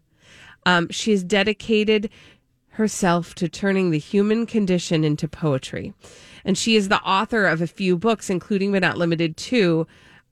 Um, 0.66 0.88
she 0.90 1.12
is 1.12 1.22
dedicated 1.22 2.10
herself 2.70 3.34
to 3.36 3.48
turning 3.48 3.90
the 3.90 3.98
human 3.98 4.46
condition 4.46 5.04
into 5.04 5.28
poetry. 5.28 5.92
And 6.44 6.56
she 6.56 6.76
is 6.76 6.88
the 6.88 7.02
author 7.02 7.46
of 7.46 7.60
a 7.60 7.66
few 7.66 7.98
books, 7.98 8.30
including 8.30 8.72
but 8.72 8.82
not 8.82 8.96
limited 8.96 9.36
to 9.36 9.86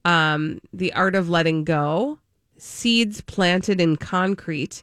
um, 0.05 0.61
The 0.73 0.93
Art 0.95 1.15
of 1.15 1.29
Letting 1.29 1.65
Go, 1.65 2.19
Seeds 2.57 3.21
Planted 3.21 3.81
in 3.81 3.97
Concrete, 3.97 4.83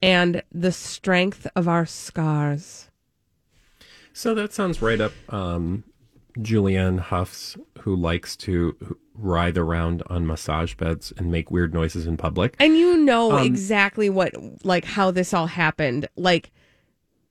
and 0.00 0.42
The 0.52 0.72
Strength 0.72 1.46
of 1.54 1.68
Our 1.68 1.86
Scars. 1.86 2.90
So 4.12 4.34
that 4.34 4.52
sounds 4.52 4.80
right 4.80 5.00
up 5.00 5.12
um, 5.28 5.84
Julianne 6.38 7.00
Hough's, 7.00 7.56
who 7.80 7.94
likes 7.94 8.36
to 8.36 8.96
writhe 9.14 9.58
around 9.58 10.02
on 10.06 10.26
massage 10.26 10.74
beds 10.74 11.12
and 11.16 11.30
make 11.30 11.50
weird 11.50 11.74
noises 11.74 12.06
in 12.06 12.16
public. 12.16 12.56
And 12.58 12.76
you 12.76 12.96
know 12.96 13.32
Um, 13.32 13.44
exactly 13.44 14.08
what, 14.08 14.32
like, 14.64 14.84
how 14.84 15.10
this 15.10 15.34
all 15.34 15.46
happened. 15.46 16.08
Like, 16.16 16.52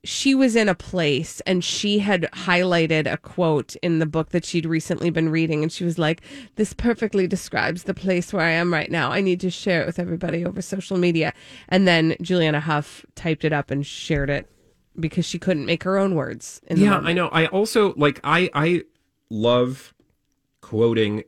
she 0.04 0.34
was 0.34 0.54
in 0.54 0.68
a 0.68 0.74
place 0.74 1.40
and 1.40 1.64
she 1.64 1.98
had 1.98 2.28
highlighted 2.32 3.10
a 3.10 3.16
quote 3.16 3.74
in 3.76 3.98
the 3.98 4.06
book 4.06 4.30
that 4.30 4.44
she'd 4.44 4.66
recently 4.66 5.10
been 5.10 5.30
reading. 5.30 5.62
And 5.62 5.72
she 5.72 5.84
was 5.84 5.98
like, 5.98 6.20
This 6.56 6.72
perfectly 6.72 7.26
describes 7.26 7.84
the 7.84 7.94
place 7.94 8.32
where 8.32 8.44
I 8.44 8.50
am 8.50 8.72
right 8.72 8.90
now. 8.90 9.10
I 9.10 9.20
need 9.20 9.40
to 9.40 9.50
share 9.50 9.82
it 9.82 9.86
with 9.86 9.98
everybody 9.98 10.44
over 10.44 10.62
social 10.62 10.96
media. 10.96 11.32
And 11.68 11.88
then 11.88 12.16
Juliana 12.20 12.60
Hough 12.60 13.04
typed 13.14 13.44
it 13.44 13.52
up 13.52 13.70
and 13.70 13.86
shared 13.86 14.30
it 14.30 14.50
because 14.98 15.24
she 15.24 15.38
couldn't 15.38 15.66
make 15.66 15.82
her 15.82 15.98
own 15.98 16.14
words. 16.14 16.60
In 16.66 16.78
yeah. 16.78 16.98
I 16.98 17.12
know. 17.12 17.28
I 17.28 17.46
also 17.46 17.94
like 17.96 18.20
I 18.22 18.50
I 18.54 18.84
love 19.30 19.94
quoting 20.60 21.24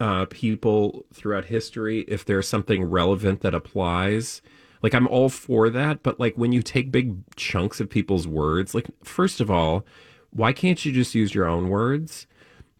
uh, 0.00 0.26
people 0.26 1.06
throughout 1.12 1.44
history 1.44 2.00
if 2.08 2.24
there's 2.24 2.48
something 2.48 2.84
relevant 2.84 3.40
that 3.42 3.54
applies. 3.54 4.42
Like 4.82 4.94
I'm 4.94 5.06
all 5.08 5.28
for 5.28 5.70
that, 5.70 6.02
but 6.02 6.18
like 6.18 6.36
when 6.36 6.52
you 6.52 6.62
take 6.62 6.90
big 6.90 7.16
chunks 7.36 7.80
of 7.80 7.88
people's 7.88 8.26
words, 8.26 8.74
like 8.74 8.86
first 9.04 9.40
of 9.40 9.50
all, 9.50 9.84
why 10.30 10.52
can't 10.52 10.84
you 10.84 10.92
just 10.92 11.14
use 11.14 11.34
your 11.34 11.46
own 11.46 11.68
words? 11.68 12.26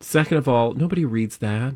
Second 0.00 0.38
of 0.38 0.48
all, 0.48 0.72
nobody 0.74 1.04
reads 1.04 1.38
that. 1.38 1.74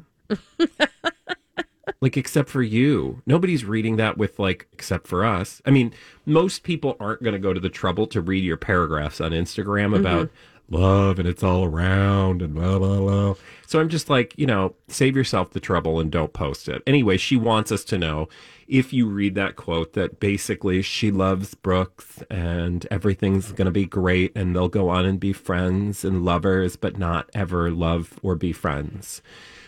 like 2.01 2.17
except 2.17 2.49
for 2.49 2.63
you. 2.63 3.23
Nobody's 3.27 3.65
reading 3.65 3.97
that 3.97 4.19
with 4.19 4.39
like 4.39 4.67
except 4.73 5.07
for 5.07 5.25
us. 5.25 5.63
I 5.65 5.71
mean, 5.71 5.93
most 6.25 6.63
people 6.63 6.97
aren't 6.99 7.23
going 7.23 7.35
to 7.35 7.39
go 7.39 7.53
to 7.53 7.61
the 7.61 7.69
trouble 7.69 8.07
to 8.09 8.21
read 8.21 8.45
your 8.45 8.57
paragraphs 8.57 9.21
on 9.21 9.31
Instagram 9.31 9.97
about 9.97 10.27
mm-hmm. 10.27 10.56
Love 10.69 11.19
and 11.19 11.29
it's 11.29 11.43
all 11.43 11.65
around 11.65 12.43
and 12.43 12.55
blah 12.55 12.79
blah 12.79 12.99
blah. 12.99 13.35
So 13.67 13.81
I'm 13.81 13.89
just 13.89 14.09
like, 14.09 14.35
you 14.37 14.47
know, 14.47 14.75
save 14.89 15.17
yourself 15.17 15.51
the 15.51 15.61
trouble 15.61 16.01
and 16.01 16.11
don't 16.11 16.33
post 16.33 16.69
it. 16.69 16.83
Anyway, 16.87 17.17
she 17.17 17.37
wants 17.37 17.73
us 17.73 17.85
to 17.85 17.99
know 17.99 18.29
if 18.69 18.93
you 18.93 19.07
read 19.07 19.35
that 19.37 19.57
quote 19.57 19.93
that 19.93 20.19
basically 20.19 20.83
she 20.83 21.11
loves 21.11 21.55
Brooks 21.55 22.23
and 22.31 22.87
everything's 22.91 23.53
going 23.53 23.67
to 23.67 23.73
be 23.73 23.87
great 23.87 24.33
and 24.37 24.55
they'll 24.55 24.69
go 24.69 24.89
on 24.89 25.05
and 25.05 25.21
be 25.21 25.33
friends 25.33 26.05
and 26.05 26.25
lovers 26.25 26.77
but 26.77 26.99
not 26.99 27.31
ever 27.35 27.71
love 27.71 28.19
or 28.23 28.35
be 28.35 28.53
friends. 28.53 29.23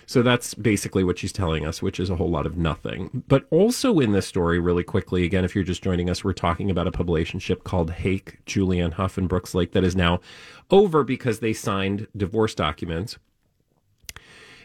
So 0.09 0.22
that's 0.22 0.54
basically 0.54 1.04
what 1.04 1.18
she's 1.18 1.34
telling 1.34 1.66
us, 1.66 1.82
which 1.82 2.00
is 2.00 2.09
a 2.09 2.16
whole 2.16 2.30
lot 2.30 2.46
of 2.46 2.56
nothing. 2.56 3.24
But 3.28 3.46
also 3.50 4.00
in 4.00 4.12
this 4.12 4.26
story, 4.26 4.59
really 4.59 4.82
quickly, 4.82 5.22
again, 5.22 5.44
if 5.44 5.54
you're 5.54 5.62
just 5.62 5.82
joining 5.82 6.09
us, 6.09 6.24
we're 6.24 6.32
talking 6.32 6.70
about 6.70 6.86
a 6.86 6.90
publicationship 6.90 7.62
called 7.62 7.90
Hake, 7.90 8.42
Julianne 8.46 8.94
Hough, 8.94 9.18
and 9.18 9.28
Brooks 9.28 9.52
Laich 9.52 9.72
that 9.72 9.84
is 9.84 9.94
now 9.94 10.20
over 10.70 11.04
because 11.04 11.40
they 11.40 11.52
signed 11.52 12.06
divorce 12.16 12.54
documents. 12.54 13.18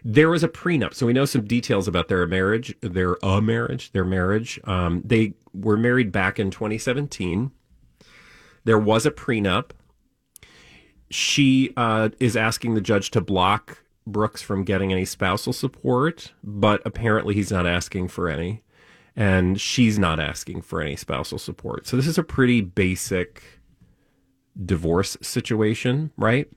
There 0.01 0.29
was 0.29 0.45
a 0.45 0.47
prenup, 0.47 0.93
so 0.93 1.07
we 1.07 1.13
know 1.13 1.25
some 1.25 1.43
details 1.43 1.89
about 1.89 2.07
their 2.07 2.25
marriage, 2.25 2.73
their 2.79 3.17
a 3.21 3.41
marriage, 3.41 3.91
their 3.91 4.05
marriage. 4.05 4.61
Um, 4.63 5.01
they 5.03 5.33
were 5.53 5.75
married 5.75 6.13
back 6.13 6.39
in 6.39 6.51
2017. 6.51 7.51
There 8.63 8.79
was 8.79 9.05
a 9.05 9.11
prenup. 9.11 9.71
She 11.09 11.73
uh, 11.75 12.09
is 12.21 12.37
asking 12.37 12.75
the 12.75 12.81
judge 12.81 13.11
to 13.11 13.19
block 13.19 13.83
Brooks 14.05 14.41
from 14.41 14.63
getting 14.63 14.91
any 14.91 15.05
spousal 15.05 15.53
support, 15.53 16.33
but 16.43 16.81
apparently 16.85 17.33
he's 17.33 17.51
not 17.51 17.65
asking 17.65 18.09
for 18.09 18.29
any. 18.29 18.63
And 19.15 19.61
she's 19.61 19.99
not 19.99 20.19
asking 20.19 20.63
for 20.63 20.81
any 20.81 20.95
spousal 20.95 21.37
support. 21.37 21.85
So 21.85 21.95
this 21.95 22.07
is 22.07 22.17
a 22.17 22.23
pretty 22.23 22.61
basic 22.61 23.43
divorce 24.65 25.17
situation, 25.21 26.11
right? 26.17 26.49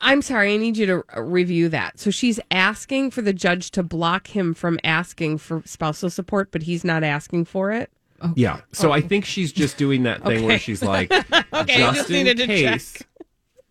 I'm 0.00 0.20
sorry, 0.20 0.54
I 0.54 0.56
need 0.56 0.76
you 0.76 0.86
to 0.86 1.22
review 1.22 1.68
that. 1.70 1.98
So 1.98 2.10
she's 2.10 2.40
asking 2.50 3.12
for 3.12 3.22
the 3.22 3.32
judge 3.32 3.70
to 3.72 3.82
block 3.82 4.26
him 4.26 4.52
from 4.52 4.78
asking 4.84 5.38
for 5.38 5.62
spousal 5.64 6.10
support, 6.10 6.50
but 6.50 6.64
he's 6.64 6.84
not 6.84 7.04
asking 7.04 7.46
for 7.46 7.70
it. 7.70 7.90
Yeah. 8.34 8.60
So 8.72 8.92
I 8.92 9.00
think 9.00 9.24
she's 9.24 9.52
just 9.52 9.76
doing 9.76 10.02
that 10.04 10.22
thing 10.24 10.44
where 10.44 10.58
she's 10.58 10.82
like, 10.82 11.10
Okay, 11.52 11.82
I 11.82 11.92
just, 11.92 11.94
just 11.94 12.10
in 12.10 12.24
needed 12.24 12.36
to 12.38 12.46
case, 12.46 12.92
check. 12.94 13.06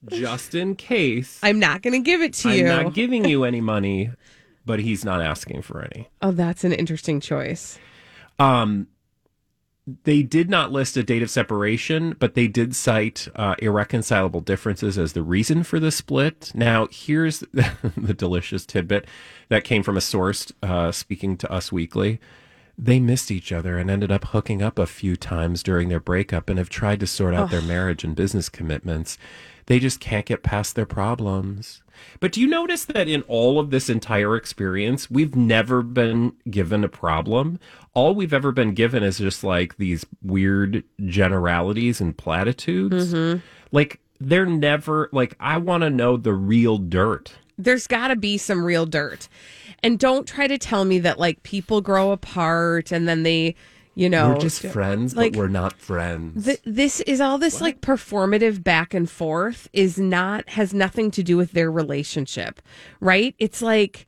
Just 0.10 0.56
in 0.56 0.76
case, 0.76 1.40
I'm 1.44 1.60
not 1.60 1.82
going 1.82 1.94
to 1.94 2.00
give 2.00 2.22
it 2.22 2.34
to 2.36 2.52
you. 2.52 2.68
I'm 2.68 2.84
not 2.86 2.94
giving 2.94 3.26
you 3.26 3.44
any 3.44 3.62
money, 3.76 4.12
but 4.66 4.80
he's 4.80 5.04
not 5.06 5.22
asking 5.22 5.62
for 5.62 5.82
any. 5.82 6.10
oh, 6.22 6.32
that's 6.32 6.64
an 6.64 6.74
interesting 6.74 7.20
choice. 7.20 7.80
Um, 8.40 8.88
they 10.06 10.24
did 10.24 10.50
not 10.50 10.72
list 10.72 10.96
a 10.96 11.04
date 11.04 11.22
of 11.24 11.30
separation, 11.30 12.16
but 12.18 12.36
they 12.36 12.48
did 12.48 12.74
cite 12.74 13.28
uh, 13.36 13.56
irreconcilable 13.60 14.40
differences 14.40 14.98
as 14.98 15.12
the 15.12 15.22
reason 15.22 15.64
for 15.64 15.78
the 15.80 15.92
split. 15.92 16.52
Now, 16.56 16.88
here's 16.90 17.40
the 17.54 18.14
delicious 18.18 18.66
tidbit 18.66 19.06
that 19.50 19.66
came 19.66 19.84
from 19.84 19.98
a 19.98 20.02
source 20.02 20.54
uh, 20.64 20.92
speaking 20.94 21.36
to 21.38 21.52
Us 21.52 21.72
Weekly. 21.72 22.20
they 22.78 23.00
missed 23.00 23.30
each 23.30 23.52
other 23.52 23.78
and 23.78 23.92
ended 23.92 24.10
up 24.12 24.24
hooking 24.28 24.62
up 24.62 24.80
a 24.80 24.88
few 24.88 25.16
times 25.18 25.62
during 25.62 25.90
their 25.90 26.00
breakup 26.00 26.50
and 26.50 26.58
have 26.58 26.70
tried 26.70 27.02
to 27.02 27.06
sort 27.08 27.34
out 27.36 27.52
their 27.52 27.62
marriage 27.62 28.06
and 28.06 28.16
business 28.16 28.48
commitments. 28.50 29.18
They 29.68 29.80
just 29.80 30.00
can't 30.00 30.26
get 30.26 30.44
past 30.44 30.76
their 30.76 30.86
problems. 30.86 31.82
But 32.20 32.32
do 32.32 32.42
you 32.42 32.48
notice 32.48 32.86
that 32.86 33.08
in 33.08 33.22
all 33.24 33.60
of 33.60 33.70
this 33.70 33.90
entire 33.90 34.36
experience, 34.36 35.10
we've 35.10 35.36
never 35.36 35.82
been 35.82 36.34
given 36.50 36.84
a 36.84 36.90
problem? 36.90 37.60
All 37.94 38.14
we've 38.16 38.34
ever 38.34 38.52
been 38.52 38.74
given 38.74 39.04
is 39.04 39.20
just 39.20 39.44
like 39.44 39.78
these 39.78 40.06
weird 40.22 40.84
generalities 41.06 42.02
and 42.02 42.18
platitudes. 42.18 43.14
Mm-hmm. 43.14 43.40
Like, 43.72 44.00
they're 44.20 44.46
never, 44.46 45.10
like, 45.12 45.36
I 45.40 45.58
want 45.58 45.84
to 45.84 45.90
know 45.90 46.18
the 46.18 46.34
real 46.34 46.78
dirt. 46.78 47.34
there's 47.58 47.88
got 47.88 48.10
to 48.10 48.16
be 48.16 48.38
some 48.38 48.64
real 48.64 48.86
dirt. 48.86 49.28
And 49.82 50.00
don't 50.00 50.28
try 50.28 50.48
to 50.48 50.58
tell 50.58 50.86
me 50.86 51.00
that 51.00 51.20
like 51.20 51.44
people 51.44 51.82
grow 51.82 52.12
apart 52.12 52.92
and 52.92 53.08
then 53.08 53.24
they, 53.24 53.56
you 53.96 54.10
know, 54.10 54.30
we're 54.30 54.40
just 54.40 54.62
friends, 54.62 55.16
like- 55.16 55.34
but 55.34 55.40
we're 55.40 55.48
not 55.48 55.80
friends. 55.80 56.46
Th- 56.46 56.62
this 56.66 57.00
is 57.02 57.22
all 57.22 57.38
this 57.38 57.62
like 57.62 57.80
performative 57.82 58.64
back 58.64 58.94
and 58.94 59.10
forth 59.10 59.70
is 59.74 59.98
not 60.00 60.50
has 60.50 60.74
nothing 60.74 61.12
to 61.12 61.24
do 61.24 61.38
with 61.38 61.52
their 61.52 61.72
relationship, 61.72 62.62
right? 63.00 63.36
It's 63.40 63.62
like 63.62 64.08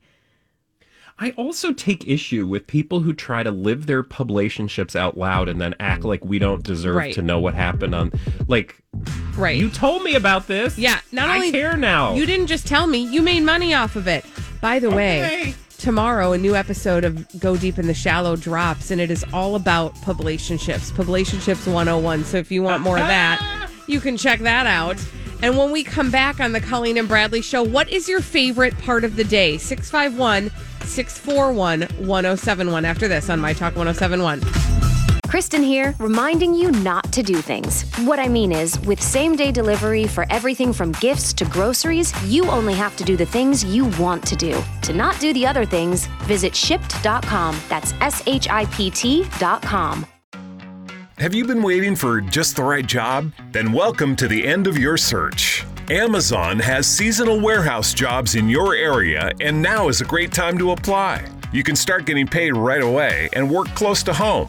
I 1.18 1.30
also 1.30 1.72
take 1.72 2.06
issue 2.06 2.46
with 2.46 2.66
people 2.66 3.00
who 3.00 3.14
try 3.14 3.42
to 3.42 3.50
live 3.50 3.86
their 3.86 4.02
publicationships 4.02 4.94
out 4.94 5.16
loud 5.16 5.48
and 5.48 5.58
then 5.58 5.74
act 5.80 6.04
like 6.04 6.22
we 6.22 6.38
don't 6.38 6.62
deserve 6.62 6.96
Right. 6.96 7.14
to 7.14 7.22
know 7.22 7.38
what 7.40 7.54
happened 7.54 7.94
on 7.94 8.12
like 8.48 8.76
right. 9.34 9.56
you 9.56 9.70
told 9.70 10.02
me 10.02 10.14
about 10.14 10.46
this. 10.46 10.76
yeah, 10.78 11.00
not 11.12 11.30
I 11.30 11.36
only 11.36 11.52
care 11.52 11.76
now. 11.76 12.14
You 12.14 12.26
didn't 12.26 12.48
just 12.48 12.66
tell 12.66 12.86
me, 12.86 12.98
you 12.98 13.22
made 13.22 13.40
money 13.44 13.72
off 13.72 13.96
of 13.96 14.06
it. 14.08 14.26
By 14.60 14.78
the 14.78 14.90
way, 14.90 15.24
Okay. 15.24 15.54
Tomorrow 15.86 16.32
a 16.32 16.38
new 16.38 16.56
episode 16.56 17.04
of 17.04 17.38
Go 17.38 17.56
Deep 17.56 17.78
in 17.78 17.86
the 17.86 17.94
Shallow 17.94 18.34
drops 18.34 18.90
and 18.90 19.00
it 19.00 19.08
is 19.08 19.24
all 19.32 19.54
about 19.54 19.94
publicationships. 19.94 20.90
Publicationships 20.90 21.72
101. 21.72 22.24
So 22.24 22.38
if 22.38 22.50
you 22.50 22.64
want 22.64 22.82
more 22.82 22.98
of 22.98 23.06
that, 23.06 23.70
you 23.86 24.00
can 24.00 24.16
check 24.16 24.40
that 24.40 24.66
out. 24.66 25.00
And 25.42 25.56
when 25.56 25.70
we 25.70 25.84
come 25.84 26.10
back 26.10 26.40
on 26.40 26.50
the 26.50 26.60
Colleen 26.60 26.96
and 26.96 27.06
Bradley 27.06 27.40
show, 27.40 27.62
what 27.62 27.88
is 27.88 28.08
your 28.08 28.20
favorite 28.20 28.76
part 28.78 29.04
of 29.04 29.14
the 29.14 29.22
day? 29.22 29.58
651 29.58 30.50
641 30.80 31.82
1071. 32.04 32.84
After 32.84 33.06
this 33.06 33.30
on 33.30 33.38
My 33.38 33.52
Talk 33.52 33.76
1071. 33.76 34.95
Kristen 35.28 35.62
here, 35.62 35.92
reminding 35.98 36.54
you 36.54 36.70
not 36.70 37.12
to 37.12 37.20
do 37.20 37.34
things. 37.36 37.82
What 38.04 38.20
I 38.20 38.28
mean 38.28 38.52
is, 38.52 38.78
with 38.86 39.02
same 39.02 39.34
day 39.34 39.50
delivery 39.50 40.06
for 40.06 40.24
everything 40.30 40.72
from 40.72 40.92
gifts 40.92 41.32
to 41.34 41.44
groceries, 41.46 42.12
you 42.24 42.44
only 42.44 42.74
have 42.74 42.96
to 42.96 43.04
do 43.04 43.16
the 43.16 43.26
things 43.26 43.64
you 43.64 43.86
want 43.98 44.24
to 44.28 44.36
do. 44.36 44.62
To 44.82 44.92
not 44.92 45.18
do 45.18 45.32
the 45.32 45.44
other 45.44 45.64
things, 45.64 46.06
visit 46.22 46.52
Shipt.com. 46.52 47.58
That's 47.68 47.92
S 48.00 48.22
H 48.26 48.48
I 48.48 48.66
P 48.66 48.88
T.com. 48.90 50.06
Have 51.18 51.34
you 51.34 51.44
been 51.44 51.62
waiting 51.62 51.96
for 51.96 52.20
just 52.20 52.54
the 52.54 52.62
right 52.62 52.86
job? 52.86 53.32
Then 53.50 53.72
welcome 53.72 54.14
to 54.16 54.28
the 54.28 54.46
end 54.46 54.68
of 54.68 54.78
your 54.78 54.96
search. 54.96 55.64
Amazon 55.90 56.58
has 56.60 56.86
seasonal 56.86 57.40
warehouse 57.40 57.94
jobs 57.94 58.36
in 58.36 58.48
your 58.48 58.76
area, 58.76 59.32
and 59.40 59.60
now 59.60 59.88
is 59.88 60.00
a 60.00 60.04
great 60.04 60.30
time 60.30 60.56
to 60.58 60.70
apply. 60.70 61.26
You 61.52 61.64
can 61.64 61.74
start 61.74 62.06
getting 62.06 62.26
paid 62.26 62.56
right 62.56 62.82
away 62.82 63.28
and 63.32 63.50
work 63.50 63.68
close 63.68 64.04
to 64.04 64.12
home. 64.12 64.48